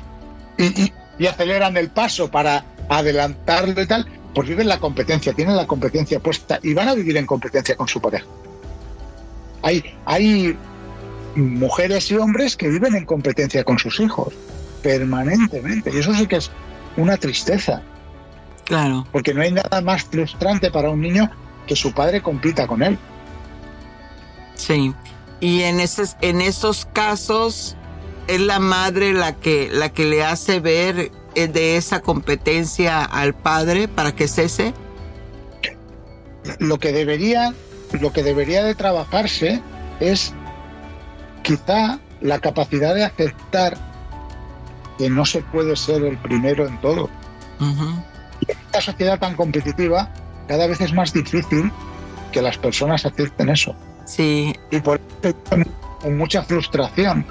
y, 0.56 1.26
aceleran 1.26 1.76
el 1.76 1.90
paso 1.90 2.30
para 2.30 2.64
adelantarlo 2.88 3.82
y 3.82 3.86
tal, 3.86 4.06
pues 4.34 4.48
viven 4.48 4.66
la 4.66 4.80
competencia, 4.80 5.34
tienen 5.34 5.56
la 5.56 5.66
competencia 5.66 6.20
puesta 6.20 6.58
y 6.62 6.72
van 6.72 6.88
a 6.88 6.94
vivir 6.94 7.18
en 7.18 7.26
competencia 7.26 7.76
con 7.76 7.86
su 7.86 8.00
pareja. 8.00 8.26
Hay, 9.62 9.84
hay 10.06 10.56
mujeres 11.36 12.10
y 12.10 12.16
hombres 12.16 12.56
que 12.56 12.68
viven 12.68 12.94
en 12.94 13.04
competencia 13.04 13.62
con 13.62 13.78
sus 13.78 14.00
hijos 14.00 14.32
permanentemente 14.84 15.90
y 15.90 15.98
eso 15.98 16.14
sí 16.14 16.26
que 16.26 16.36
es 16.36 16.50
una 16.98 17.16
tristeza. 17.16 17.80
Claro. 18.64 19.06
Porque 19.10 19.32
no 19.32 19.40
hay 19.40 19.50
nada 19.50 19.80
más 19.80 20.04
frustrante 20.04 20.70
para 20.70 20.90
un 20.90 21.00
niño 21.00 21.30
que 21.66 21.74
su 21.74 21.92
padre 21.92 22.20
compita 22.20 22.66
con 22.66 22.82
él. 22.82 22.98
Sí. 24.54 24.94
Y 25.40 25.62
en 25.62 25.80
esos, 25.80 26.16
en 26.20 26.40
esos 26.40 26.86
casos 26.92 27.76
es 28.28 28.40
la 28.40 28.58
madre 28.58 29.14
la 29.14 29.34
que, 29.34 29.70
la 29.72 29.88
que 29.90 30.04
le 30.04 30.22
hace 30.22 30.60
ver 30.60 31.10
eh, 31.34 31.48
de 31.48 31.76
esa 31.76 32.00
competencia 32.00 33.04
al 33.04 33.34
padre 33.34 33.88
para 33.88 34.14
que 34.14 34.28
cese. 34.28 34.74
Lo 36.58 36.78
que 36.78 36.92
debería, 36.92 37.54
lo 38.00 38.12
que 38.12 38.22
debería 38.22 38.62
de 38.62 38.74
trabajarse 38.74 39.62
es 40.00 40.34
quizá 41.42 41.98
la 42.20 42.38
capacidad 42.38 42.94
de 42.94 43.04
aceptar 43.04 43.93
que 44.98 45.10
no 45.10 45.24
se 45.24 45.40
puede 45.40 45.76
ser 45.76 46.04
el 46.04 46.18
primero 46.18 46.66
en 46.66 46.80
todo. 46.80 47.10
En 47.60 48.04
esta 48.48 48.80
sociedad 48.80 49.18
tan 49.18 49.34
competitiva, 49.36 50.12
cada 50.48 50.66
vez 50.66 50.80
es 50.80 50.92
más 50.92 51.12
difícil 51.12 51.70
que 52.32 52.42
las 52.42 52.58
personas 52.58 53.06
acepten 53.06 53.48
eso. 53.48 53.74
Sí. 54.06 54.54
Y 54.70 54.80
por 54.80 55.00
eso 55.22 55.36
con 56.00 56.16
mucha 56.16 56.42
frustración. 56.42 57.24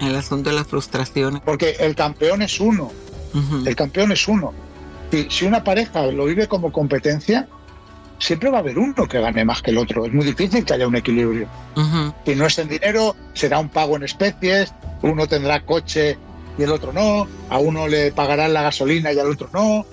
El 0.00 0.16
asunto 0.16 0.50
de 0.50 0.56
la 0.56 0.64
frustración. 0.64 1.40
Porque 1.44 1.76
el 1.80 1.94
campeón 1.94 2.42
es 2.42 2.60
uno. 2.60 2.90
El 3.64 3.76
campeón 3.76 4.12
es 4.12 4.26
uno. 4.28 4.52
Si, 5.10 5.26
si 5.30 5.46
una 5.46 5.64
pareja 5.64 6.06
lo 6.06 6.26
vive 6.26 6.46
como 6.46 6.72
competencia, 6.72 7.48
siempre 8.20 8.50
va 8.50 8.58
a 8.58 8.60
haber 8.60 8.78
uno 8.78 9.06
que 9.08 9.20
gane 9.20 9.44
más 9.44 9.62
que 9.62 9.70
el 9.72 9.78
otro. 9.78 10.06
Es 10.06 10.12
muy 10.12 10.24
difícil 10.24 10.64
que 10.64 10.74
haya 10.74 10.86
un 10.86 10.94
equilibrio. 10.96 11.48
Si 12.24 12.34
no 12.34 12.46
es 12.46 12.58
en 12.58 12.68
dinero, 12.68 13.16
será 13.34 13.58
un 13.58 13.68
pago 13.68 13.96
en 13.96 14.04
especies, 14.04 14.72
uno 15.02 15.26
tendrá 15.26 15.64
coche 15.64 16.18
y 16.60 16.62
el 16.62 16.72
otro 16.72 16.92
no, 16.92 17.26
a 17.48 17.58
uno 17.58 17.88
le 17.88 18.12
pagarán 18.12 18.52
la 18.52 18.60
gasolina 18.60 19.10
y 19.14 19.18
al 19.18 19.30
otro 19.30 19.48
no, 19.54 19.86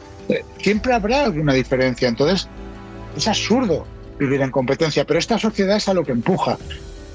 siempre 0.61 0.93
habrá 0.93 1.23
alguna 1.23 1.53
diferencia. 1.53 2.09
Entonces, 2.09 2.49
es 3.15 3.25
absurdo 3.25 3.87
vivir 4.19 4.41
en 4.41 4.51
competencia, 4.51 5.05
pero 5.05 5.17
esta 5.17 5.39
sociedad 5.39 5.77
es 5.77 5.87
a 5.87 5.93
lo 5.93 6.03
que 6.03 6.11
empuja. 6.11 6.57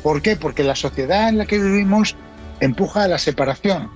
¿Por 0.03 0.22
qué? 0.22 0.36
Porque 0.36 0.64
la 0.64 0.74
sociedad 0.74 1.28
en 1.28 1.36
la 1.36 1.44
que 1.44 1.59
vivimos 1.59 2.16
empuja 2.61 3.03
a 3.03 3.09
la 3.09 3.18
separación. 3.18 3.90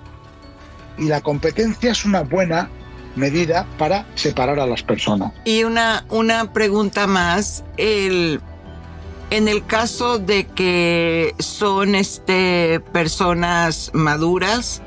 Y 0.99 1.07
la 1.07 1.23
competencia 1.23 1.91
es 1.91 2.05
una 2.05 2.21
buena 2.21 2.69
medida 3.15 3.67
para 3.79 4.05
separar 4.15 4.61
a 4.61 4.67
las 4.67 4.83
personas. 4.83 5.33
Y 5.47 5.65
una, 5.65 6.05
una 6.11 6.53
pregunta 6.53 7.07
más. 7.07 7.65
El, 7.79 8.43
en 9.31 9.49
el 9.49 9.65
caso 9.65 10.19
de 10.19 10.47
que 10.47 11.35
son 11.39 11.95
este, 11.95 12.81
personas 12.93 13.91
maduras, 13.95 14.83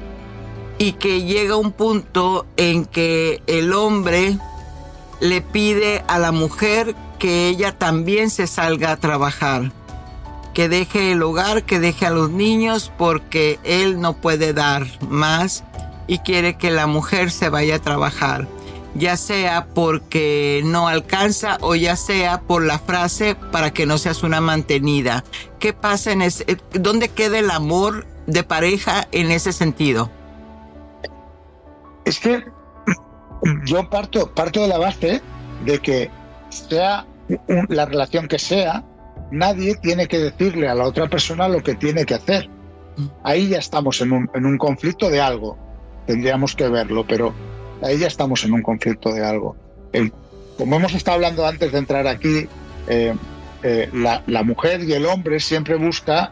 y 0.80 0.94
que 0.94 1.24
llega 1.24 1.58
un 1.58 1.74
punto 1.74 2.48
en 2.58 2.86
que 2.86 3.44
el 3.46 3.74
hombre 3.74 4.40
le 5.20 5.42
pide 5.42 6.04
a 6.08 6.18
la 6.18 6.32
mujer 6.32 6.96
que 7.20 7.50
ella 7.50 7.78
también 7.78 8.30
se 8.30 8.48
salga 8.48 8.94
a 8.94 8.98
trabajar, 8.98 9.74
que 10.54 10.70
deje 10.70 11.12
el 11.12 11.22
hogar, 11.22 11.64
que 11.64 11.80
deje 11.80 12.06
a 12.06 12.12
los 12.12 12.32
niños 12.32 12.94
porque 12.98 13.60
él 13.66 14.00
no 14.00 14.14
puede 14.14 14.54
dar 14.54 14.88
más 15.10 15.66
y 16.08 16.20
quiere 16.20 16.56
que 16.56 16.72
la 16.72 16.88
mujer 16.88 17.30
se 17.30 17.50
vaya 17.50 17.76
a 17.76 17.80
trabajar, 17.80 18.48
ya 18.96 19.18
sea 19.18 19.68
porque 19.76 20.62
no 20.64 20.88
alcanza 20.88 21.58
o 21.60 21.76
ya 21.76 21.98
sea 21.98 22.40
por 22.40 22.64
la 22.64 22.80
frase 22.80 23.36
para 23.36 23.74
que 23.74 23.86
no 23.86 23.98
seas 23.98 24.24
una 24.24 24.40
mantenida. 24.40 25.26
¿Qué 25.60 25.74
pasa 25.74 26.14
en 26.14 26.22
ese, 26.22 26.58
dónde 26.72 27.10
queda 27.10 27.38
el 27.38 27.52
amor 27.52 28.08
de 28.28 28.44
pareja 28.46 29.10
en 29.12 29.30
ese 29.30 29.52
sentido? 29.52 30.10
Es 32.10 32.18
que 32.20 32.44
yo 33.66 33.88
parto, 33.88 34.34
parto 34.34 34.64
de 34.64 34.68
la 34.68 34.80
base 34.80 35.22
de 35.64 35.78
que 35.78 36.10
sea 36.50 37.06
la 37.70 37.86
relación 37.86 38.28
que 38.28 38.40
sea, 38.40 38.84
nadie 39.30 39.76
tiene 39.76 40.08
que 40.08 40.18
decirle 40.18 40.68
a 40.68 40.74
la 40.74 40.86
otra 40.86 41.08
persona 41.08 41.48
lo 41.48 41.62
que 41.62 41.76
tiene 41.76 42.08
que 42.08 42.16
hacer. 42.16 42.50
Ahí 43.24 43.50
ya 43.50 43.60
estamos 43.60 44.02
en 44.02 44.12
un, 44.12 44.32
en 44.34 44.48
un 44.48 44.58
conflicto 44.58 45.12
de 45.12 45.22
algo. 45.22 45.56
Tendríamos 46.08 46.56
que 46.56 46.68
verlo, 46.68 47.06
pero 47.08 47.32
ahí 47.84 48.00
ya 48.00 48.08
estamos 48.08 48.44
en 48.44 48.54
un 48.54 48.64
conflicto 48.64 49.14
de 49.14 49.24
algo. 49.24 49.56
como 50.58 50.78
hemos 50.78 50.96
estado 50.96 51.18
hablando 51.18 51.46
antes 51.46 51.72
de 51.72 51.78
entrar 51.78 52.08
aquí, 52.08 52.48
eh, 52.88 53.14
eh, 53.62 53.88
la, 53.94 54.44
mujer 54.44 54.84
y 54.84 54.94
el 54.94 55.06
hombre 55.06 55.40
siempre 55.40 55.76
busca, 55.76 56.32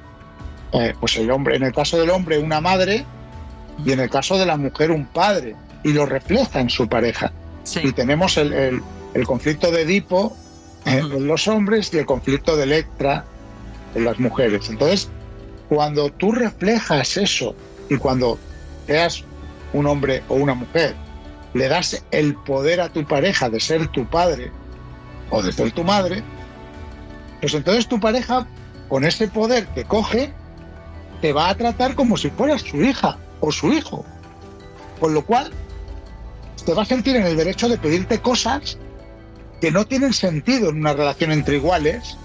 eh, 0.72 0.96
pues 1.00 1.18
el 1.18 1.30
hombre, 1.30 1.56
en 1.56 1.66
el 1.66 1.72
caso 1.72 2.00
del 2.00 2.10
hombre, 2.10 2.40
una 2.40 2.62
madre 2.62 3.06
y 3.86 3.92
en 3.92 4.00
el 4.00 4.10
caso 4.10 4.40
de 4.40 4.48
la 4.48 4.58
mujer, 4.58 4.90
un 4.90 5.06
padre 5.06 5.56
y 5.88 5.94
lo 5.94 6.06
refleja 6.06 6.60
en 6.60 6.70
su 6.70 6.86
pareja. 6.90 7.32
Y 7.82 7.94
tenemos 7.94 8.36
el, 8.36 8.84
conflicto 9.26 9.72
de 9.72 9.84
Edipo 9.84 10.36
en 10.86 11.26
los 11.26 11.48
hombres 11.48 11.94
y 11.94 11.98
el 11.98 12.06
conflicto 12.06 12.58
de 12.58 12.64
Electra 12.64 13.24
en 13.96 14.04
las 14.04 14.20
mujeres. 14.20 14.70
Entonces, 14.70 15.10
cuando 15.70 16.10
tú 16.10 16.34
reflejas 16.34 17.16
eso 17.16 17.56
y 17.90 17.96
cuando 17.96 18.38
seas 18.86 19.24
un 19.72 19.88
hombre 19.88 20.24
o 20.28 20.36
una 20.36 20.56
mujer, 20.56 20.94
le 21.54 21.70
das 21.70 22.04
el 22.12 22.36
poder 22.36 22.82
a 22.82 22.90
tu 22.90 23.06
pareja 23.06 23.50
de 23.50 23.62
ser 23.62 23.88
tu 23.88 24.06
padre 24.06 24.52
o 25.30 25.42
de 25.42 25.54
ser 25.54 25.72
tu 25.72 25.86
madre, 25.86 26.22
pues 27.40 27.54
entonces 27.54 27.88
tu 27.88 27.98
pareja, 27.98 28.46
con 28.90 29.06
ese 29.06 29.30
poder 29.30 29.66
que 29.68 29.86
coge, 29.86 30.34
te 31.22 31.32
va 31.32 31.48
a 31.48 31.56
tratar 31.56 31.96
como 31.96 32.18
si 32.18 32.30
fueras 32.30 32.62
su 32.62 32.84
hija 32.84 33.18
o 33.40 33.54
su 33.54 33.72
hijo. 33.72 34.04
Con 35.00 35.14
lo 35.14 35.24
cual, 35.24 35.54
te 36.68 36.74
va 36.74 36.82
a 36.82 36.86
sentir 36.86 37.16
en 37.16 37.26
el 37.26 37.38
derecho 37.38 37.70
de 37.70 37.78
pedirte 37.78 38.20
cosas 38.20 38.78
que 39.62 39.72
no 39.72 39.86
tienen 39.86 40.12
sentido 40.12 40.70
en 40.70 40.80
una 40.80 40.92
relación 40.92 41.32
entre 41.32 41.56
iguales, 41.56 42.18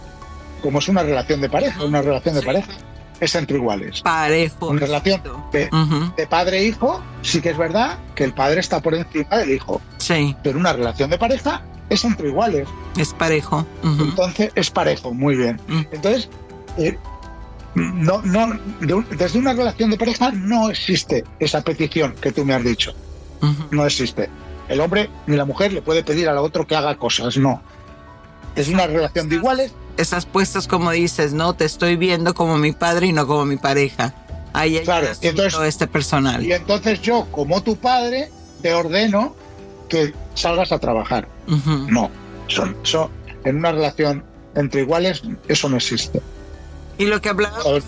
como 0.61 0.81
es 0.81 0.89
una 0.89 1.05
relación 1.05 1.41
de 1.41 1.49
pareja. 1.49 1.85
Una 1.85 2.03
relación 2.03 2.35
de 2.35 2.43
pareja 2.43 2.73
es 3.21 3.37
entre 3.37 3.59
iguales. 3.59 4.03
Parejo. 4.03 4.67
Una 4.67 4.81
relación 4.81 5.23
de, 5.53 6.27
padre 6.29 6.59
e-hijo, 6.59 7.01
sí 7.23 7.41
que 7.41 7.51
es 7.51 7.57
verdad 7.57 8.01
que 8.17 8.25
el 8.25 8.35
padre 8.35 8.59
está 8.59 8.83
por 8.83 8.97
encima 8.97 9.37
del 9.37 9.53
hijo. 9.53 9.81
Sí. 9.99 10.35
Pero 10.43 10.59
una 10.59 10.73
relación 10.73 11.09
de 11.09 11.19
pareja 11.19 11.63
es 11.89 12.05
entre 12.05 12.27
iguales. 12.27 12.67
Es 12.97 13.15
parejo. 13.15 13.65
Entonces, 13.85 14.51
es 14.57 14.71
parejo, 14.71 15.15
muy 15.15 15.37
bien. 15.37 15.61
Mm. 15.69 15.83
Entonces, 15.93 16.29
eh, 16.79 16.99
no, 17.77 18.21
no, 18.23 18.59
desde 19.17 19.39
una 19.39 19.53
relación 19.53 19.91
de 19.91 19.99
pareja 19.99 20.33
no 20.33 20.69
existe 20.69 21.23
esa 21.39 21.63
petición 21.63 22.17
que 22.21 22.33
tú 22.33 22.45
me 22.45 22.55
has 22.55 22.65
dicho. 22.65 22.93
No 23.71 23.85
existe. 23.85 24.29
El 24.69 24.81
hombre 24.81 25.11
ni 25.27 25.37
la 25.37 25.45
mujer 25.45 25.73
le 25.73 25.83
puede 25.83 26.03
pedir 26.05 26.29
al 26.29 26.39
otro 26.39 26.67
que 26.67 26.77
haga 26.77 26.97
cosas, 26.97 27.37
no. 27.37 27.63
Es 28.55 28.69
una 28.69 28.87
relación 28.87 29.29
de 29.29 29.37
iguales. 29.37 29.75
Esas 29.97 30.27
puestas 30.27 30.69
como 30.69 30.91
dices, 30.91 31.33
no, 31.33 31.55
te 31.55 31.65
estoy 31.65 31.97
viendo 31.97 32.35
como 32.35 32.57
mi 32.57 32.73
padre 32.73 33.09
y 33.09 33.13
no 33.13 33.27
como 33.27 33.45
mi 33.45 33.57
pareja. 33.57 34.15
Ahí 34.53 34.79
hay 34.79 34.85
claro, 34.85 35.09
entonces, 35.21 35.61
este 35.63 35.87
personal. 35.87 36.45
Y 36.45 36.53
entonces 36.53 37.01
yo, 37.01 37.27
como 37.31 37.63
tu 37.63 37.77
padre, 37.77 38.31
te 38.61 38.75
ordeno 38.75 39.35
que 39.89 40.15
salgas 40.35 40.73
a 40.73 40.79
trabajar. 40.79 41.29
No, 41.89 42.11
son, 42.49 42.77
son, 42.83 43.11
en 43.45 43.57
una 43.57 43.73
relación 43.73 44.25
entre 44.55 44.83
iguales 44.83 45.23
eso 45.49 45.69
no 45.69 45.77
existe. 45.77 46.21
Y 46.99 47.07
lo 47.07 47.21
que 47.21 47.31
hablamos... 47.31 47.83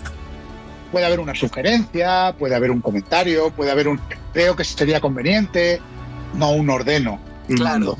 Puede 0.95 1.07
haber 1.07 1.19
una 1.19 1.35
sugerencia, 1.35 2.33
puede 2.39 2.55
haber 2.55 2.71
un 2.71 2.79
comentario, 2.79 3.49
puede 3.51 3.69
haber 3.69 3.89
un... 3.89 3.99
Creo 4.31 4.55
que 4.55 4.63
sería 4.63 5.01
conveniente, 5.01 5.81
no 6.35 6.51
un 6.51 6.69
ordeno. 6.69 7.19
Claro. 7.49 7.97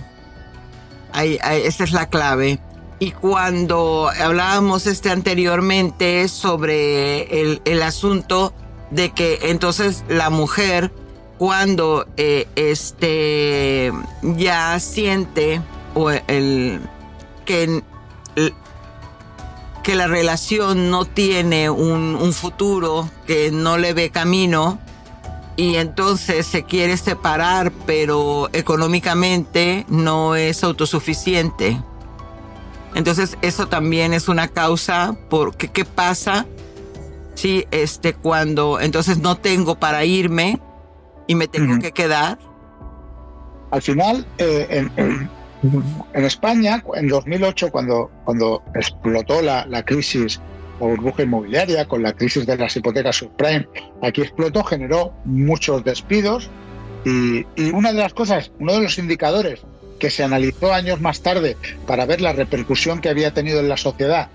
Ahí, 1.11 1.37
esa 1.65 1.83
es 1.83 1.91
la 1.91 2.05
clave. 2.05 2.57
Y 2.99 3.11
cuando 3.11 4.09
hablábamos 4.17 4.87
este 4.87 5.09
anteriormente 5.09 6.29
sobre 6.29 7.41
el, 7.41 7.61
el 7.65 7.83
asunto 7.83 8.53
de 8.91 9.09
que 9.09 9.39
entonces 9.41 10.05
la 10.07 10.29
mujer 10.29 10.89
cuando 11.37 12.07
eh, 12.15 12.47
este 12.55 13.91
ya 14.21 14.79
siente 14.79 15.59
o 15.95 16.11
el 16.11 16.79
que 17.43 17.83
que 19.85 19.93
la 19.93 20.07
relación 20.07 20.89
no 20.89 21.05
tiene 21.05 21.69
un, 21.69 22.15
un, 22.19 22.33
futuro, 22.33 23.07
que 23.27 23.51
no 23.51 23.77
le 23.77 23.93
ve 23.93 24.09
camino 24.09 24.79
y 25.57 25.75
entonces 25.75 26.47
se 26.47 26.63
quiere 26.63 26.97
separar, 26.97 27.71
pero 27.85 28.49
económicamente 28.51 29.85
no 29.87 30.35
es 30.35 30.63
autosuficiente. 30.63 31.79
Entonces 32.95 33.37
eso 33.43 33.67
también 33.67 34.15
es 34.15 34.27
una 34.27 34.47
causa 34.47 35.15
porque 35.29 35.67
qué 35.67 35.85
pasa 35.85 36.47
si 37.35 37.67
este 37.69 38.15
cuando 38.15 38.79
entonces 38.79 39.19
no 39.19 39.37
tengo 39.37 39.75
para 39.75 40.03
irme 40.03 40.59
y 41.27 41.35
me 41.35 41.47
tengo 41.47 41.77
que 41.77 41.91
quedar. 41.91 42.39
Al 43.69 43.83
final 43.83 44.25
eh, 44.39 44.89
en, 44.97 45.29
en, 46.13 46.25
España 46.25 46.83
en 46.95 47.07
2008 47.07 47.71
cuando 47.71 48.63
explotó 48.73 49.41
la, 49.41 49.65
la 49.67 49.83
crisis 49.83 50.39
o 50.79 50.89
burbuja 50.89 51.23
inmobiliaria 51.23 51.87
con 51.87 52.03
la 52.03 52.13
crisis 52.13 52.45
de 52.45 52.57
las 52.57 52.75
hipotecas 52.75 53.15
subprime, 53.15 53.67
aquí 54.01 54.21
explotó, 54.21 54.63
generó 54.63 55.13
muchos 55.23 55.83
despidos 55.83 56.49
y, 57.05 57.45
y 57.55 57.71
una 57.71 57.93
de 57.93 57.99
las 57.99 58.13
cosas, 58.13 58.51
uno 58.59 58.73
de 58.73 58.81
los 58.81 58.97
indicadores 58.97 59.61
que 59.99 60.09
se 60.09 60.23
analizó 60.23 60.73
años 60.73 60.99
más 60.99 61.21
tarde 61.21 61.55
para 61.87 62.05
ver 62.05 62.19
la 62.19 62.33
repercusión 62.33 62.99
que 62.99 63.09
había 63.09 63.33
tenido 63.33 63.61
en 63.61 63.69
la 63.69 63.77
sociedad 63.77 64.29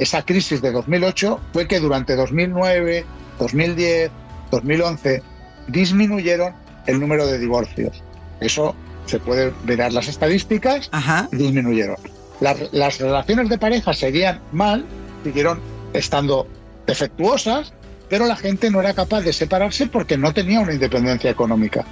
esa 0.00 0.24
crisis 0.24 0.62
de 0.62 0.72
2008 0.72 1.38
fue 1.52 1.68
que 1.68 1.78
durante 1.78 2.16
2009, 2.16 3.04
2010, 3.38 4.10
2011 4.50 5.22
disminuyeron 5.68 6.54
el 6.86 6.98
número 6.98 7.26
de 7.26 7.38
divorcios. 7.38 8.02
Eso 8.40 8.74
se 9.10 9.18
puede 9.18 9.52
ver 9.64 9.92
las 9.92 10.08
estadísticas, 10.08 10.90
disminuyeron. 11.32 11.96
Las, 12.40 12.72
las, 12.72 12.98
relaciones 12.98 13.48
de 13.48 13.58
pareja 13.58 13.92
seguían 13.92 14.40
mal, 14.52 14.86
siguieron 15.24 15.60
estando 15.92 16.46
defectuosas, 16.86 17.74
pero 18.08 18.26
la 18.26 18.36
gente 18.36 18.70
no 18.70 18.80
era 18.80 18.94
capaz 18.94 19.20
de 19.22 19.32
separarse 19.32 19.86
porque 19.86 20.16
no 20.16 20.32
tenía 20.32 20.60
una 20.60 20.72
independencia 20.72 21.30
económica. 21.30 21.84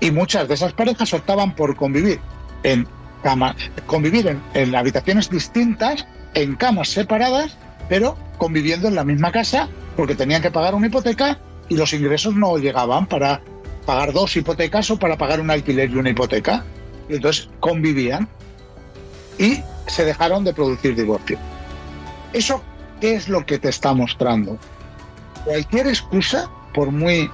Y 0.00 0.10
muchas 0.10 0.46
de 0.48 0.54
esas 0.54 0.72
parejas 0.72 1.14
optaban 1.14 1.54
por 1.54 1.74
convivir 1.76 2.20
en 2.64 2.86
camas, 3.22 3.56
convivir 3.86 4.26
en, 4.26 4.42
en 4.54 4.74
habitaciones 4.74 5.30
distintas, 5.30 6.06
en 6.34 6.54
camas 6.56 6.90
separadas, 6.90 7.56
pero 7.88 8.16
conviviendo 8.36 8.88
en 8.88 8.94
la 8.94 9.04
misma 9.04 9.32
casa 9.32 9.68
porque 9.96 10.14
tenían 10.14 10.42
que 10.42 10.50
pagar 10.50 10.74
una 10.74 10.88
hipoteca 10.88 11.38
y 11.68 11.76
los 11.76 11.92
ingresos 11.92 12.34
no 12.34 12.58
llegaban 12.58 13.06
para 13.06 13.40
pagar 13.86 14.12
dos 14.12 14.36
hipotecas 14.36 14.90
o 14.90 14.98
para 14.98 15.16
pagar 15.16 15.40
un 15.40 15.50
alquiler 15.50 15.90
y 15.90 15.94
una 15.96 16.10
hipoteca. 16.10 16.64
Y 17.08 17.14
entonces 17.14 17.48
convivían 17.60 18.28
y 19.38 19.62
se 19.86 20.04
dejaron 20.04 20.44
de 20.44 20.52
producir 20.52 20.94
divorcio. 20.94 21.38
¿Eso 22.32 22.62
qué 23.00 23.14
es 23.14 23.28
lo 23.28 23.46
que 23.46 23.58
te 23.58 23.68
está 23.68 23.94
mostrando? 23.94 24.58
Cualquier 25.44 25.86
excusa, 25.86 26.50
por 26.74 26.90
muy, 26.90 27.30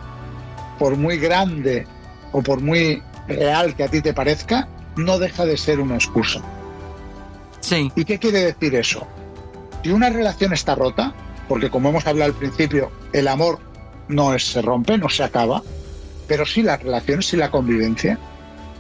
por 0.79 0.97
muy 0.97 1.17
grande 1.19 1.87
o 2.33 2.43
por 2.43 2.61
muy 2.61 3.03
real 3.27 3.75
que 3.75 3.85
a 3.85 3.89
ti 3.89 4.03
te 4.03 4.13
parezca, 4.13 4.69
no 4.97 5.19
deja 5.19 5.47
de 5.47 5.57
ser 5.57 5.81
una 5.81 5.95
excusa. 5.95 6.43
Sí. 7.61 7.91
¿Y 7.97 8.05
qué 8.05 8.19
quiere 8.19 8.41
decir 8.41 8.75
eso? 8.75 9.07
Si 9.83 9.91
una 9.91 10.11
relación 10.11 10.53
está 10.53 10.75
rota, 10.75 11.15
porque 11.49 11.71
como 11.71 11.89
hemos 11.89 12.07
hablado 12.07 12.31
al 12.33 12.39
principio, 12.39 12.91
el 13.13 13.29
amor 13.29 13.59
no 14.09 14.35
es, 14.35 14.45
se 14.45 14.61
rompe, 14.61 14.99
no 14.99 15.09
se 15.09 15.25
acaba, 15.25 15.63
pero 16.27 16.47
sí 16.47 16.63
las 16.63 16.83
relaciones, 16.83 17.27
sí 17.27 17.37
la 17.37 17.51
convivencia. 17.51 18.19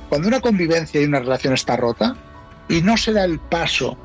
Cuando 0.08 0.28
una 0.28 0.40
convivencia 0.40 1.00
y 1.00 1.04
una 1.04 1.20
relación 1.20 1.54
está 1.54 1.76
rota 1.76 2.16
y 2.68 2.82
no 2.82 2.96
se 2.96 3.12
da 3.12 3.24
el 3.24 3.38
paso 3.38 3.96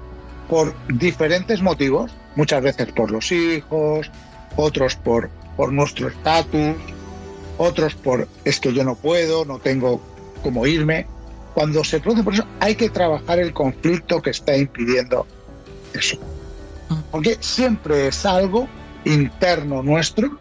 por 0.50 0.74
diferentes 0.88 1.62
motivos, 1.62 2.12
muchas 2.36 2.64
veces 2.64 2.92
por 2.94 3.12
los 3.12 3.32
hijos, 3.32 4.10
otros 4.56 4.96
por, 4.96 5.30
por 5.56 5.72
nuestro 5.74 6.08
estatus, 6.08 6.76
otros 7.58 7.96
por 7.96 8.28
es 8.46 8.60
que 8.60 8.74
yo 8.74 8.84
no 8.84 8.96
puedo, 8.96 9.46
no 9.46 9.60
tengo 9.60 10.02
cómo 10.44 10.66
irme. 10.66 11.08
Cuando 11.54 11.84
se 11.84 12.00
produce 12.00 12.24
por 12.24 12.34
eso, 12.34 12.46
hay 12.60 12.76
que 12.76 12.90
trabajar 12.90 13.40
el 13.40 13.52
conflicto 13.52 14.22
que 14.22 14.30
está 14.30 14.56
impidiendo 14.56 15.26
eso. 15.94 16.18
Porque 17.12 17.38
siempre 17.40 18.08
es 18.08 18.26
algo 18.26 18.68
interno 19.06 19.82
nuestro 19.82 20.40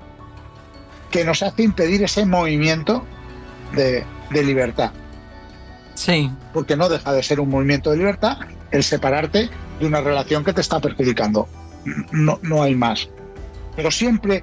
que 1.10 1.24
nos 1.24 1.42
hace 1.42 1.62
impedir 1.62 2.02
ese 2.02 2.24
movimiento 2.26 3.04
de, 3.74 4.04
de 4.30 4.44
libertad. 4.44 4.92
Sí. 5.94 6.30
Porque 6.52 6.76
no 6.76 6.88
deja 6.88 7.12
de 7.12 7.22
ser 7.22 7.40
un 7.40 7.50
movimiento 7.50 7.90
de 7.90 7.98
libertad 7.98 8.38
el 8.70 8.82
separarte 8.82 9.48
de 9.80 9.86
una 9.86 10.00
relación 10.00 10.44
que 10.44 10.52
te 10.52 10.60
está 10.60 10.80
perjudicando. 10.80 11.48
No, 12.12 12.38
no 12.42 12.62
hay 12.62 12.74
más. 12.74 13.08
Pero 13.76 13.90
siempre, 13.90 14.42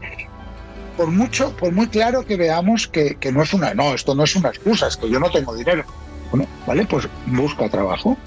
por 0.97 1.07
mucho, 1.07 1.55
por 1.57 1.72
muy 1.72 1.88
claro 1.88 2.26
que 2.26 2.38
veamos 2.38 2.88
que, 2.88 3.16
que, 3.16 3.32
no 3.32 3.43
es 3.43 3.53
una, 3.53 3.74
no, 3.74 3.93
esto 3.93 4.16
no 4.16 4.24
es 4.24 4.36
una 4.36 4.49
excusa, 4.49 4.88
es 4.88 4.97
que 4.97 5.09
yo 5.09 5.20
no 5.20 5.30
tengo 5.30 5.53
dinero. 5.55 5.84
Bueno, 6.32 6.47
vale, 6.66 6.86
pues 6.86 7.07
busca 7.28 7.70
trabajo. 7.70 8.18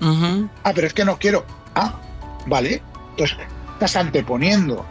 Uh 0.00 0.06
-huh. 0.06 0.48
Ah, 0.64 0.72
pero 0.74 0.86
es 0.86 0.94
que 0.94 1.04
no 1.04 1.18
quiero. 1.18 1.44
Ah, 1.74 2.00
vale. 2.46 2.82
Entonces, 3.10 3.36
estás 3.74 3.96
anteponiendo 3.96 4.84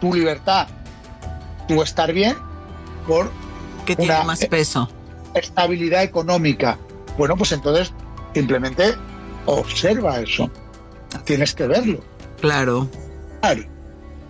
tu 0.00 0.14
libertad, 0.14 0.68
tu 1.66 1.82
estar 1.82 2.12
bien, 2.12 2.36
por 3.06 3.30
que 3.84 3.96
tiene 3.96 4.24
más 4.24 4.44
peso. 4.46 4.88
estabilidad 5.34 6.02
económica. 6.02 6.78
Bueno, 7.16 7.36
pues 7.36 7.52
entonces 7.52 7.92
simplemente 8.34 8.94
observa 9.46 10.20
eso. 10.20 10.50
Tienes 11.24 11.54
que 11.54 11.66
verlo. 11.66 12.00
Claro. 12.40 12.88
Claro. 13.40 13.62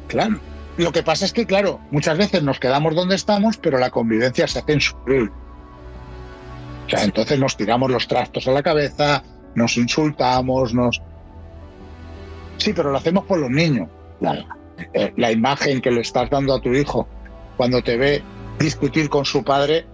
Claro. 0.08 0.40
Lo 0.76 0.92
que 0.92 1.02
pasa 1.02 1.24
es 1.24 1.32
que, 1.32 1.46
claro, 1.46 1.80
muchas 1.90 2.18
veces 2.18 2.42
nos 2.42 2.60
quedamos 2.60 2.94
donde 2.94 3.14
estamos, 3.14 3.56
pero 3.56 3.78
la 3.78 3.90
convivencia 3.90 4.46
se 4.46 4.58
hace 4.58 4.74
insufrible. 4.74 5.30
O 6.86 6.90
sea, 6.90 7.02
entonces 7.02 7.38
nos 7.40 7.56
tiramos 7.56 7.90
los 7.90 8.06
trastos 8.06 8.46
a 8.46 8.52
la 8.52 8.62
cabeza, 8.62 9.24
nos 9.54 9.76
insultamos, 9.76 10.74
nos... 10.74 11.02
Sí, 12.58 12.72
pero 12.72 12.92
lo 12.92 12.98
hacemos 12.98 13.24
por 13.24 13.38
los 13.38 13.50
niños. 13.50 13.88
La, 14.20 14.44
eh, 14.92 15.12
la 15.16 15.32
imagen 15.32 15.80
que 15.80 15.90
le 15.90 16.02
estás 16.02 16.30
dando 16.30 16.54
a 16.54 16.60
tu 16.60 16.72
hijo 16.72 17.08
cuando 17.56 17.82
te 17.82 17.96
ve 17.96 18.22
discutir 18.58 19.08
con 19.08 19.24
su 19.24 19.44
padre 19.44 19.86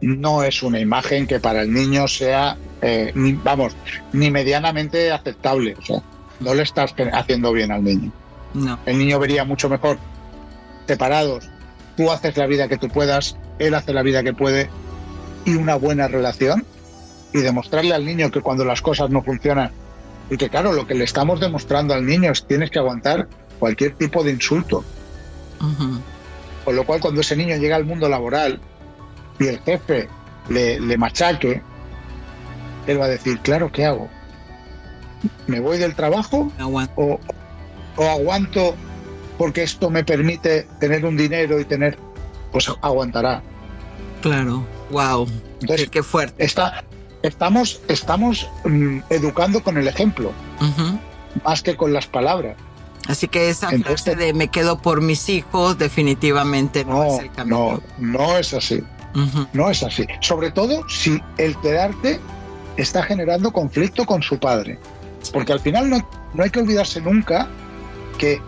no 0.00 0.42
es 0.42 0.62
una 0.62 0.80
imagen 0.80 1.26
que 1.26 1.40
para 1.40 1.62
el 1.62 1.72
niño 1.72 2.08
sea, 2.08 2.56
eh, 2.80 3.12
ni, 3.14 3.32
vamos, 3.32 3.76
ni 4.12 4.30
medianamente 4.30 5.12
aceptable. 5.12 5.76
O 5.78 5.82
sea, 5.82 6.02
no 6.40 6.54
le 6.54 6.62
estás 6.62 6.94
haciendo 7.12 7.52
bien 7.52 7.70
al 7.70 7.84
niño. 7.84 8.10
No. 8.54 8.78
El 8.86 8.98
niño 8.98 9.18
vería 9.18 9.44
mucho 9.44 9.68
mejor 9.68 9.98
separados. 10.86 11.48
Tú 11.96 12.10
haces 12.10 12.36
la 12.36 12.46
vida 12.46 12.68
que 12.68 12.78
tú 12.78 12.88
puedas, 12.88 13.36
él 13.58 13.74
hace 13.74 13.92
la 13.92 14.02
vida 14.02 14.22
que 14.22 14.32
puede 14.32 14.70
y 15.44 15.54
una 15.54 15.74
buena 15.74 16.08
relación 16.08 16.64
y 17.32 17.38
demostrarle 17.38 17.94
al 17.94 18.04
niño 18.04 18.30
que 18.30 18.40
cuando 18.40 18.64
las 18.64 18.80
cosas 18.80 19.10
no 19.10 19.22
funcionan 19.22 19.70
y 20.30 20.36
que 20.36 20.48
claro, 20.48 20.72
lo 20.72 20.86
que 20.86 20.94
le 20.94 21.04
estamos 21.04 21.40
demostrando 21.40 21.92
al 21.92 22.06
niño 22.06 22.32
es 22.32 22.46
tienes 22.46 22.70
que 22.70 22.78
aguantar 22.78 23.28
cualquier 23.58 23.94
tipo 23.96 24.24
de 24.24 24.30
insulto. 24.30 24.84
Uh 25.60 25.64
-huh. 25.64 26.00
Con 26.64 26.76
lo 26.76 26.84
cual 26.84 27.00
cuando 27.00 27.20
ese 27.20 27.36
niño 27.36 27.56
llega 27.56 27.76
al 27.76 27.84
mundo 27.84 28.08
laboral 28.08 28.60
y 29.38 29.46
el 29.46 29.60
jefe 29.60 30.08
le, 30.48 30.80
le 30.80 30.98
machaque, 30.98 31.62
él 32.86 33.00
va 33.00 33.06
a 33.06 33.08
decir, 33.08 33.38
claro, 33.40 33.70
¿qué 33.72 33.86
hago? 33.86 34.08
¿Me 35.46 35.60
voy 35.60 35.78
del 35.78 35.94
trabajo 35.94 36.50
o, 36.96 37.20
o 37.96 38.04
aguanto 38.04 38.74
porque 39.40 39.62
esto 39.62 39.88
me 39.88 40.04
permite 40.04 40.68
tener 40.78 41.02
un 41.06 41.16
dinero 41.16 41.58
y 41.58 41.64
tener, 41.64 41.96
pues 42.52 42.70
aguantará. 42.82 43.42
Claro, 44.20 44.66
wow, 44.90 45.26
Entonces, 45.62 45.88
qué, 45.88 46.02
fuerte. 46.02 46.44
Está, 46.44 46.84
estamos 47.22 47.80
estamos 47.88 48.46
mm, 48.66 48.98
educando 49.08 49.62
con 49.62 49.78
el 49.78 49.88
ejemplo, 49.88 50.30
más 51.42 51.62
que 51.62 51.74
con 51.74 51.94
las 51.94 52.06
palabras. 52.06 52.54
Así 53.10 53.26
que 53.26 53.50
esa 53.50 53.70
frase 53.70 54.14
de 54.14 54.32
me 54.32 54.48
quedo 54.48 54.80
por 54.80 55.00
mis 55.00 55.28
hijos 55.28 55.76
definitivamente 55.76 56.84
no, 56.84 57.02
es 57.02 57.18
el 57.18 57.32
camino. 57.32 57.82
No, 57.98 58.22
no 58.22 58.38
es 58.38 58.54
así. 58.54 58.84
No 59.52 59.68
es 59.68 59.82
así. 59.82 60.06
Sobre 60.20 60.52
todo 60.52 60.88
si 60.88 61.20
el 61.36 61.56
quedarte 61.56 62.20
está 62.76 63.02
generando 63.02 63.52
conflicto 63.52 64.06
con 64.06 64.22
su 64.22 64.38
padre. 64.38 64.78
Porque 65.32 65.52
al 65.52 65.58
final 65.58 65.90
no, 65.90 66.08
no 66.34 66.44
hay 66.44 66.50
que 66.50 66.60
olvidarse 66.60 67.00
nunca 67.00 67.48
que 68.16 68.40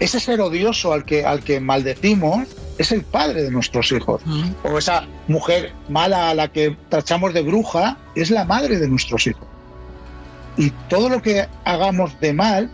ese 0.00 0.18
ser 0.18 0.40
odioso 0.40 0.92
al 0.92 1.04
que, 1.04 1.24
al 1.24 1.44
que 1.44 1.60
maldecimos 1.60 2.48
es 2.76 2.90
el 2.90 3.02
padre 3.02 3.44
de 3.44 3.52
nuestros 3.52 3.92
hijos. 3.92 4.20
O 4.64 4.78
esa 4.78 5.06
mujer 5.28 5.72
mala 5.88 6.30
a 6.30 6.34
la 6.34 6.48
que 6.48 6.76
tachamos 6.88 7.34
de 7.34 7.42
bruja 7.42 7.96
es 8.16 8.32
la 8.32 8.44
madre 8.44 8.80
de 8.80 8.88
nuestros 8.88 9.28
hijos. 9.28 9.46
Y 10.56 10.70
todo 10.88 11.08
lo 11.08 11.22
que 11.22 11.46
hagamos 11.64 12.18
de 12.18 12.32
mal 12.32 12.68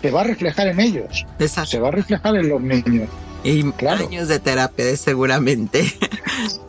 se 0.00 0.10
va 0.10 0.22
a 0.22 0.24
reflejar 0.24 0.68
en 0.68 0.80
ellos. 0.80 1.26
Se 1.66 1.78
va 1.78 1.88
a 1.88 1.92
reflejar 1.92 2.36
en 2.36 2.48
los 2.48 2.60
niños. 2.60 3.08
Y 3.42 3.64
años 3.86 4.28
de 4.28 4.38
terapia, 4.38 4.96
seguramente. 4.96 5.84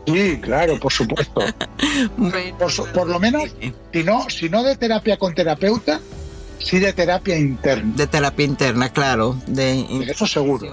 Sí, 0.07 0.39
claro, 0.41 0.79
por 0.79 0.91
supuesto. 0.91 1.41
por, 2.93 3.07
lo 3.07 3.19
menos, 3.19 3.43
si 3.93 4.03
no, 4.03 4.29
si 4.29 4.49
no 4.49 4.63
de 4.63 4.75
terapia 4.75 5.17
con 5.17 5.36
terapeuta, 5.36 5.99
sí 6.59 6.79
de 6.79 6.93
terapia 6.93 7.38
interna. 7.38 7.93
De 7.95 8.07
terapia 8.07 8.45
interna, 8.45 8.89
claro. 8.89 9.38
De 9.47 9.86
Eso 10.09 10.25
seguro. 10.25 10.67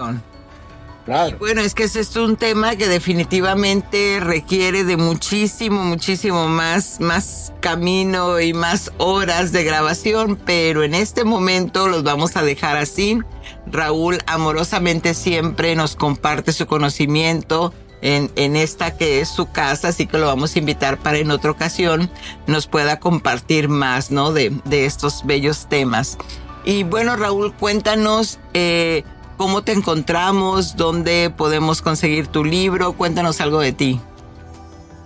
Bueno, 1.39 1.61
es 1.61 1.73
que 1.73 1.85
ese 1.85 2.01
es 2.01 2.15
un 2.15 2.35
tema 2.35 2.75
que 2.75 2.87
definitivamente 2.87 4.19
requiere 4.19 4.83
de 4.83 4.95
muchísimo, 4.95 5.83
muchísimo 5.83 6.47
más, 6.47 6.99
más 6.99 7.51
camino 7.61 8.39
y 8.39 8.53
más 8.53 8.91
horas 8.97 9.51
de 9.51 9.63
grabación, 9.63 10.39
pero 10.45 10.83
en 10.83 10.93
este 10.93 11.23
momento 11.23 11.87
los 11.87 12.03
vamos 12.03 12.35
a 12.35 12.43
dejar 12.43 12.77
así. 12.77 13.19
Raúl 13.65 14.19
amorosamente 14.27 15.13
siempre 15.13 15.75
nos 15.75 15.95
comparte 15.95 16.53
su 16.53 16.67
conocimiento 16.67 17.73
en, 18.01 18.31
en, 18.35 18.55
esta 18.55 18.95
que 18.95 19.19
es 19.19 19.29
su 19.29 19.51
casa, 19.51 19.89
así 19.89 20.05
que 20.05 20.17
lo 20.17 20.27
vamos 20.27 20.55
a 20.55 20.59
invitar 20.59 20.99
para 20.99 21.17
en 21.17 21.31
otra 21.31 21.51
ocasión 21.51 22.09
nos 22.47 22.67
pueda 22.67 22.99
compartir 22.99 23.67
más, 23.67 24.11
¿no? 24.11 24.31
De, 24.31 24.53
de 24.65 24.85
estos 24.85 25.25
bellos 25.25 25.67
temas. 25.67 26.17
Y 26.63 26.83
bueno, 26.83 27.15
Raúl, 27.15 27.53
cuéntanos 27.53 28.39
eh, 28.53 29.03
cómo 29.39 29.61
te 29.61 29.71
encontramos, 29.71 30.75
dónde 30.75 31.29
podemos 31.35 31.81
conseguir 31.81 32.27
tu 32.27 32.43
libro, 32.43 32.91
cuéntanos 32.91 33.39
algo 33.39 33.61
de 33.61 33.71
ti. 33.71 34.01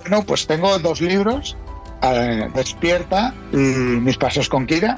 Bueno, 0.01 0.23
pues 0.23 0.47
tengo 0.47 0.79
dos 0.79 1.01
libros, 1.01 1.55
eh, 2.01 2.49
Despierta 2.55 3.31
y 3.51 3.57
Mis 3.57 4.17
Pasos 4.17 4.49
con 4.49 4.65
Kira. 4.65 4.97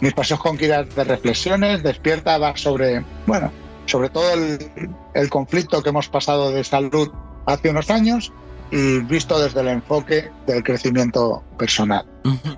Mis 0.00 0.12
Pasos 0.12 0.38
con 0.38 0.58
Kira 0.58 0.82
de 0.82 1.04
reflexiones, 1.04 1.82
Despierta 1.82 2.36
va 2.36 2.54
sobre, 2.54 3.02
bueno, 3.26 3.50
sobre 3.86 4.10
todo 4.10 4.34
el, 4.34 5.30
conflicto 5.30 5.82
que 5.82 5.88
hemos 5.88 6.10
pasado 6.10 6.50
de 6.50 6.64
salud 6.64 7.10
hace 7.46 7.70
unos 7.70 7.88
años 7.88 8.30
y 8.70 8.98
visto 8.98 9.42
desde 9.42 9.60
el 9.60 9.68
enfoque 9.68 10.30
del 10.46 10.62
crecimiento 10.62 11.42
personal. 11.58 12.04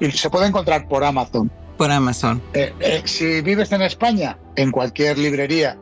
Y 0.00 0.10
se 0.10 0.30
puede 0.30 0.48
encontrar 0.48 0.88
por 0.88 1.04
Amazon. 1.04 1.48
Por 1.76 1.90
Amazon. 1.90 2.40
Eh, 2.54 2.72
eh, 2.80 3.02
si 3.04 3.40
vives 3.42 3.72
en 3.72 3.82
España, 3.82 4.38
en 4.56 4.70
cualquier 4.70 5.18
librería 5.18 5.76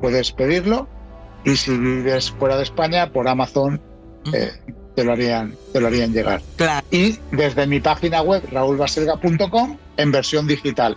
puedes 0.00 0.32
pedirlo. 0.32 0.88
Y 1.44 1.56
si 1.56 1.76
vives 1.76 2.30
fuera 2.32 2.56
de 2.56 2.64
España, 2.64 3.10
por 3.12 3.26
Amazon 3.26 3.80
eh, 4.32 4.52
te, 4.94 5.04
lo 5.04 5.12
harían, 5.12 5.56
te 5.72 5.80
lo 5.80 5.86
harían 5.86 6.12
llegar. 6.12 6.42
Y 6.90 7.18
desde 7.32 7.66
mi 7.66 7.80
página 7.80 8.22
web, 8.22 8.42
raulbaselga.com, 8.52 9.78
en 9.96 10.12
versión 10.12 10.46
digital. 10.46 10.96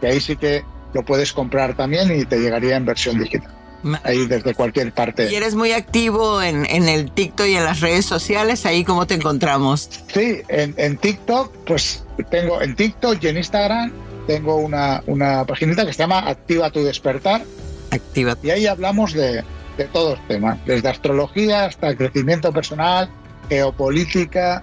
Que 0.00 0.08
ahí 0.08 0.20
sí 0.20 0.36
que 0.36 0.62
lo 0.92 1.04
puedes 1.04 1.32
comprar 1.32 1.74
también 1.74 2.14
y 2.14 2.24
te 2.24 2.38
llegaría 2.38 2.76
en 2.76 2.84
versión 2.84 3.18
digital. 3.18 3.61
Ahí 4.04 4.26
desde 4.26 4.54
cualquier 4.54 4.92
parte. 4.92 5.30
Y 5.30 5.34
eres 5.34 5.54
muy 5.54 5.72
activo 5.72 6.42
en, 6.42 6.66
en 6.66 6.88
el 6.88 7.10
TikTok 7.10 7.46
y 7.46 7.54
en 7.56 7.64
las 7.64 7.80
redes 7.80 8.06
sociales, 8.06 8.64
ahí 8.66 8.84
cómo 8.84 9.06
te 9.06 9.14
encontramos. 9.14 9.88
Sí, 10.12 10.42
en, 10.48 10.74
en 10.76 10.96
TikTok, 10.96 11.52
pues 11.66 12.04
tengo 12.30 12.60
en 12.62 12.74
TikTok 12.74 13.22
y 13.22 13.28
en 13.28 13.38
Instagram 13.38 13.92
tengo 14.26 14.56
una, 14.56 15.02
una 15.06 15.44
paginita 15.44 15.84
que 15.84 15.92
se 15.92 15.98
llama 15.98 16.20
Activa 16.28 16.70
tu 16.70 16.84
despertar. 16.84 17.42
Activa. 17.90 18.36
Y 18.42 18.50
ahí 18.50 18.66
hablamos 18.66 19.12
de, 19.12 19.42
de 19.76 19.84
todos 19.92 20.18
temas, 20.28 20.58
desde 20.64 20.88
astrología 20.88 21.64
hasta 21.64 21.94
crecimiento 21.96 22.52
personal, 22.52 23.10
geopolítica, 23.48 24.62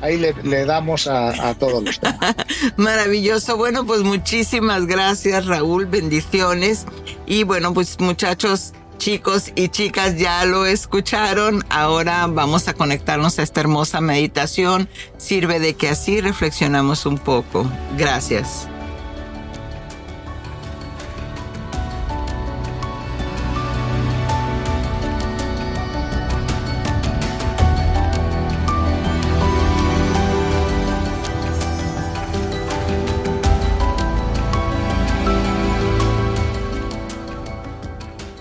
ahí 0.00 0.16
le, 0.16 0.64
damos 0.64 1.06
a, 1.06 1.54
todos 1.54 1.82
los 1.82 2.00
temas. 2.00 2.34
Maravilloso. 2.76 3.56
Bueno, 3.56 3.84
pues 3.86 4.02
muchísimas 4.02 4.86
gracias, 4.86 5.46
Raúl. 5.46 5.86
Bendiciones. 5.86 6.86
Y 7.26 7.44
bueno, 7.44 7.72
pues 7.74 7.98
muchachos, 8.00 8.72
chicos 8.98 9.52
y 9.54 9.68
chicas, 9.68 10.16
ya 10.18 10.44
lo 10.44 10.66
escucharon. 10.66 11.64
Ahora 11.68 12.26
vamos 12.26 12.68
a 12.68 12.74
conectarnos 12.74 13.38
a 13.38 13.42
esta 13.42 13.60
hermosa 13.60 14.00
meditación. 14.00 14.88
Sirve 15.16 15.60
de 15.60 15.74
que 15.74 15.88
así 15.88 16.20
reflexionamos 16.20 17.06
un 17.06 17.18
poco. 17.18 17.70
Gracias. 17.96 18.68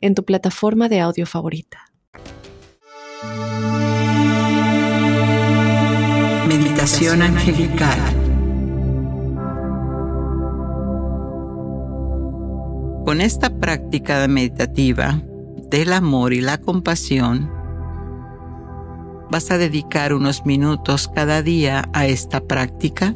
en 0.00 0.14
tu 0.14 0.24
plataforma 0.24 0.88
de 0.88 1.00
audio 1.00 1.26
favorita. 1.26 1.86
Meditación 6.48 7.22
angelical. 7.22 7.98
Con 13.04 13.20
esta 13.20 13.58
práctica 13.58 14.26
meditativa 14.28 15.22
del 15.70 15.92
amor 15.92 16.32
y 16.32 16.40
la 16.40 16.58
compasión, 16.58 17.50
vas 19.30 19.50
a 19.50 19.58
dedicar 19.58 20.12
unos 20.12 20.46
minutos 20.46 21.08
cada 21.08 21.42
día 21.42 21.88
a 21.92 22.06
esta 22.06 22.40
práctica 22.40 23.14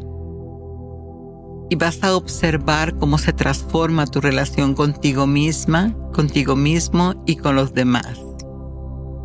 y 1.71 1.77
vas 1.77 2.03
a 2.03 2.17
observar 2.17 2.97
cómo 2.97 3.19
se 3.19 3.33
transforma 3.33 4.07
tu 4.07 4.21
relación 4.21 4.75
contigo 4.75 5.27
misma, 5.27 5.95
contigo 6.13 6.57
mismo 6.57 7.15
y 7.27 7.37
con 7.37 7.57
los 7.57 7.75
demás, 7.75 8.21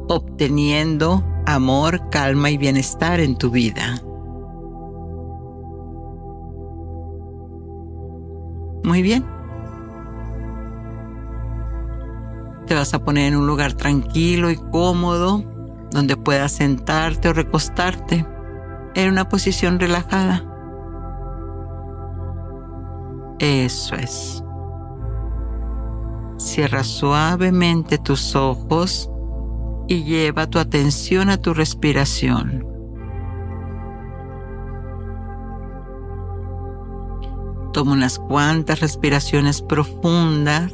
obteniendo 0.08 1.24
amor, 1.46 2.10
calma 2.10 2.50
y 2.50 2.58
bienestar 2.58 3.20
en 3.20 3.38
tu 3.38 3.52
vida. 3.52 4.02
Muy 8.84 9.02
bien. 9.02 9.26
Te 12.66 12.76
vas 12.76 12.94
a 12.94 13.04
poner 13.04 13.34
en 13.34 13.36
un 13.36 13.48
lugar 13.48 13.74
tranquilo 13.74 14.52
y 14.52 14.56
cómodo 14.56 15.44
donde 15.92 16.16
puedas 16.18 16.52
sentarte 16.52 17.30
o 17.30 17.34
recostarte 17.34 18.26
en 18.96 19.10
una 19.10 19.28
posición 19.28 19.80
relajada. 19.80 20.49
Eso 23.40 23.96
es. 23.96 24.44
Cierra 26.38 26.84
suavemente 26.84 27.98
tus 27.98 28.36
ojos 28.36 29.10
y 29.88 30.04
lleva 30.04 30.48
tu 30.48 30.60
atención 30.60 31.30
a 31.30 31.38
tu 31.38 31.54
respiración. 31.54 32.66
Toma 37.74 37.94
unas 37.94 38.20
cuantas 38.20 38.80
respiraciones 38.82 39.62
profundas 39.62 40.72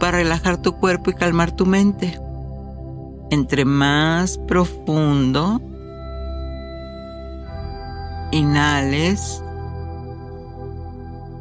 para 0.00 0.18
relajar 0.18 0.60
tu 0.60 0.72
cuerpo 0.72 1.10
y 1.10 1.14
calmar 1.14 1.52
tu 1.52 1.66
mente. 1.66 2.18
Entre 3.30 3.64
más 3.64 4.38
profundo 4.38 5.60
inhales, 8.32 9.42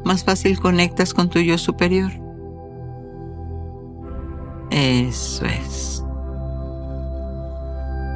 más 0.05 0.23
fácil 0.23 0.59
conectas 0.59 1.13
con 1.13 1.29
tu 1.29 1.39
yo 1.39 1.57
superior. 1.57 2.11
Eso 4.71 5.45
es. 5.45 6.03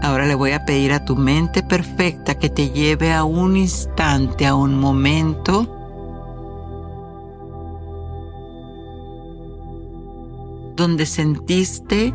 Ahora 0.01 0.25
le 0.25 0.35
voy 0.35 0.51
a 0.51 0.65
pedir 0.65 0.93
a 0.93 1.03
tu 1.03 1.15
mente 1.15 1.61
perfecta 1.61 2.35
que 2.35 2.49
te 2.49 2.69
lleve 2.69 3.11
a 3.11 3.23
un 3.23 3.57
instante, 3.57 4.47
a 4.47 4.55
un 4.55 4.79
momento 4.79 5.75
donde 10.75 11.05
sentiste 11.05 12.13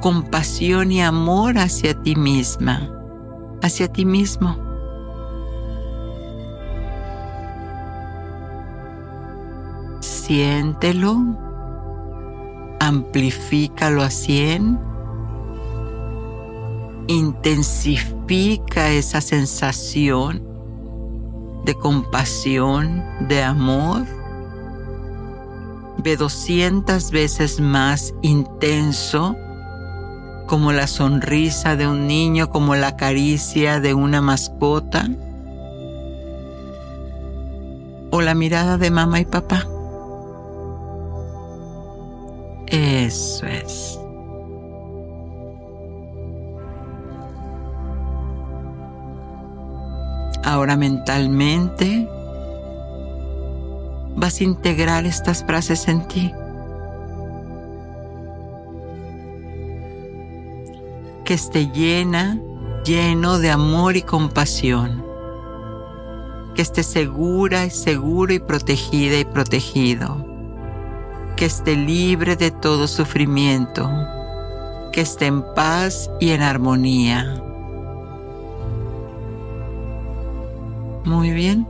compasión 0.00 0.92
y 0.92 1.02
amor 1.02 1.58
hacia 1.58 2.00
ti 2.00 2.14
misma, 2.14 2.88
hacia 3.62 3.88
ti 3.88 4.04
mismo. 4.04 4.69
Siéntelo, 10.30 11.16
amplifícalo 12.78 14.00
a 14.00 14.10
100, 14.10 14.78
intensifica 17.08 18.92
esa 18.92 19.20
sensación 19.22 20.40
de 21.64 21.74
compasión, 21.74 23.02
de 23.26 23.42
amor. 23.42 24.06
Ve 25.98 26.16
200 26.16 27.10
veces 27.10 27.58
más 27.58 28.14
intenso 28.22 29.34
como 30.46 30.70
la 30.70 30.86
sonrisa 30.86 31.74
de 31.74 31.88
un 31.88 32.06
niño, 32.06 32.50
como 32.50 32.76
la 32.76 32.94
caricia 32.96 33.80
de 33.80 33.94
una 33.94 34.20
mascota 34.20 35.08
o 38.12 38.20
la 38.20 38.36
mirada 38.36 38.78
de 38.78 38.92
mamá 38.92 39.18
y 39.18 39.24
papá. 39.24 39.66
Eso 43.10 43.44
es. 43.44 43.98
Ahora 50.44 50.76
mentalmente 50.76 52.08
vas 54.14 54.40
a 54.40 54.44
integrar 54.44 55.06
estas 55.06 55.44
frases 55.44 55.88
en 55.88 56.06
ti. 56.06 56.32
Que 61.24 61.34
esté 61.34 61.66
llena, 61.66 62.40
lleno 62.84 63.40
de 63.40 63.50
amor 63.50 63.96
y 63.96 64.02
compasión. 64.02 65.04
Que 66.54 66.62
esté 66.62 66.84
segura 66.84 67.66
y 67.66 67.70
seguro 67.70 68.32
y 68.32 68.38
protegida 68.38 69.18
y 69.18 69.24
protegido. 69.24 70.29
Que 71.40 71.46
esté 71.46 71.74
libre 71.74 72.36
de 72.36 72.50
todo 72.50 72.86
sufrimiento. 72.86 73.90
Que 74.92 75.00
esté 75.00 75.24
en 75.24 75.42
paz 75.54 76.10
y 76.20 76.32
en 76.32 76.42
armonía. 76.42 77.42
Muy 81.06 81.30
bien. 81.30 81.66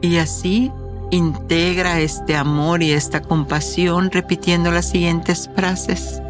Y 0.00 0.16
así 0.16 0.72
integra 1.10 2.00
este 2.00 2.34
amor 2.34 2.82
y 2.82 2.92
esta 2.92 3.20
compasión 3.20 4.10
repitiendo 4.10 4.70
las 4.70 4.88
siguientes 4.88 5.50
frases. 5.54 6.22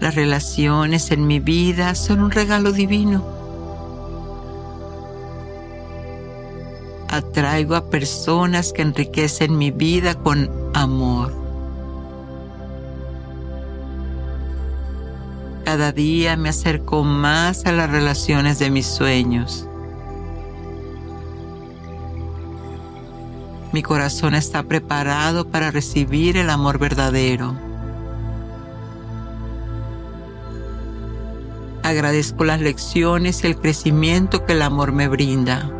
Las 0.00 0.14
relaciones 0.14 1.10
en 1.10 1.26
mi 1.26 1.40
vida 1.40 1.94
son 1.94 2.20
un 2.20 2.30
regalo 2.30 2.72
divino. 2.72 3.24
Atraigo 7.08 7.74
a 7.74 7.90
personas 7.90 8.72
que 8.72 8.82
enriquecen 8.82 9.58
mi 9.58 9.70
vida 9.70 10.14
con 10.14 10.50
amor. 10.74 11.34
Cada 15.64 15.90
día 15.92 16.36
me 16.36 16.48
acerco 16.48 17.02
más 17.02 17.66
a 17.66 17.72
las 17.72 17.90
relaciones 17.90 18.58
de 18.58 18.70
mis 18.70 18.86
sueños. 18.86 19.68
Mi 23.72 23.82
corazón 23.82 24.34
está 24.34 24.62
preparado 24.62 25.46
para 25.48 25.70
recibir 25.70 26.36
el 26.36 26.50
amor 26.50 26.78
verdadero. 26.78 27.67
Agradezco 31.88 32.44
las 32.44 32.60
lecciones 32.60 33.42
y 33.42 33.46
el 33.46 33.56
crecimiento 33.56 34.44
que 34.44 34.52
el 34.52 34.60
amor 34.60 34.92
me 34.92 35.08
brinda. 35.08 35.70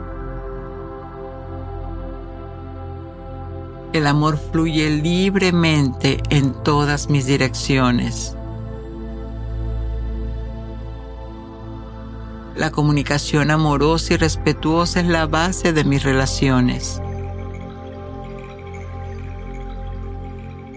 El 3.93 4.07
amor 4.07 4.39
fluye 4.39 4.89
libremente 4.89 6.23
en 6.31 6.55
todas 6.63 7.11
mis 7.11 7.27
direcciones. 7.27 8.35
La 12.57 12.71
comunicación 12.71 13.51
amorosa 13.51 14.15
y 14.15 14.17
respetuosa 14.17 15.01
es 15.01 15.07
la 15.09 15.27
base 15.27 15.75
de 15.75 15.85
mis 15.85 16.05
relaciones. 16.05 17.03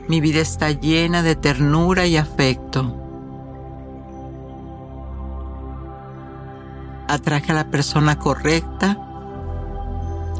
Mi 0.09 0.19
vida 0.19 0.41
está 0.41 0.71
llena 0.71 1.23
de 1.23 1.37
ternura 1.37 2.05
y 2.05 2.17
afecto. 2.17 3.00
Atraje 7.11 7.51
a 7.51 7.55
la 7.55 7.65
persona 7.65 8.17
correcta 8.17 8.97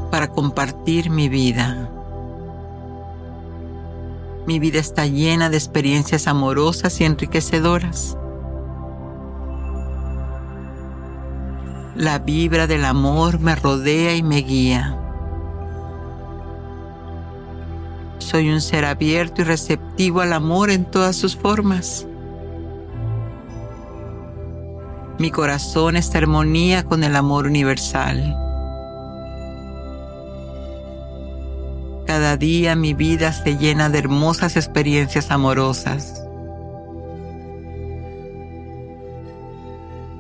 para 0.09 0.29
compartir 0.29 1.09
mi 1.09 1.27
vida. 1.27 1.91
Mi 4.47 4.57
vida 4.57 4.79
está 4.79 5.05
llena 5.05 5.49
de 5.49 5.57
experiencias 5.57 6.27
amorosas 6.27 7.01
y 7.01 7.03
enriquecedoras. 7.03 8.15
La 11.97 12.19
vibra 12.19 12.67
del 12.67 12.85
amor 12.85 13.41
me 13.41 13.53
rodea 13.53 14.15
y 14.15 14.23
me 14.23 14.37
guía. 14.37 14.97
Soy 18.19 18.49
un 18.49 18.61
ser 18.61 18.85
abierto 18.85 19.41
y 19.41 19.43
receptivo 19.43 20.21
al 20.21 20.31
amor 20.31 20.69
en 20.69 20.85
todas 20.85 21.17
sus 21.17 21.35
formas. 21.35 22.07
Mi 25.21 25.29
corazón 25.29 25.97
está 25.97 26.17
armonía 26.17 26.83
con 26.83 27.03
el 27.03 27.15
amor 27.15 27.45
universal. 27.45 28.35
Cada 32.07 32.37
día 32.37 32.75
mi 32.75 32.95
vida 32.95 33.31
se 33.31 33.55
llena 33.55 33.89
de 33.89 33.99
hermosas 33.99 34.55
experiencias 34.55 35.29
amorosas. 35.29 36.25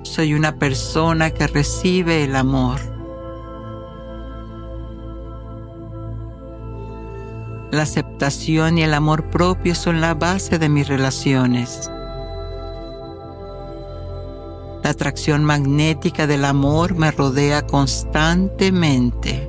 Soy 0.03 0.35
una 0.35 0.59
persona 0.59 1.31
que 1.31 1.47
recibe 1.47 2.23
el 2.23 2.35
amor. 2.35 2.79
La 7.71 7.81
aceptación 7.81 8.77
y 8.77 8.83
el 8.83 8.93
amor 8.93 9.31
propio 9.31 9.73
son 9.73 9.99
la 9.99 10.13
base 10.13 10.59
de 10.59 10.69
mis 10.69 10.87
relaciones. 10.87 11.89
La 14.83 14.89
atracción 14.89 15.43
magnética 15.45 16.25
del 16.25 16.43
amor 16.43 16.95
me 16.95 17.11
rodea 17.11 17.67
constantemente. 17.67 19.47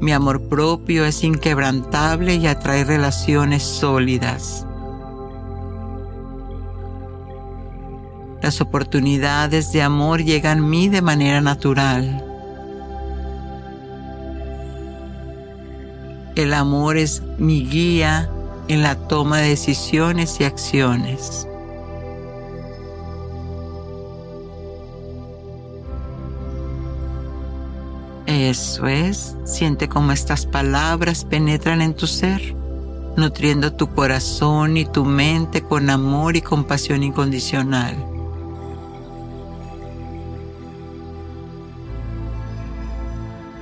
Mi 0.00 0.12
amor 0.12 0.42
propio 0.42 1.04
es 1.04 1.24
inquebrantable 1.24 2.36
y 2.36 2.46
atrae 2.46 2.84
relaciones 2.84 3.64
sólidas. 3.64 4.66
Las 8.40 8.60
oportunidades 8.60 9.72
de 9.72 9.82
amor 9.82 10.22
llegan 10.22 10.58
a 10.58 10.62
mí 10.62 10.88
de 10.88 11.02
manera 11.02 11.40
natural. 11.40 12.22
El 16.36 16.54
amor 16.54 16.98
es 16.98 17.22
mi 17.38 17.66
guía 17.66 18.30
en 18.68 18.82
la 18.82 18.94
toma 19.08 19.38
de 19.38 19.48
decisiones 19.48 20.38
y 20.40 20.44
acciones. 20.44 21.48
Eso 28.36 28.86
es, 28.86 29.34
siente 29.44 29.88
cómo 29.88 30.12
estas 30.12 30.44
palabras 30.44 31.24
penetran 31.24 31.80
en 31.80 31.94
tu 31.94 32.06
ser. 32.06 32.54
nutriendo 33.16 33.72
tu 33.72 33.88
corazón 33.94 34.76
y 34.76 34.84
tu 34.84 35.06
mente 35.06 35.62
con 35.62 35.88
amor 35.88 36.36
y 36.36 36.42
compasión 36.42 37.02
incondicional. 37.02 37.96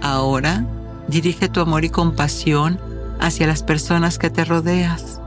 Ahora 0.03 0.66
dirige 1.07 1.49
tu 1.49 1.61
amor 1.61 1.85
y 1.85 1.91
compasión 1.91 2.81
hacia 3.20 3.47
las 3.47 3.62
personas 3.62 4.18
que 4.18 4.29
te 4.29 4.45
rodeas. 4.45 5.20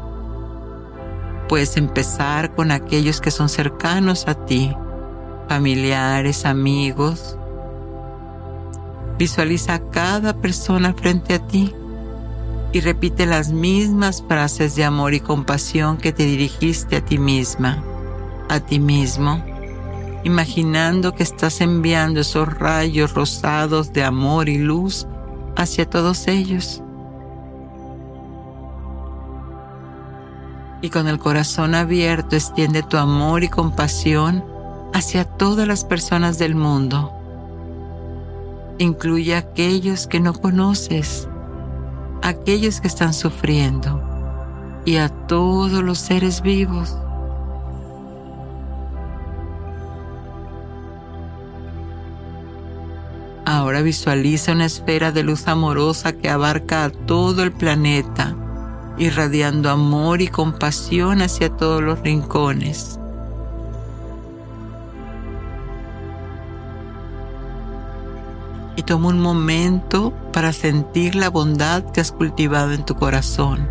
Puedes 1.48 1.78
empezar 1.78 2.54
con 2.54 2.72
aquellos 2.72 3.22
que 3.22 3.32
son 3.32 3.48
cercanos 3.48 4.28
a 4.28 4.34
ti, 4.46 4.76
familiares, 5.48 6.46
amigos. 6.46 7.38
Visualiza 9.18 9.76
a 9.76 9.90
cada 9.90 10.34
persona 10.40 10.94
frente 10.94 11.34
a 11.34 11.40
ti 11.40 11.74
y 12.72 12.82
repite 12.82 13.26
las 13.26 13.52
mismas 13.52 14.24
frases 14.28 14.76
de 14.76 14.84
amor 14.84 15.14
y 15.14 15.20
compasión 15.20 15.98
que 15.98 16.12
te 16.12 16.24
dirigiste 16.26 16.98
a 16.98 17.06
ti 17.06 17.18
misma, 17.18 17.84
a 18.50 18.60
ti 18.60 18.80
mismo, 18.80 19.44
imaginando 20.24 21.14
que 21.14 21.24
estás 21.24 21.62
enviando 21.62 22.20
esos 22.20 22.48
rayos 22.48 23.14
rosados 23.14 23.94
de 23.94 24.04
amor 24.04 24.50
y 24.50 24.60
luz 24.60 25.08
hacia 25.56 25.90
todos 25.90 26.28
ellos. 26.28 26.84
Y 30.82 30.90
con 30.92 31.08
el 31.08 31.18
corazón 31.18 31.74
abierto 31.74 32.36
extiende 32.36 32.84
tu 32.84 32.98
amor 32.98 33.44
y 33.44 33.48
compasión 33.48 34.46
hacia 34.94 35.26
todas 35.26 35.68
las 35.68 35.84
personas 35.84 36.38
del 36.38 36.54
mundo. 36.54 37.17
Incluye 38.80 39.36
a 39.36 39.40
aquellos 39.40 40.08
que 40.08 40.20
no 40.20 40.34
conoces 40.34 41.28
aquellos 42.22 42.82
que 42.82 42.88
están 42.88 43.14
sufriendo 43.14 44.02
y 44.86 44.98
a 44.98 45.10
todos 45.10 45.84
los 45.84 45.98
seres 45.98 46.42
vivos. 46.42 46.98
Ahora 53.46 53.82
visualiza 53.82 54.52
una 54.52 54.66
esfera 54.66 55.12
de 55.12 55.24
luz 55.24 55.48
amorosa 55.48 56.12
que 56.12 56.30
abarca 56.30 56.84
a 56.84 56.90
todo 56.90 57.44
el 57.44 57.54
planeta, 57.54 58.36
irradiando 58.98 59.70
amor 59.70 60.22
y 60.22 60.28
compasión 60.28 61.22
hacia 61.22 61.50
todos 61.50 61.82
los 61.82 62.00
rincones. 62.02 63.00
Y 68.78 68.84
toma 68.84 69.10
un 69.10 69.20
momento 69.20 70.14
para 70.32 70.54
sentir 70.54 71.16
la 71.16 71.30
bondad 71.30 71.84
que 71.92 72.00
has 72.00 72.12
cultivado 72.12 72.72
en 72.72 72.86
tu 72.86 72.96
corazón. 72.96 73.68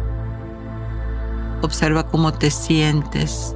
Observa 1.62 2.02
cómo 2.02 2.32
te 2.32 2.50
sientes 2.50 3.54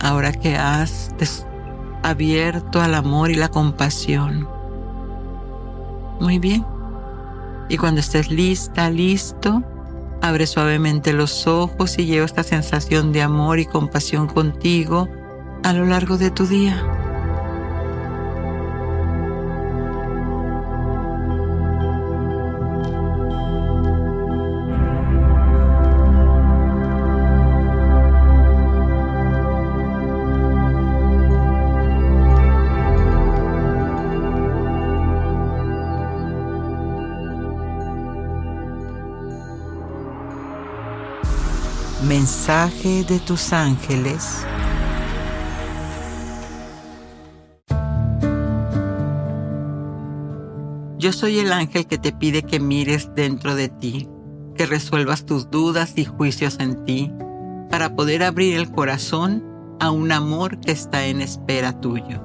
ahora 0.00 0.32
que 0.32 0.56
has 0.56 1.10
abierto 2.02 2.82
al 2.82 2.94
amor 2.94 3.30
y 3.30 3.36
la 3.36 3.48
compasión. 3.48 4.46
Muy 6.20 6.38
bien. 6.38 6.64
Y 7.68 7.78
cuando 7.78 8.00
estés 8.00 8.30
lista, 8.30 8.90
listo, 8.90 9.62
abre 10.20 10.46
suavemente 10.46 11.14
los 11.14 11.46
ojos 11.46 11.98
y 11.98 12.04
lleva 12.04 12.26
esta 12.26 12.42
sensación 12.42 13.12
de 13.12 13.22
amor 13.22 13.60
y 13.60 13.66
compasión 13.66 14.26
contigo 14.26 15.08
a 15.64 15.72
lo 15.72 15.86
largo 15.86 16.18
de 16.18 16.30
tu 16.30 16.46
día. 16.46 17.11
De 42.62 43.18
tus 43.18 43.52
ángeles. 43.52 44.46
Yo 50.96 51.12
soy 51.12 51.40
el 51.40 51.52
ángel 51.52 51.88
que 51.88 51.98
te 51.98 52.12
pide 52.12 52.44
que 52.44 52.60
mires 52.60 53.10
dentro 53.16 53.56
de 53.56 53.68
ti, 53.68 54.08
que 54.54 54.66
resuelvas 54.66 55.26
tus 55.26 55.50
dudas 55.50 55.94
y 55.96 56.04
juicios 56.04 56.58
en 56.60 56.84
ti, 56.84 57.10
para 57.68 57.96
poder 57.96 58.22
abrir 58.22 58.56
el 58.56 58.70
corazón 58.70 59.44
a 59.80 59.90
un 59.90 60.12
amor 60.12 60.60
que 60.60 60.70
está 60.70 61.06
en 61.06 61.20
espera 61.20 61.80
tuyo. 61.80 62.22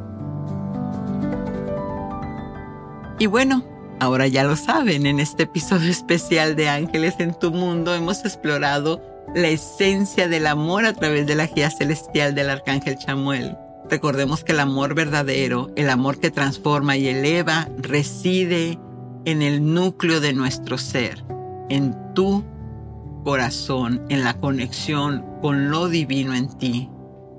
Y 3.18 3.26
bueno, 3.26 3.66
ahora 4.00 4.28
ya 4.28 4.44
lo 4.44 4.56
saben, 4.56 5.08
en 5.08 5.20
este 5.20 5.44
episodio 5.44 5.90
especial 5.90 6.56
de 6.56 6.70
Ángeles 6.70 7.16
en 7.18 7.34
tu 7.34 7.50
Mundo 7.50 7.96
hemos 7.96 8.24
explorado 8.24 9.17
la 9.36 9.50
esencia 9.50 10.28
del 10.28 10.48
amor 10.48 10.86
a 10.86 10.94
través 10.94 11.28
de 11.28 11.36
la 11.36 11.48
guía 11.48 11.70
celestial 11.70 12.36
del 12.36 12.50
arcángel 12.50 12.98
Chamuel. 12.98 13.58
Recordemos 13.90 14.44
que 14.44 14.52
el 14.52 14.60
amor 14.60 14.96
verdadero, 14.96 15.72
el 15.76 15.90
amor 15.90 16.20
que 16.20 16.32
transforma 16.32 16.98
y 16.98 17.08
eleva, 17.08 17.70
reside 17.78 18.80
en 19.26 19.42
el 19.42 19.74
núcleo 19.74 20.20
de 20.20 20.34
nuestro 20.34 20.78
ser, 20.78 21.24
en 21.70 21.96
tu 22.14 22.44
corazón, 23.24 24.06
en 24.10 24.24
la 24.24 24.38
conexión 24.40 25.26
con 25.42 25.70
lo 25.70 25.90
divino 25.90 26.34
en 26.34 26.50
ti. 26.58 26.90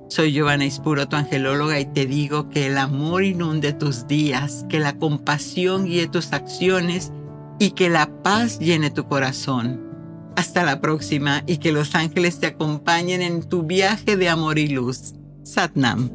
Soy 0.09 0.32
Giovanna 0.32 0.64
Ispuro, 0.64 1.09
tu 1.09 1.16
angelóloga, 1.16 1.80
y 1.80 1.84
te 1.84 2.07
digo 2.07 2.49
que 2.49 2.66
el 2.66 2.78
amor 2.78 3.24
inunde 3.24 3.74
tus 3.74 4.07
días, 4.07 4.64
que 4.68 4.78
la 4.78 4.95
compasión 4.95 5.84
guíe 5.84 6.09
tus 6.09 6.32
acciones 6.32 7.12
y 7.59 7.72
que 7.72 7.91
la 7.91 8.07
paz 8.22 8.59
llene 8.59 8.91
tu 8.91 9.07
corazón. 9.07 9.88
Hasta 10.39 10.62
la 10.62 10.80
próxima 10.80 11.43
y 11.49 11.57
que 11.57 11.72
los 11.72 11.97
ángeles 11.97 12.39
te 12.39 12.47
acompañen 12.47 13.22
en 13.22 13.43
tu 13.43 13.64
viaje 13.64 14.16
de 14.16 14.28
amor 14.28 14.61
y 14.61 14.68
luz. 14.68 15.14
Satnam. 15.43 16.11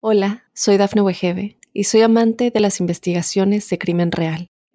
Hola, 0.00 0.44
soy 0.52 0.76
Dafne 0.76 1.00
Wegebe 1.00 1.56
y 1.72 1.84
soy 1.84 2.02
amante 2.02 2.50
de 2.50 2.60
las 2.60 2.80
investigaciones 2.80 3.66
de 3.70 3.78
crimen 3.78 4.12
real. 4.12 4.50